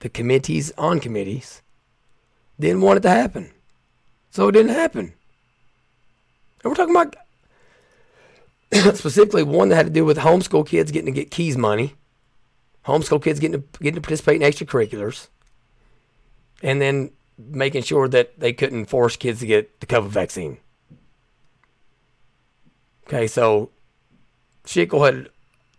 the 0.00 0.08
committees 0.08 0.72
on 0.76 1.00
committees, 1.00 1.62
didn't 2.58 2.82
want 2.82 2.98
it 2.98 3.02
to 3.02 3.10
happen. 3.10 3.52
So 4.30 4.48
it 4.48 4.52
didn't 4.52 4.72
happen. 4.72 5.12
And 6.62 6.70
we're 6.70 6.74
talking 6.74 6.94
about 6.94 7.16
specifically 8.96 9.42
one 9.42 9.68
that 9.68 9.76
had 9.76 9.86
to 9.86 9.92
do 9.92 10.04
with 10.04 10.18
homeschool 10.18 10.66
kids 10.66 10.90
getting 10.90 11.12
to 11.12 11.20
get 11.20 11.30
KEES 11.30 11.56
money, 11.56 11.94
homeschool 12.86 13.22
kids 13.22 13.40
getting 13.40 13.62
to, 13.62 13.78
getting 13.78 13.96
to 13.96 14.00
participate 14.00 14.42
in 14.42 14.48
extracurriculars 14.48 15.28
and 16.62 16.80
then 16.80 17.10
making 17.38 17.82
sure 17.82 18.08
that 18.08 18.38
they 18.38 18.52
couldn't 18.52 18.86
force 18.86 19.16
kids 19.16 19.40
to 19.40 19.46
get 19.46 19.80
the 19.80 19.86
COVID 19.86 20.08
vaccine. 20.08 20.58
Okay, 23.06 23.26
so 23.26 23.70
Schickel 24.70 25.04
had, 25.04 25.28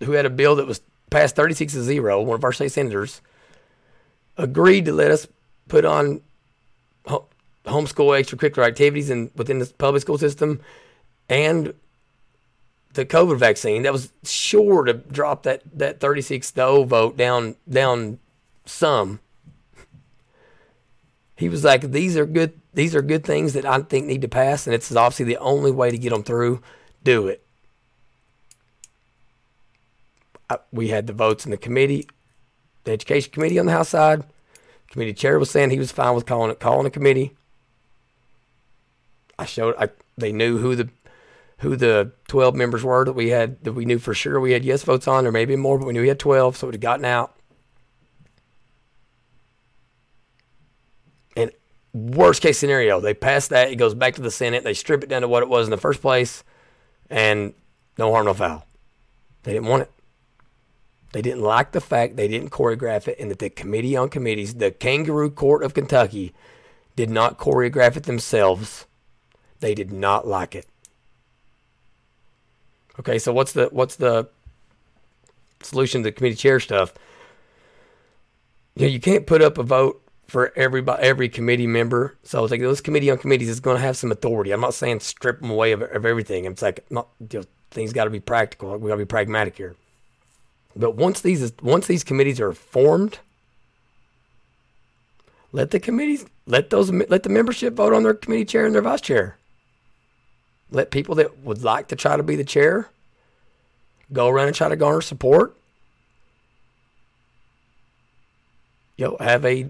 who 0.06 0.14
had 0.14 0.26
a 0.26 0.30
bill 0.30 0.56
that 0.58 0.68
was 0.68 0.82
passed 1.10 1.36
36 1.36 1.74
to 1.74 1.84
0, 1.84 2.22
one 2.22 2.36
of 2.36 2.44
our 2.44 2.52
state 2.52 2.72
senators, 2.72 3.22
agreed 4.38 4.86
to 4.86 4.94
let 4.94 5.12
us 5.12 5.28
put 5.68 5.86
on 5.86 6.22
homeschool 7.66 8.20
extracurricular 8.20 8.66
activities 8.66 9.10
in, 9.10 9.32
within 9.36 9.60
the 9.60 9.72
public 9.78 10.02
school 10.02 10.18
system 10.18 10.60
and 11.30 11.74
the 12.94 13.06
COVID 13.06 13.38
vaccine. 13.38 13.84
That 13.84 13.94
was 13.94 14.12
sure 14.24 14.84
to 14.84 14.94
drop 14.94 15.44
that, 15.44 15.62
that 15.74 16.00
36 16.00 16.52
to 16.52 16.56
0 16.56 16.84
vote 16.84 17.16
down, 17.16 17.56
down 17.70 18.20
some 18.66 19.20
he 21.42 21.50
was 21.50 21.64
like, 21.64 21.92
"These 21.92 22.18
are 22.18 22.28
good. 22.28 22.54
These 22.76 22.94
are 22.94 23.02
good 23.02 23.24
things 23.24 23.54
that 23.54 23.66
I 23.66 23.80
think 23.80 24.06
need 24.06 24.22
to 24.22 24.28
pass, 24.28 24.68
and 24.68 24.76
it's 24.76 24.96
obviously 24.96 25.26
the 25.26 25.38
only 25.38 25.72
way 25.72 25.90
to 25.90 25.98
get 25.98 26.12
them 26.12 26.22
through. 26.22 26.62
Do 27.04 27.28
it." 27.28 27.44
We 30.72 30.90
had 30.90 31.08
the 31.08 31.14
votes 31.14 31.46
in 31.46 31.52
the 31.52 31.58
committee, 31.58 32.08
the 32.84 32.92
education 32.92 33.32
committee 33.32 33.60
on 33.60 33.66
the 33.66 33.72
House 33.72 33.90
side. 33.90 34.24
Committee 34.90 35.14
chair 35.14 35.40
was 35.40 35.50
saying 35.50 35.70
he 35.70 35.80
was 35.80 35.92
fine 35.92 36.16
with 36.16 36.26
calling 36.26 36.52
it 36.52 36.60
calling 36.60 36.86
a 36.86 36.90
committee. 36.90 37.36
I 39.40 39.46
showed 39.46 39.76
I 39.80 39.90
they 40.18 40.32
knew 40.32 40.58
who 40.58 40.76
the 40.76 40.90
who 41.60 41.76
the 41.76 42.12
12 42.28 42.56
members 42.56 42.84
were 42.84 43.06
that 43.06 43.14
we 43.14 43.30
had 43.30 43.64
that 43.64 43.74
we 43.74 43.86
knew 43.86 44.00
for 44.00 44.14
sure 44.14 44.40
we 44.40 44.52
had 44.52 44.66
yes 44.66 44.84
votes 44.84 45.08
on 45.08 45.26
or 45.26 45.32
maybe 45.32 45.56
more 45.56 45.78
but 45.78 45.88
we 45.88 45.94
knew 45.94 46.02
we 46.02 46.08
had 46.08 46.20
12 46.20 46.58
so 46.58 46.68
it 46.68 46.74
had 46.74 46.82
gotten 46.82 47.06
out 47.06 47.36
And 51.36 51.52
worst 51.94 52.42
case 52.42 52.58
scenario, 52.58 53.00
they 53.00 53.14
pass 53.14 53.48
that, 53.50 53.72
it 53.72 53.76
goes 53.78 53.94
back 53.94 54.16
to 54.16 54.22
the 54.22 54.32
Senate, 54.32 54.64
they 54.64 54.74
strip 54.74 55.04
it 55.04 55.10
down 55.10 55.22
to 55.22 55.28
what 55.28 55.44
it 55.44 55.50
was 55.50 55.68
in 55.68 55.72
the 55.72 55.78
first 55.78 56.02
place, 56.02 56.44
and 57.10 57.54
no 57.98 58.12
harm, 58.12 58.26
no 58.26 58.34
foul. 58.34 58.66
They 59.44 59.54
didn't 59.54 59.68
want 59.68 59.84
it. 59.84 59.92
They 61.14 61.22
didn't 61.22 61.42
like 61.42 61.72
the 61.72 61.82
fact 61.82 62.16
they 62.16 62.28
didn't 62.28 62.52
choreograph 62.52 63.08
it, 63.08 63.18
and 63.20 63.30
that 63.32 63.40
the 63.40 63.50
Committee 63.50 63.98
on 63.98 64.10
Committees, 64.10 64.56
the 64.56 64.72
Kangaroo 64.72 65.30
Court 65.30 65.64
of 65.64 65.74
Kentucky, 65.74 66.34
did 66.96 67.10
not 67.10 67.38
choreograph 67.38 67.98
it 67.98 68.04
themselves. 68.04 68.86
They 69.60 69.76
did 69.76 69.92
not 69.92 70.26
like 70.28 70.56
it. 70.56 70.68
Okay, 73.00 73.20
so 73.20 73.34
what's 73.34 73.54
the 73.54 73.68
what's 73.72 73.96
the 73.96 74.30
solution 75.62 76.02
to 76.02 76.10
the 76.10 76.12
committee 76.12 76.36
chair 76.36 76.60
stuff? 76.60 76.94
You 78.76 78.86
know, 78.86 78.92
you 78.92 79.00
can't 79.00 79.28
put 79.28 79.42
up 79.42 79.58
a 79.58 79.64
vote 79.64 80.02
for 80.28 80.54
everybody, 80.56 81.04
every 81.04 81.30
committee 81.30 81.68
member. 81.68 82.18
So 82.24 82.44
it's 82.44 82.52
like 82.52 82.62
those 82.62 82.82
committee 82.82 83.12
on 83.12 83.18
committees 83.18 83.50
is 83.50 83.60
going 83.60 83.78
to 83.78 83.82
have 83.82 83.98
some 83.98 84.12
authority. 84.12 84.52
I'm 84.52 84.62
not 84.62 84.74
saying 84.74 85.02
strip 85.02 85.42
them 85.42 85.50
away 85.50 85.74
of, 85.74 85.82
of 85.82 86.06
everything. 86.06 86.46
It's 86.46 86.62
like 86.62 86.86
not, 86.90 87.10
you 87.20 87.40
know, 87.40 87.46
things 87.70 87.92
got 87.92 88.06
to 88.06 88.10
be 88.10 88.20
practical. 88.20 88.78
We 88.78 88.90
got 88.90 88.96
to 88.96 89.00
be 89.00 89.06
pragmatic 89.06 89.58
here. 89.58 89.76
But 90.76 90.96
once 90.96 91.22
these 91.22 91.52
once 91.62 91.88
these 91.88 92.04
committees 92.04 92.40
are 92.40 92.54
formed, 92.54 93.20
let 95.52 95.72
the 95.72 95.80
committees 95.80 96.26
let 96.46 96.70
those 96.70 96.92
let 96.92 97.24
the 97.24 97.30
membership 97.30 97.74
vote 97.74 97.94
on 97.94 98.04
their 98.04 98.14
committee 98.14 98.46
chair 98.46 98.66
and 98.66 98.74
their 98.74 98.82
vice 98.82 99.02
chair. 99.02 99.38
Let 100.70 100.92
people 100.92 101.16
that 101.16 101.40
would 101.40 101.64
like 101.64 101.90
to 101.90 101.96
try 101.96 102.16
to 102.16 102.24
be 102.24 102.36
the 102.36 102.46
chair 102.46 102.90
go 104.14 104.28
around 104.28 104.48
and 104.48 104.56
try 104.56 104.70
to 104.70 104.76
garner 104.76 105.02
support. 105.02 105.56
You 108.96 109.08
know, 109.08 109.18
have 109.20 109.46
a 109.46 109.70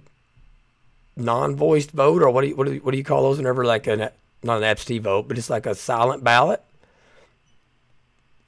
non-voiced 1.15 1.91
vote, 1.91 2.21
or 2.21 2.29
what 2.29 2.41
do 2.41 2.47
you 2.47 2.55
what 2.55 2.67
do 2.67 2.73
you, 2.73 2.79
what 2.81 2.91
do 2.91 2.97
you 2.97 3.03
call 3.03 3.23
those? 3.23 3.37
Whenever 3.37 3.65
like 3.65 3.87
a 3.87 4.11
not 4.43 4.57
an 4.57 4.63
absentee 4.63 4.99
vote, 4.99 5.27
but 5.27 5.37
it's 5.37 5.49
like 5.49 5.65
a 5.65 5.73
silent 5.73 6.23
ballot, 6.23 6.61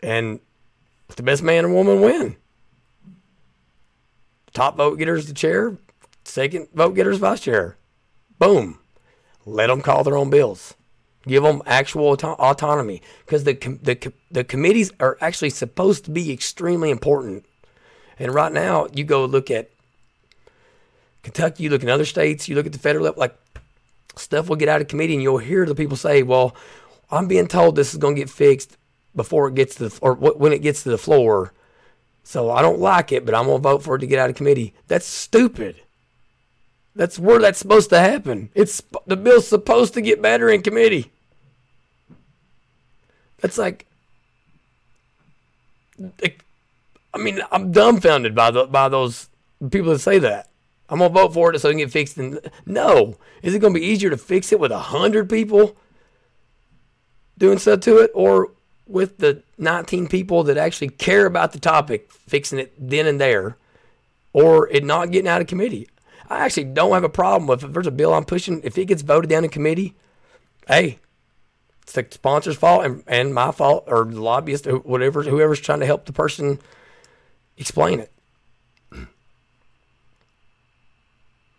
and 0.01 0.39
the 1.16 1.24
best 1.24 1.43
man 1.43 1.66
and 1.66 1.74
woman 1.74 2.01
win. 2.01 2.36
Top 4.54 4.78
vote 4.78 4.99
getters 4.99 5.26
the 5.26 5.34
chair, 5.34 5.78
second 6.24 6.68
vote 6.74 6.95
getters 6.95 7.18
vice 7.18 7.41
chair. 7.41 7.78
Boom. 8.38 8.80
Let 9.45 9.68
them 9.68 9.82
call 9.82 10.04
their 10.04 10.18
own 10.18 10.30
bills. 10.30 10.76
Give 11.26 11.43
them 11.43 11.62
actual 11.66 12.06
auto- 12.06 12.34
autonomy 12.34 13.01
because 13.26 13.45
the 13.45 13.56
com- 13.56 13.80
the 13.82 13.95
com- 13.95 14.14
the 14.30 14.43
committees 14.43 14.91
are 14.99 15.18
actually 15.22 15.49
supposed 15.49 16.06
to 16.06 16.12
be 16.12 16.32
extremely 16.32 16.91
important. 16.91 17.45
And 18.20 18.34
right 18.34 18.51
now, 18.51 18.88
you 18.93 19.04
go 19.04 19.26
look 19.26 19.49
at 19.49 19.72
Kentucky, 21.24 21.64
you 21.64 21.70
look 21.70 21.82
in 21.82 21.89
other 21.89 22.06
states, 22.06 22.47
you 22.47 22.56
look 22.56 22.66
at 22.66 22.74
the 22.74 22.80
federal 22.80 23.06
level, 23.06 23.20
like 23.20 23.36
stuff 24.18 24.49
will 24.49 24.58
get 24.58 24.70
out 24.70 24.82
of 24.82 24.88
committee, 24.88 25.14
and 25.14 25.24
you'll 25.24 25.38
hear 25.38 25.66
the 25.66 25.76
people 25.76 25.97
say, 25.97 26.22
"Well, 26.24 26.56
I'm 27.10 27.28
being 27.28 27.47
told 27.47 27.76
this 27.76 27.93
is 27.93 27.99
going 27.99 28.16
to 28.16 28.22
get 28.22 28.30
fixed 28.30 28.78
before 29.16 29.47
it 29.47 29.56
gets 29.56 29.76
to 29.76 29.89
the 29.89 29.99
or 30.01 30.14
when 30.14 30.54
it 30.54 30.62
gets 30.62 30.84
to 30.84 30.89
the 30.89 30.97
floor." 30.97 31.54
So 32.24 32.49
I 32.49 32.61
don't 32.61 32.80
like 32.80 33.11
it, 33.11 33.26
but 33.26 33.36
I'm 33.36 33.45
gonna 33.45 33.59
vote 33.59 33.84
for 33.84 33.95
it 33.95 33.99
to 33.99 34.07
get 34.07 34.19
out 34.19 34.30
of 34.30 34.36
committee. 34.36 34.74
That's 34.88 35.05
stupid. 35.05 35.76
That's 36.95 37.19
where 37.19 37.39
that's 37.39 37.59
supposed 37.59 37.89
to 37.89 37.99
happen. 37.99 38.49
It's 38.53 38.82
the 39.05 39.17
bill's 39.17 39.47
supposed 39.47 39.93
to 39.95 40.01
get 40.01 40.21
better 40.21 40.49
in 40.49 40.61
committee. 40.61 41.11
That's 43.41 43.57
like, 43.57 43.88
I 47.13 47.17
mean, 47.17 47.41
I'm 47.51 47.71
dumbfounded 47.71 48.34
by 48.34 48.51
the 48.51 48.65
by 48.65 48.89
those 48.89 49.30
people 49.69 49.91
that 49.91 49.99
say 49.99 50.19
that. 50.19 50.49
I'm 50.89 50.99
gonna 50.99 51.13
vote 51.13 51.34
for 51.34 51.53
it 51.53 51.59
so 51.59 51.69
it 51.69 51.74
can 51.74 51.80
get 51.80 51.91
fixed. 51.91 52.17
And 52.17 52.39
no, 52.65 53.17
is 53.41 53.53
it 53.53 53.59
gonna 53.59 53.74
be 53.74 53.86
easier 53.86 54.09
to 54.09 54.17
fix 54.17 54.51
it 54.51 54.59
with 54.59 54.71
a 54.71 54.80
hundred 54.80 55.30
people 55.30 55.76
doing 57.38 57.57
stuff 57.57 57.82
to 57.82 57.97
it, 57.97 58.11
or 58.13 58.51
with 58.88 59.17
the 59.17 59.43
19 59.57 60.07
people 60.07 60.43
that 60.43 60.57
actually 60.57 60.89
care 60.89 61.25
about 61.25 61.51
the 61.53 61.59
topic 61.59 62.11
fixing 62.11 62.59
it 62.59 62.73
then 62.77 63.07
and 63.07 63.19
there, 63.19 63.57
or 64.34 64.67
it 64.69 64.84
not 64.84 65.11
getting 65.11 65.27
out 65.27 65.41
of 65.41 65.47
committee? 65.47 65.88
I 66.29 66.45
actually 66.45 66.65
don't 66.65 66.93
have 66.93 67.03
a 67.03 67.09
problem 67.09 67.47
with 67.47 67.63
if 67.63 67.73
there's 67.73 67.88
a 67.88 67.91
bill 67.91 68.13
I'm 68.13 68.25
pushing. 68.25 68.61
If 68.63 68.77
it 68.77 68.86
gets 68.86 69.01
voted 69.01 69.29
down 69.29 69.43
in 69.43 69.49
committee, 69.49 69.93
hey, 70.67 70.99
it's 71.84 71.93
the 71.93 72.07
sponsor's 72.09 72.55
fault 72.55 72.86
and, 72.86 73.03
and 73.07 73.34
my 73.34 73.51
fault 73.51 73.84
or 73.88 74.05
the 74.05 74.21
lobbyist 74.21 74.65
or 74.67 74.77
whatever 74.77 75.23
whoever's 75.23 75.59
trying 75.59 75.81
to 75.81 75.86
help 75.86 76.05
the 76.05 76.13
person 76.13 76.59
explain 77.57 77.99
it. 77.99 78.11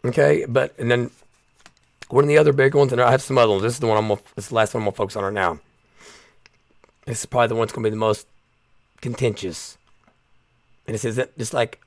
Okay, 0.06 0.44
but 0.46 0.74
and 0.78 0.90
then 0.90 1.10
one 2.10 2.24
of 2.24 2.28
the 2.28 2.36
other 2.36 2.52
big 2.52 2.74
ones, 2.74 2.92
and 2.92 3.00
I 3.00 3.10
have 3.10 3.22
some 3.22 3.38
other 3.38 3.50
ones. 3.50 3.62
This 3.62 3.72
is 3.72 3.80
the 3.80 3.86
one 3.86 3.96
I'm. 3.96 4.08
Gonna, 4.08 4.20
this 4.36 4.44
is 4.44 4.48
the 4.50 4.54
last 4.54 4.74
one 4.74 4.82
I'm 4.82 4.86
gonna 4.86 4.96
focus 4.96 5.16
on 5.16 5.24
right 5.24 5.32
now. 5.32 5.60
This 7.06 7.20
is 7.20 7.26
probably 7.26 7.48
the 7.48 7.54
one 7.54 7.66
that's 7.66 7.72
gonna 7.72 7.84
be 7.84 7.90
the 7.90 7.96
most 7.96 8.26
contentious, 9.00 9.76
and 10.86 10.94
this 10.94 11.04
isn't 11.04 11.36
just 11.38 11.52
like 11.52 11.80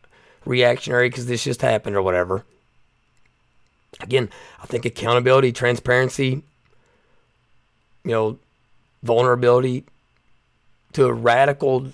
reactionary 0.46 1.10
because 1.10 1.26
this 1.26 1.44
just 1.44 1.62
happened 1.62 1.96
or 1.96 2.02
whatever. 2.02 2.46
Again, 4.00 4.30
I 4.62 4.68
think 4.68 4.86
accountability, 4.86 5.52
transparency, 5.52 6.44
you 8.04 8.12
know, 8.12 8.40
vulnerability 9.04 9.86
to 10.94 11.06
a 11.06 11.14
radical 11.14 11.88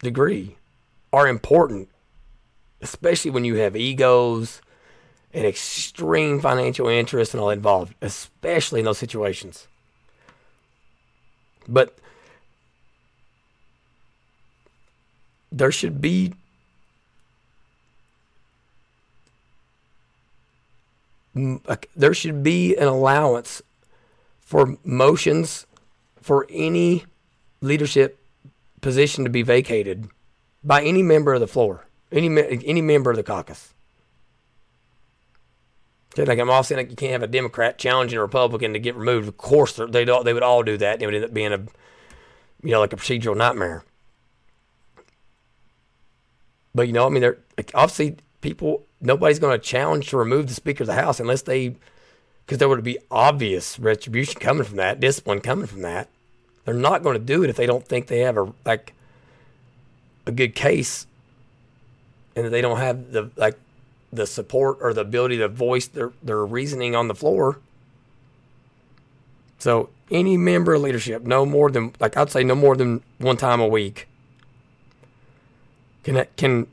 degree 0.00 0.56
are 1.12 1.26
important, 1.26 1.88
especially 2.80 3.30
when 3.30 3.44
you 3.44 3.56
have 3.56 3.76
egos 3.76 4.60
and 5.32 5.46
extreme 5.46 6.40
financial 6.40 6.88
interests 6.88 7.34
and 7.34 7.40
all 7.40 7.50
involved, 7.50 7.94
especially 8.02 8.80
in 8.80 8.84
those 8.84 8.98
situations. 8.98 9.66
But 11.66 11.98
there 15.50 15.72
should 15.72 16.00
be 16.00 16.34
there 21.94 22.14
should 22.14 22.42
be 22.42 22.76
an 22.76 22.88
allowance 22.88 23.62
for 24.40 24.76
motions 24.84 25.66
for 26.20 26.46
any 26.50 27.04
leadership 27.60 28.18
position 28.80 29.24
to 29.24 29.30
be 29.30 29.42
vacated 29.42 30.08
by 30.64 30.82
any 30.82 31.02
member 31.02 31.34
of 31.34 31.40
the 31.40 31.46
floor, 31.46 31.86
any 32.10 32.26
any 32.66 32.82
member 32.82 33.10
of 33.10 33.16
the 33.16 33.22
caucus. 33.22 33.72
Like 36.16 36.38
I'm 36.38 36.50
all 36.50 36.64
saying, 36.64 36.78
like 36.78 36.90
you 36.90 36.96
can't 36.96 37.12
have 37.12 37.22
a 37.22 37.28
Democrat 37.28 37.78
challenging 37.78 38.18
a 38.18 38.22
Republican 38.22 38.72
to 38.72 38.80
get 38.80 38.96
removed. 38.96 39.28
Of 39.28 39.36
course, 39.36 39.74
they 39.74 40.04
they 40.04 40.32
would 40.34 40.42
all 40.42 40.62
do 40.62 40.76
that. 40.78 41.00
It 41.00 41.06
would 41.06 41.14
end 41.14 41.24
up 41.24 41.32
being 41.32 41.52
a, 41.52 41.58
you 42.62 42.72
know, 42.72 42.80
like 42.80 42.92
a 42.92 42.96
procedural 42.96 43.36
nightmare. 43.36 43.84
But 46.78 46.86
you 46.86 46.92
know, 46.92 47.06
I 47.06 47.08
mean, 47.08 47.22
they're 47.22 47.38
like, 47.56 47.72
obviously 47.74 48.18
people. 48.40 48.84
Nobody's 49.00 49.40
going 49.40 49.58
to 49.58 49.64
challenge 49.64 50.10
to 50.10 50.16
remove 50.16 50.46
the 50.46 50.54
Speaker 50.54 50.84
of 50.84 50.86
the 50.86 50.94
House 50.94 51.18
unless 51.18 51.42
they, 51.42 51.74
because 52.46 52.58
there 52.58 52.68
would 52.68 52.84
be 52.84 52.98
obvious 53.10 53.80
retribution 53.80 54.40
coming 54.40 54.62
from 54.62 54.76
that, 54.76 55.00
discipline 55.00 55.40
coming 55.40 55.66
from 55.66 55.82
that. 55.82 56.08
They're 56.64 56.74
not 56.74 57.02
going 57.02 57.18
to 57.18 57.24
do 57.24 57.42
it 57.42 57.50
if 57.50 57.56
they 57.56 57.66
don't 57.66 57.84
think 57.84 58.06
they 58.06 58.20
have 58.20 58.36
a 58.36 58.52
like 58.64 58.92
a 60.24 60.30
good 60.30 60.54
case, 60.54 61.08
and 62.36 62.46
that 62.46 62.50
they 62.50 62.60
don't 62.60 62.78
have 62.78 63.10
the 63.10 63.32
like 63.34 63.58
the 64.12 64.24
support 64.24 64.78
or 64.80 64.94
the 64.94 65.00
ability 65.00 65.38
to 65.38 65.48
voice 65.48 65.88
their, 65.88 66.12
their 66.22 66.46
reasoning 66.46 66.94
on 66.94 67.08
the 67.08 67.14
floor. 67.14 67.58
So 69.58 69.90
any 70.12 70.36
member 70.36 70.74
of 70.74 70.82
leadership, 70.82 71.22
no 71.24 71.44
more 71.44 71.72
than 71.72 71.92
like 71.98 72.16
I'd 72.16 72.30
say 72.30 72.44
no 72.44 72.54
more 72.54 72.76
than 72.76 73.02
one 73.18 73.36
time 73.36 73.60
a 73.60 73.66
week, 73.66 74.06
can 76.08 76.26
can 76.36 76.66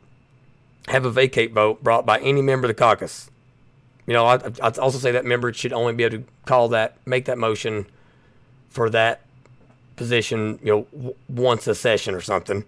have 0.88 1.06
a 1.06 1.12
vacate 1.12 1.52
vote 1.52 1.84
brought 1.84 2.06
by 2.06 2.20
any 2.20 2.42
member 2.42 2.68
of 2.68 2.70
the 2.70 2.80
caucus. 2.80 3.30
You 4.06 4.14
know, 4.14 4.26
I, 4.26 4.36
I'd 4.62 4.78
also 4.78 5.00
say 5.00 5.12
that 5.12 5.26
member 5.26 5.52
should 5.52 5.74
only 5.74 5.94
be 5.94 6.04
able 6.04 6.20
to 6.20 6.24
call 6.46 6.68
that, 6.70 6.98
make 7.06 7.26
that 7.26 7.40
motion 7.40 7.88
for 8.70 8.90
that 8.92 9.22
position, 9.96 10.60
you 10.62 10.72
know, 10.72 10.88
w- 10.92 11.16
once 11.28 11.66
a 11.66 11.74
session 11.74 12.14
or 12.14 12.22
something. 12.22 12.66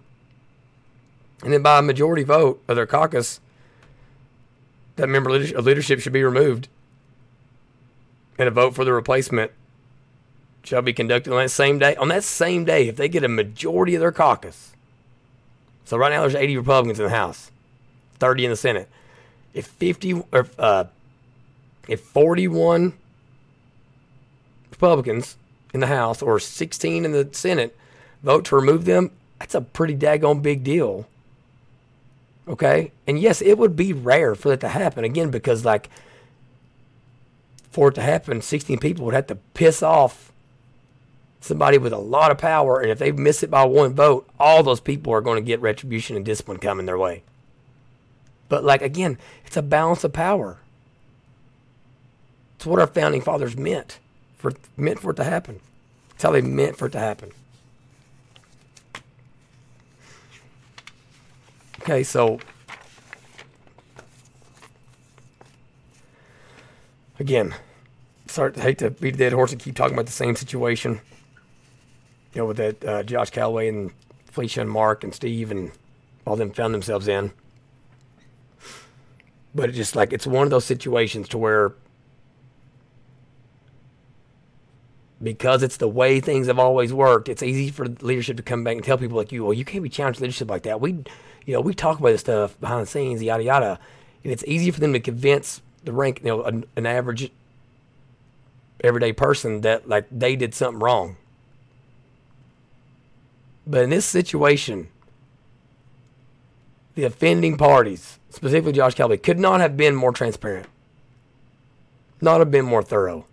And 1.44 1.52
then 1.52 1.62
by 1.62 1.78
a 1.78 1.82
majority 1.82 2.24
vote 2.24 2.60
of 2.66 2.74
their 2.74 2.86
caucus, 2.86 3.38
that 4.96 5.08
member 5.08 5.30
of 5.30 5.54
uh, 5.54 5.60
leadership 5.60 6.00
should 6.00 6.12
be 6.12 6.24
removed, 6.24 6.66
and 8.36 8.48
a 8.48 8.50
vote 8.50 8.74
for 8.74 8.84
the 8.84 8.92
replacement 8.92 9.52
shall 10.64 10.82
be 10.82 10.92
conducted 10.92 11.32
on 11.32 11.38
that 11.38 11.50
same 11.50 11.78
day. 11.78 11.94
On 11.96 12.08
that 12.08 12.24
same 12.24 12.64
day, 12.64 12.88
if 12.88 12.96
they 12.96 13.08
get 13.08 13.22
a 13.22 13.28
majority 13.28 13.94
of 13.94 14.00
their 14.00 14.10
caucus, 14.10 14.74
so 15.88 15.96
right 15.96 16.10
now 16.10 16.20
there's 16.20 16.34
80 16.34 16.58
Republicans 16.58 17.00
in 17.00 17.06
the 17.06 17.10
House, 17.10 17.50
30 18.18 18.44
in 18.44 18.50
the 18.50 18.56
Senate. 18.56 18.90
If 19.54 19.68
50 19.68 20.22
or 20.32 20.46
uh, 20.58 20.84
if 21.88 22.00
41 22.00 22.92
Republicans 24.70 25.38
in 25.72 25.80
the 25.80 25.86
House 25.86 26.20
or 26.20 26.38
16 26.38 27.06
in 27.06 27.12
the 27.12 27.26
Senate 27.32 27.74
vote 28.22 28.44
to 28.44 28.56
remove 28.56 28.84
them, 28.84 29.12
that's 29.38 29.54
a 29.54 29.62
pretty 29.62 29.96
daggone 29.96 30.42
big 30.42 30.62
deal. 30.62 31.06
Okay. 32.46 32.92
And 33.06 33.18
yes, 33.18 33.40
it 33.40 33.56
would 33.56 33.74
be 33.74 33.94
rare 33.94 34.34
for 34.34 34.50
that 34.50 34.60
to 34.60 34.68
happen 34.68 35.04
again 35.04 35.30
because, 35.30 35.64
like, 35.64 35.88
for 37.70 37.88
it 37.88 37.94
to 37.94 38.02
happen, 38.02 38.42
16 38.42 38.78
people 38.78 39.06
would 39.06 39.14
have 39.14 39.28
to 39.28 39.36
piss 39.54 39.82
off 39.82 40.32
somebody 41.48 41.78
with 41.78 41.92
a 41.92 41.98
lot 41.98 42.30
of 42.30 42.38
power. 42.38 42.80
And 42.80 42.90
if 42.90 42.98
they 42.98 43.10
miss 43.10 43.42
it 43.42 43.50
by 43.50 43.64
one 43.64 43.94
vote, 43.94 44.28
all 44.38 44.62
those 44.62 44.80
people 44.80 45.12
are 45.12 45.20
going 45.20 45.42
to 45.42 45.46
get 45.46 45.60
retribution 45.60 46.16
and 46.16 46.24
discipline 46.24 46.58
coming 46.58 46.86
their 46.86 46.98
way. 46.98 47.22
But, 48.48 48.64
like, 48.64 48.82
again, 48.82 49.18
it's 49.44 49.56
a 49.56 49.62
balance 49.62 50.04
of 50.04 50.12
power. 50.12 50.58
It's 52.56 52.66
what 52.66 52.80
our 52.80 52.86
founding 52.86 53.20
fathers 53.20 53.56
meant 53.56 53.98
for 54.36 54.52
meant 54.76 55.00
for 55.00 55.10
it 55.10 55.16
to 55.16 55.24
happen. 55.24 55.60
It's 56.14 56.22
how 56.22 56.32
they 56.32 56.40
meant 56.40 56.76
for 56.76 56.86
it 56.86 56.90
to 56.90 56.98
happen. 56.98 57.30
Okay, 61.80 62.02
so 62.02 62.40
again, 67.20 67.54
start 68.26 68.56
hate 68.56 68.78
to 68.78 68.90
beat 68.90 69.14
a 69.14 69.18
dead 69.18 69.32
horse 69.32 69.52
and 69.52 69.60
keep 69.60 69.76
talking 69.76 69.94
about 69.94 70.06
the 70.06 70.12
same 70.12 70.34
situation. 70.34 71.00
You 72.34 72.42
know, 72.42 72.46
with 72.46 72.56
that 72.58 72.84
uh, 72.84 73.02
Josh 73.02 73.30
Calloway 73.30 73.68
and 73.68 73.92
Felicia 74.26 74.60
and 74.60 74.70
Mark 74.70 75.02
and 75.02 75.14
Steve 75.14 75.50
and 75.50 75.72
all 76.26 76.36
them 76.36 76.50
found 76.50 76.74
themselves 76.74 77.08
in. 77.08 77.32
But 79.54 79.70
it's 79.70 79.78
just 79.78 79.96
like 79.96 80.12
it's 80.12 80.26
one 80.26 80.44
of 80.44 80.50
those 80.50 80.64
situations 80.64 81.28
to 81.30 81.38
where 81.38 81.72
because 85.22 85.62
it's 85.62 85.78
the 85.78 85.88
way 85.88 86.20
things 86.20 86.46
have 86.46 86.58
always 86.58 86.92
worked, 86.92 87.28
it's 87.28 87.42
easy 87.42 87.70
for 87.70 87.86
leadership 87.86 88.36
to 88.36 88.42
come 88.42 88.62
back 88.62 88.76
and 88.76 88.84
tell 88.84 88.98
people 88.98 89.16
like 89.16 89.32
you, 89.32 89.44
well, 89.44 89.52
you 89.52 89.64
can't 89.64 89.82
be 89.82 89.88
challenged 89.88 90.20
leadership 90.20 90.48
like 90.48 90.62
that. 90.62 90.80
We 90.80 91.02
you 91.44 91.54
know, 91.54 91.60
we 91.60 91.72
talk 91.72 91.98
about 91.98 92.10
this 92.10 92.20
stuff 92.20 92.60
behind 92.60 92.82
the 92.82 92.86
scenes, 92.86 93.22
yada 93.22 93.42
yada, 93.42 93.78
and 94.22 94.32
it's 94.32 94.44
easy 94.46 94.70
for 94.70 94.80
them 94.80 94.92
to 94.92 95.00
convince 95.00 95.62
the 95.84 95.92
rank, 95.92 96.20
you 96.20 96.26
know, 96.26 96.42
an, 96.44 96.66
an 96.76 96.84
average 96.84 97.30
everyday 98.84 99.12
person 99.12 99.62
that 99.62 99.88
like 99.88 100.06
they 100.10 100.36
did 100.36 100.54
something 100.54 100.78
wrong. 100.78 101.16
But 103.68 103.84
in 103.84 103.90
this 103.90 104.06
situation, 104.06 104.88
the 106.94 107.04
offending 107.04 107.58
parties, 107.58 108.18
specifically 108.30 108.72
Josh 108.72 108.94
Calloway, 108.94 109.18
could 109.18 109.38
not 109.38 109.60
have 109.60 109.76
been 109.76 109.94
more 109.94 110.10
transparent, 110.10 110.66
not 112.22 112.38
have 112.38 112.50
been 112.50 112.64
more 112.64 112.82
thorough. 112.82 113.26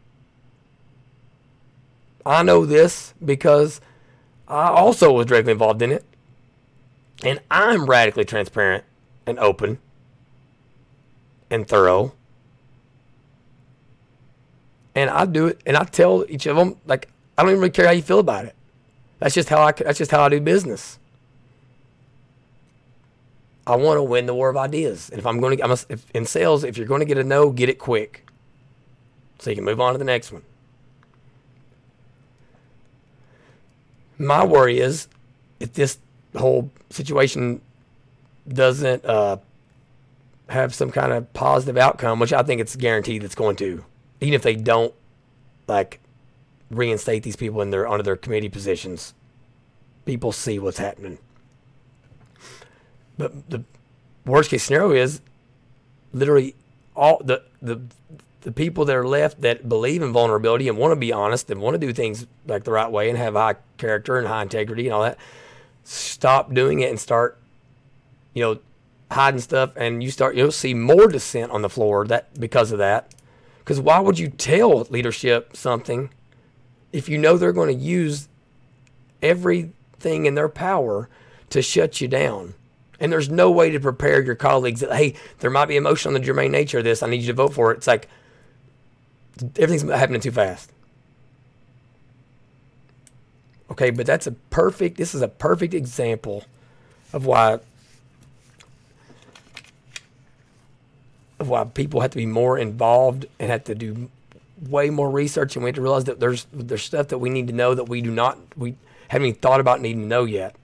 I 2.26 2.44
know 2.44 2.66
this 2.66 3.14
because 3.24 3.80
I 4.48 4.68
also 4.68 5.14
was 5.14 5.26
directly 5.26 5.54
involved 5.54 5.82
in 5.82 5.92
it. 5.92 6.04
And 7.24 7.40
I'm 7.50 7.86
radically 7.86 8.26
transparent 8.26 8.84
and 9.26 9.40
open 9.40 9.80
and 11.50 11.68
thorough. 11.68 12.14
And 14.94 15.10
I 15.10 15.26
do 15.26 15.48
it, 15.48 15.62
and 15.66 15.78
I 15.78 15.86
tell 15.86 16.26
each 16.28 16.46
of 16.46 16.58
them 16.58 16.76
like 16.86 17.10
I 17.38 17.42
don't 17.42 17.52
even 17.52 17.62
really 17.62 17.72
care 17.72 17.86
how 17.86 17.92
you 17.92 18.02
feel 18.02 18.20
about 18.20 18.46
it. 18.46 18.55
That's 19.26 19.34
just 19.34 19.50
how 19.50 19.64
I. 19.64 19.72
That's 19.72 19.98
just 19.98 20.12
how 20.12 20.22
I 20.22 20.30
do 20.30 20.40
business. 20.40 21.00
I 23.66 23.76
want 23.76 23.98
to 23.98 24.04
win 24.04 24.28
the 24.28 24.36
war 24.36 24.50
of 24.50 24.56
ideas, 24.56 25.10
and 25.10 25.18
if 25.18 25.26
I'm 25.26 25.40
going 25.40 25.58
to, 25.58 25.64
I 25.64 25.68
must. 25.68 25.90
If, 25.90 26.06
in 26.14 26.26
sales, 26.26 26.64
if 26.64 26.78
you're 26.78 26.86
going 26.86 27.00
to 27.00 27.08
get 27.08 27.18
a 27.18 27.24
no, 27.24 27.50
get 27.50 27.68
it 27.68 27.80
quick, 27.80 28.30
so 29.40 29.50
you 29.50 29.56
can 29.56 29.66
move 29.66 29.82
on 29.82 29.94
to 29.94 29.98
the 29.98 30.06
next 30.06 30.32
one. 30.32 30.44
My 34.20 34.46
worry 34.46 34.80
is 34.80 35.08
if 35.60 35.74
this 35.74 35.98
whole 36.38 36.70
situation 36.92 37.62
doesn't 38.48 39.06
uh, 39.06 39.38
have 40.50 40.76
some 40.76 40.92
kind 40.92 41.12
of 41.12 41.34
positive 41.34 41.78
outcome, 41.78 42.20
which 42.20 42.32
I 42.32 42.44
think 42.44 42.62
it's 42.62 42.76
guaranteed 42.76 43.24
it's 43.24 43.34
going 43.34 43.56
to, 43.56 43.84
even 44.22 44.36
if 44.36 44.44
they 44.44 44.56
don't 44.56 44.94
like 45.68 46.00
reinstate 46.70 47.24
these 47.24 47.36
people 47.36 47.62
in 47.62 47.70
their 47.70 47.88
under 47.88 48.04
their 48.04 48.16
committee 48.16 48.50
positions, 48.50 49.14
people 50.06 50.32
see 50.32 50.60
what's 50.60 50.78
happening. 50.78 51.18
But 53.18 53.50
the 53.50 53.64
worst 54.26 54.50
case 54.50 54.64
scenario 54.64 54.92
is 54.92 55.22
literally 56.14 56.56
all 56.96 57.22
the 57.24 57.44
the 57.62 57.82
the 58.46 58.52
people 58.52 58.86
that 58.86 58.96
are 58.96 59.08
left 59.08 59.42
that 59.42 59.68
believe 59.68 60.04
in 60.04 60.14
vulnerability 60.14 60.70
and 60.70 60.78
want 60.78 60.92
to 60.92 60.96
be 60.96 61.12
honest 61.12 61.50
and 61.50 61.60
want 61.60 61.74
to 61.74 61.80
do 61.80 61.92
things 61.92 62.28
like 62.46 62.64
the 62.64 62.72
right 62.72 62.92
way 62.92 63.10
and 63.10 63.18
have 63.18 63.34
high 63.34 63.56
character 63.78 64.20
and 64.20 64.28
high 64.28 64.44
integrity 64.44 64.86
and 64.86 64.94
all 64.94 65.02
that, 65.02 65.18
stop 65.84 66.54
doing 66.54 66.82
it 66.82 66.92
and 66.92 67.00
start, 67.00 67.40
you 68.36 68.44
know, 68.44 68.60
hiding 69.10 69.40
stuff. 69.40 69.72
And 69.76 70.04
you 70.04 70.12
start, 70.12 70.36
you'll 70.36 70.52
see 70.52 70.76
more 70.76 71.08
dissent 71.08 71.52
on 71.52 71.64
the 71.64 71.70
floor 71.70 72.06
that 72.06 72.40
because 72.40 72.72
of 72.72 72.78
that. 72.78 73.16
Because 73.60 73.80
why 73.80 74.00
would 74.00 74.20
you 74.20 74.28
tell 74.28 74.82
leadership 74.92 75.58
something 75.58 76.12
if 76.92 77.10
you 77.10 77.18
know 77.18 77.38
they're 77.38 77.54
going 77.54 77.76
to 77.76 77.84
use 77.84 78.28
everything 79.22 80.26
in 80.26 80.36
their 80.36 80.50
power 80.50 81.10
to 81.50 81.62
shut 81.62 82.02
you 82.02 82.08
down? 82.08 82.54
And 83.00 83.12
there's 83.12 83.30
no 83.30 83.52
way 83.52 83.72
to 83.72 83.80
prepare 83.80 84.24
your 84.24 84.36
colleagues 84.36 84.80
that, 84.80 84.94
hey, 84.94 85.16
there 85.40 85.52
might 85.52 85.66
be 85.66 85.76
emotion 85.76 86.10
on 86.10 86.14
the 86.14 86.26
germane 86.26 86.52
nature 86.52 86.78
of 86.78 86.84
this. 86.86 87.04
I 87.04 87.08
need 87.08 87.22
you 87.22 87.28
to 87.28 87.34
vote 87.34 87.54
for 87.54 87.72
it. 87.72 87.78
It's 87.78 87.88
like 87.88 88.08
everything's 89.58 89.92
happening 89.92 90.22
too 90.22 90.32
fast. 90.32 90.72
Okay, 93.70 93.90
but 93.90 94.06
that's 94.06 94.28
a 94.28 94.32
perfect, 94.32 94.98
this 94.98 95.14
is 95.14 95.22
a 95.22 95.28
perfect 95.28 95.74
example 95.74 96.46
of 97.12 97.26
why 97.26 97.60
of 101.40 101.50
why 101.50 101.64
people 101.66 102.00
have 102.02 102.12
to 102.12 102.18
be 102.18 102.26
more 102.26 102.58
involved 102.58 103.26
and 103.40 103.50
have 103.50 103.64
to 103.66 103.76
do 103.76 104.10
way 104.62 104.90
more 104.90 105.10
research 105.10 105.56
and 105.56 105.64
we 105.64 105.70
have 105.70 105.76
to 105.76 105.82
realize 105.82 106.06
that 106.06 106.20
there's 106.20 106.48
there's 106.54 106.84
stuff 106.84 107.10
that 107.10 107.18
we 107.18 107.30
need 107.30 107.48
to 107.48 107.54
know 107.54 107.74
that 107.76 107.90
we 107.90 108.02
do 108.02 108.12
not 108.12 108.38
we 108.56 108.76
haven't 109.10 109.28
even 109.28 109.40
thought 109.40 109.60
about 109.60 109.82
needing 109.82 110.02
to 110.02 110.08
know 110.08 110.24
yet. 110.24 110.56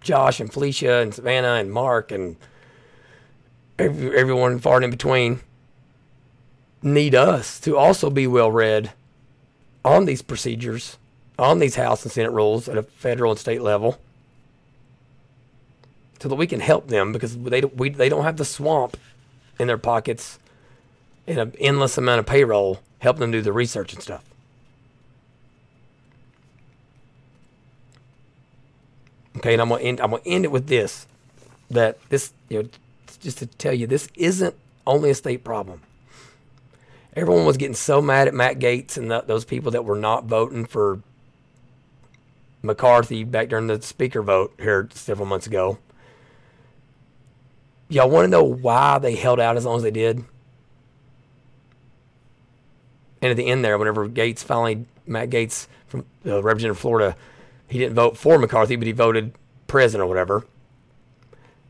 Josh 0.00 0.40
and 0.40 0.52
Felicia 0.52 0.98
and 0.98 1.14
Savannah 1.14 1.54
and 1.54 1.72
Mark 1.72 2.10
and 2.12 2.36
every, 3.78 4.16
everyone 4.16 4.58
far 4.58 4.76
and 4.76 4.84
in 4.84 4.90
between 4.90 5.40
need 6.82 7.14
us 7.14 7.60
to 7.60 7.76
also 7.76 8.10
be 8.10 8.26
well 8.26 8.50
read 8.50 8.92
on 9.84 10.04
these 10.04 10.22
procedures, 10.22 10.98
on 11.38 11.58
these 11.58 11.74
House 11.74 12.02
and 12.02 12.12
Senate 12.12 12.32
rules 12.32 12.68
at 12.68 12.78
a 12.78 12.82
federal 12.82 13.32
and 13.32 13.40
state 13.40 13.62
level, 13.62 13.98
so 16.20 16.28
that 16.28 16.34
we 16.34 16.46
can 16.46 16.60
help 16.60 16.88
them 16.88 17.12
because 17.12 17.36
they 17.36 17.60
we, 17.60 17.90
they 17.90 18.08
don't 18.08 18.24
have 18.24 18.36
the 18.36 18.44
swamp 18.44 18.96
in 19.58 19.66
their 19.66 19.78
pockets 19.78 20.38
and 21.30 21.38
an 21.38 21.54
endless 21.60 21.96
amount 21.96 22.18
of 22.18 22.26
payroll 22.26 22.80
helping 22.98 23.20
them 23.20 23.30
do 23.30 23.40
the 23.40 23.52
research 23.52 23.92
and 23.92 24.02
stuff. 24.02 24.24
Okay, 29.36 29.52
and 29.52 29.62
I'm 29.62 29.68
gonna 29.68 29.82
end. 29.82 30.00
I'm 30.00 30.10
gonna 30.10 30.22
end 30.26 30.44
it 30.44 30.50
with 30.50 30.66
this: 30.66 31.06
that 31.70 31.98
this, 32.08 32.32
you 32.48 32.64
know, 32.64 32.68
just 33.20 33.38
to 33.38 33.46
tell 33.46 33.72
you, 33.72 33.86
this 33.86 34.08
isn't 34.16 34.56
only 34.88 35.10
a 35.10 35.14
state 35.14 35.44
problem. 35.44 35.80
Everyone 37.14 37.44
was 37.44 37.56
getting 37.56 37.74
so 37.74 38.02
mad 38.02 38.26
at 38.26 38.34
Matt 38.34 38.58
Gaetz 38.58 38.96
and 38.96 39.10
the, 39.10 39.20
those 39.20 39.44
people 39.44 39.70
that 39.70 39.84
were 39.84 39.96
not 39.96 40.24
voting 40.24 40.64
for 40.66 41.00
McCarthy 42.62 43.22
back 43.22 43.48
during 43.48 43.68
the 43.68 43.80
speaker 43.82 44.20
vote 44.20 44.52
here 44.58 44.88
several 44.92 45.26
months 45.26 45.46
ago. 45.46 45.78
Y'all 47.88 48.10
want 48.10 48.24
to 48.24 48.30
know 48.30 48.44
why 48.44 48.98
they 48.98 49.14
held 49.14 49.38
out 49.40 49.56
as 49.56 49.64
long 49.64 49.76
as 49.76 49.82
they 49.82 49.90
did? 49.90 50.24
And 53.22 53.30
at 53.30 53.36
the 53.36 53.46
end 53.46 53.64
there, 53.64 53.76
whenever 53.76 54.08
Gaetz 54.08 54.38
finally, 54.38 54.86
Matt 55.06 55.30
Gaetz 55.30 55.66
from 55.86 56.04
uh, 56.26 56.42
Representative 56.42 56.78
Florida, 56.78 57.16
he 57.68 57.78
didn't 57.78 57.94
vote 57.94 58.16
for 58.16 58.38
McCarthy, 58.38 58.76
but 58.76 58.86
he 58.86 58.92
voted 58.92 59.32
president 59.66 60.04
or 60.04 60.08
whatever. 60.08 60.44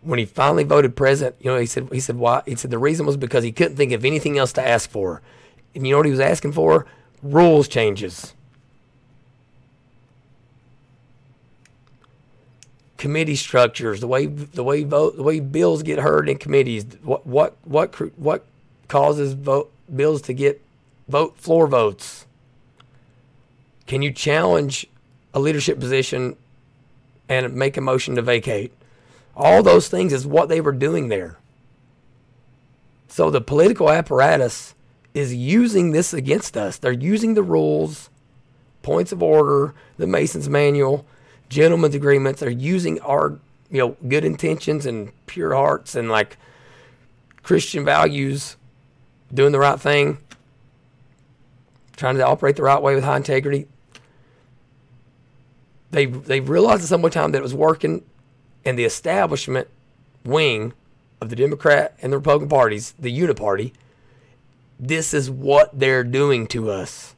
When 0.02 0.18
he 0.18 0.24
finally 0.24 0.64
voted 0.64 0.96
president, 0.96 1.36
you 1.40 1.50
know, 1.50 1.58
he 1.58 1.66
said 1.66 1.88
he 1.92 2.00
said 2.00 2.16
why? 2.16 2.42
He 2.46 2.54
said 2.54 2.70
the 2.70 2.78
reason 2.78 3.04
was 3.04 3.16
because 3.16 3.44
he 3.44 3.52
couldn't 3.52 3.76
think 3.76 3.92
of 3.92 4.04
anything 4.04 4.38
else 4.38 4.52
to 4.54 4.66
ask 4.66 4.88
for. 4.88 5.20
And 5.74 5.86
you 5.86 5.92
know 5.92 5.98
what 5.98 6.06
he 6.06 6.10
was 6.10 6.20
asking 6.20 6.52
for? 6.52 6.86
Rules 7.22 7.68
changes. 7.68 8.34
Committee 12.96 13.36
structures, 13.36 14.00
the 14.00 14.06
way 14.06 14.26
the 14.26 14.64
way 14.64 14.84
vote, 14.84 15.16
the 15.16 15.22
way 15.22 15.40
bills 15.40 15.82
get 15.82 15.98
heard 15.98 16.28
in 16.28 16.38
committees. 16.38 16.86
What 17.02 17.26
what 17.26 17.56
what 17.64 17.94
what 18.18 18.46
causes 18.88 19.34
vote 19.34 19.70
bills 19.94 20.22
to 20.22 20.32
get 20.32 20.62
vote 21.10 21.36
floor 21.36 21.66
votes? 21.66 22.26
Can 23.86 24.02
you 24.02 24.12
challenge 24.12 24.86
a 25.32 25.40
leadership 25.40 25.78
position 25.78 26.36
and 27.28 27.54
make 27.54 27.76
a 27.76 27.80
motion 27.80 28.16
to 28.16 28.22
vacate. 28.22 28.72
All 29.36 29.62
those 29.62 29.88
things 29.88 30.12
is 30.12 30.26
what 30.26 30.48
they 30.48 30.60
were 30.60 30.72
doing 30.72 31.08
there. 31.08 31.38
So 33.08 33.30
the 33.30 33.40
political 33.40 33.90
apparatus 33.90 34.74
is 35.14 35.34
using 35.34 35.92
this 35.92 36.12
against 36.12 36.56
us. 36.56 36.78
They're 36.78 36.92
using 36.92 37.34
the 37.34 37.42
rules, 37.42 38.10
points 38.82 39.12
of 39.12 39.22
order, 39.22 39.74
the 39.96 40.06
Mason's 40.06 40.48
manual, 40.48 41.06
gentlemen's 41.48 41.94
agreements. 41.94 42.40
They're 42.40 42.50
using 42.50 43.00
our, 43.00 43.38
you 43.70 43.78
know, 43.78 43.96
good 44.08 44.24
intentions 44.24 44.86
and 44.86 45.12
pure 45.26 45.54
hearts 45.54 45.94
and 45.94 46.08
like 46.08 46.36
Christian 47.42 47.84
values, 47.84 48.56
doing 49.32 49.52
the 49.52 49.58
right 49.58 49.80
thing, 49.80 50.18
trying 52.00 52.16
to 52.16 52.26
operate 52.26 52.56
the 52.56 52.62
right 52.64 52.82
way 52.82 52.96
with 52.96 53.04
high 53.04 53.16
integrity 53.16 53.68
they 55.90 56.06
they 56.06 56.40
realized 56.40 56.82
at 56.82 56.88
some 56.88 57.00
point 57.00 57.14
time 57.14 57.32
that 57.32 57.38
it 57.38 57.42
was 57.42 57.54
working, 57.54 58.02
and 58.64 58.78
the 58.78 58.84
establishment 58.84 59.68
wing 60.24 60.72
of 61.20 61.28
the 61.28 61.36
Democrat 61.36 61.96
and 62.00 62.12
the 62.12 62.18
Republican 62.18 62.48
parties, 62.48 62.94
the 62.98 63.16
Uniparty, 63.16 63.72
this 64.78 65.12
is 65.12 65.30
what 65.30 65.78
they're 65.78 66.04
doing 66.04 66.46
to 66.48 66.70
us 66.70 67.14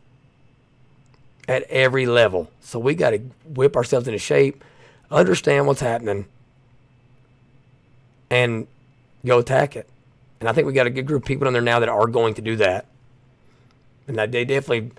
at 1.46 1.62
every 1.64 2.06
level. 2.06 2.50
So 2.60 2.78
we 2.78 2.94
got 2.94 3.10
to 3.10 3.18
whip 3.44 3.76
ourselves 3.76 4.06
into 4.08 4.18
shape, 4.18 4.64
understand 5.10 5.66
what's 5.66 5.80
happening, 5.80 6.26
and 8.30 8.66
go 9.24 9.38
attack 9.38 9.76
it. 9.76 9.88
And 10.40 10.48
I 10.48 10.52
think 10.52 10.66
we 10.66 10.72
got 10.72 10.86
a 10.86 10.90
good 10.90 11.06
group 11.06 11.22
of 11.22 11.26
people 11.26 11.46
in 11.46 11.52
there 11.52 11.62
now 11.62 11.78
that 11.78 11.88
are 11.88 12.06
going 12.06 12.34
to 12.34 12.42
do 12.42 12.56
that. 12.56 12.86
And 14.06 14.18
they 14.18 14.44
definitely 14.44 14.92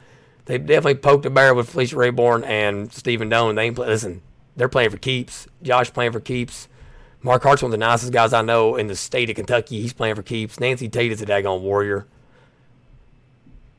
they 0.45 0.57
definitely 0.57 0.95
poked 0.95 1.25
a 1.25 1.29
bear 1.29 1.53
with 1.53 1.69
Felicia 1.69 1.95
Rabourn 1.95 2.45
and 2.45 2.91
Steven 2.91 3.29
Doan. 3.29 3.55
They 3.55 3.65
ain't 3.65 3.75
play, 3.75 3.87
listen. 3.87 4.21
They're 4.55 4.69
playing 4.69 4.89
for 4.89 4.97
keeps. 4.97 5.47
Josh 5.61 5.91
playing 5.91 6.11
for 6.11 6.19
keeps. 6.19 6.67
Mark 7.21 7.43
Hart's 7.43 7.61
one 7.61 7.69
of 7.69 7.71
the 7.71 7.77
nicest 7.77 8.11
guys 8.11 8.33
I 8.33 8.41
know 8.41 8.75
in 8.75 8.87
the 8.87 8.95
state 8.95 9.29
of 9.29 9.37
Kentucky. 9.37 9.81
He's 9.81 9.93
playing 9.93 10.15
for 10.15 10.23
keeps. 10.23 10.59
Nancy 10.59 10.89
Tate 10.89 11.11
is 11.11 11.21
a 11.21 11.25
daggone 11.25 11.61
warrior. 11.61 12.05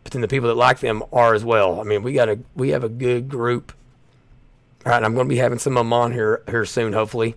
But 0.02 0.12
then 0.12 0.22
the 0.22 0.28
people 0.28 0.48
that 0.48 0.54
like 0.54 0.80
them 0.80 1.02
are 1.12 1.34
as 1.34 1.44
well. 1.44 1.80
I 1.80 1.84
mean, 1.84 2.02
we 2.02 2.14
got 2.14 2.28
a 2.28 2.38
we 2.54 2.70
have 2.70 2.84
a 2.84 2.88
good 2.88 3.28
group. 3.28 3.72
All 4.86 4.92
right, 4.92 5.02
I'm 5.02 5.14
going 5.14 5.26
to 5.26 5.34
be 5.34 5.38
having 5.38 5.58
some 5.58 5.76
of 5.76 5.80
them 5.80 5.92
on 5.92 6.12
here 6.12 6.42
here 6.48 6.64
soon, 6.64 6.92
hopefully, 6.92 7.36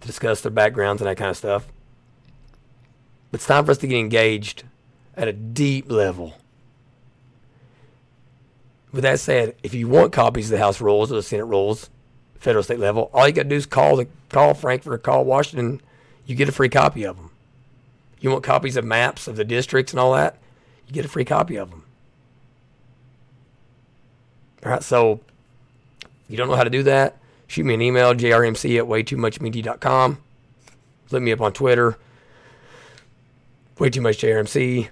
to 0.00 0.06
discuss 0.06 0.40
their 0.40 0.50
backgrounds 0.50 1.02
and 1.02 1.08
that 1.08 1.16
kind 1.16 1.30
of 1.30 1.36
stuff. 1.36 1.66
But 3.30 3.38
it's 3.38 3.46
time 3.46 3.64
for 3.64 3.72
us 3.72 3.78
to 3.78 3.86
get 3.86 3.98
engaged 3.98 4.64
at 5.16 5.28
a 5.28 5.32
deep 5.32 5.90
level 5.90 6.34
with 8.92 9.02
that 9.02 9.18
said, 9.18 9.56
if 9.62 9.74
you 9.74 9.88
want 9.88 10.12
copies 10.12 10.46
of 10.46 10.52
the 10.52 10.58
House 10.58 10.80
rules 10.80 11.10
or 11.10 11.16
the 11.16 11.22
Senate 11.22 11.46
rules, 11.46 11.88
federal 12.38 12.62
state 12.62 12.78
level, 12.78 13.10
all 13.12 13.26
you 13.26 13.32
got 13.32 13.44
to 13.44 13.48
do 13.48 13.56
is 13.56 13.66
call 13.66 13.96
the 13.96 14.06
call 14.28 14.54
Frankfort 14.54 14.92
or 14.92 14.98
call 14.98 15.24
Washington. 15.24 15.80
You 16.26 16.36
get 16.36 16.48
a 16.48 16.52
free 16.52 16.68
copy 16.68 17.04
of 17.04 17.16
them. 17.16 17.30
You 18.20 18.30
want 18.30 18.44
copies 18.44 18.76
of 18.76 18.84
maps 18.84 19.26
of 19.26 19.36
the 19.36 19.44
districts 19.44 19.92
and 19.92 19.98
all 19.98 20.12
that? 20.12 20.36
You 20.86 20.92
get 20.92 21.04
a 21.04 21.08
free 21.08 21.24
copy 21.24 21.56
of 21.56 21.70
them. 21.70 21.84
All 24.64 24.70
right, 24.70 24.82
so 24.82 25.20
if 26.00 26.30
you 26.30 26.36
don't 26.36 26.48
know 26.48 26.54
how 26.54 26.62
to 26.62 26.70
do 26.70 26.84
that, 26.84 27.16
shoot 27.48 27.64
me 27.64 27.74
an 27.74 27.82
email, 27.82 28.14
jrmc 28.14 28.78
at 28.78 28.84
waytoomuchmedia.com. 28.84 30.18
Look 31.10 31.22
me 31.22 31.32
up 31.32 31.40
on 31.40 31.52
Twitter, 31.52 31.98
way 33.78 33.90
too 33.90 34.00
much 34.00 34.18
jrmc. 34.18 34.88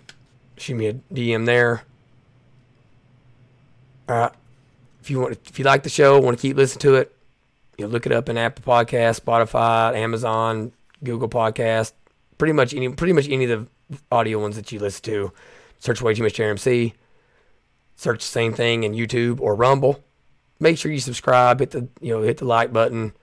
Shoot 0.60 0.74
me 0.74 0.88
a 0.88 0.92
DM 0.92 1.46
there. 1.46 1.82
If 5.00 5.08
you 5.08 5.20
want, 5.20 5.38
if 5.46 5.58
you 5.58 5.64
like 5.64 5.84
the 5.84 5.88
show, 5.88 6.20
want 6.20 6.36
to 6.36 6.42
keep 6.42 6.54
listening 6.54 6.80
to 6.80 6.96
it, 6.96 7.16
you 7.78 7.86
know, 7.86 7.90
look 7.90 8.04
it 8.04 8.12
up 8.12 8.28
in 8.28 8.36
Apple 8.36 8.62
Podcast, 8.62 9.22
Spotify, 9.22 9.96
Amazon, 9.96 10.72
Google 11.02 11.30
Podcast, 11.30 11.92
pretty 12.36 12.52
much 12.52 12.74
any, 12.74 12.90
pretty 12.90 13.14
much 13.14 13.26
any 13.30 13.50
of 13.50 13.70
the 13.88 13.98
audio 14.12 14.38
ones 14.38 14.56
that 14.56 14.70
you 14.70 14.78
listen 14.78 15.02
to. 15.04 15.32
Search 15.78 16.02
way 16.02 16.12
too 16.12 16.24
much 16.24 16.34
JRMC. 16.34 16.92
Search 17.96 18.18
the 18.18 18.24
same 18.24 18.52
thing 18.52 18.82
in 18.84 18.92
YouTube 18.92 19.40
or 19.40 19.54
Rumble. 19.54 20.04
Make 20.58 20.76
sure 20.76 20.92
you 20.92 21.00
subscribe. 21.00 21.60
Hit 21.60 21.70
the 21.70 21.88
you 22.02 22.12
know 22.12 22.20
hit 22.20 22.36
the 22.36 22.44
like 22.44 22.70
button. 22.70 23.14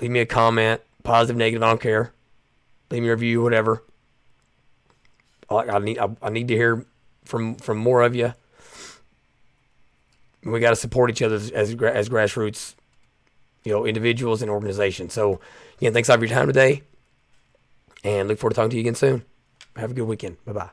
Leave 0.00 0.12
me 0.12 0.20
a 0.20 0.26
comment, 0.26 0.80
positive, 1.02 1.36
negative. 1.36 1.64
I 1.64 1.70
don't 1.70 1.80
care. 1.80 2.12
Leave 2.88 3.02
me 3.02 3.08
a 3.08 3.12
review, 3.12 3.42
whatever. 3.42 3.82
I, 5.50 5.56
I 5.56 5.78
need 5.78 5.98
I, 5.98 6.08
I 6.22 6.30
need 6.30 6.48
to 6.48 6.54
hear 6.56 6.84
from 7.24 7.56
from 7.56 7.78
more 7.78 8.02
of 8.02 8.14
you 8.14 8.34
we 10.44 10.60
got 10.60 10.70
to 10.70 10.76
support 10.76 11.10
each 11.10 11.22
other 11.22 11.36
as, 11.36 11.50
as, 11.50 11.70
as 11.70 12.08
grassroots, 12.08 12.74
you 13.64 13.72
know, 13.72 13.84
individuals 13.84 14.42
and 14.42 14.50
organizations. 14.50 15.12
So, 15.12 15.40
again, 15.78 15.92
thanks 15.92 16.08
all 16.08 16.16
for 16.16 16.24
your 16.24 16.34
time 16.34 16.46
today, 16.46 16.82
and 18.04 18.28
look 18.28 18.38
forward 18.38 18.52
to 18.52 18.56
talking 18.56 18.70
to 18.70 18.76
you 18.76 18.80
again 18.80 18.94
soon. 18.94 19.24
Have 19.76 19.90
a 19.90 19.94
good 19.94 20.06
weekend. 20.06 20.42
Bye 20.44 20.52
bye. 20.52 20.70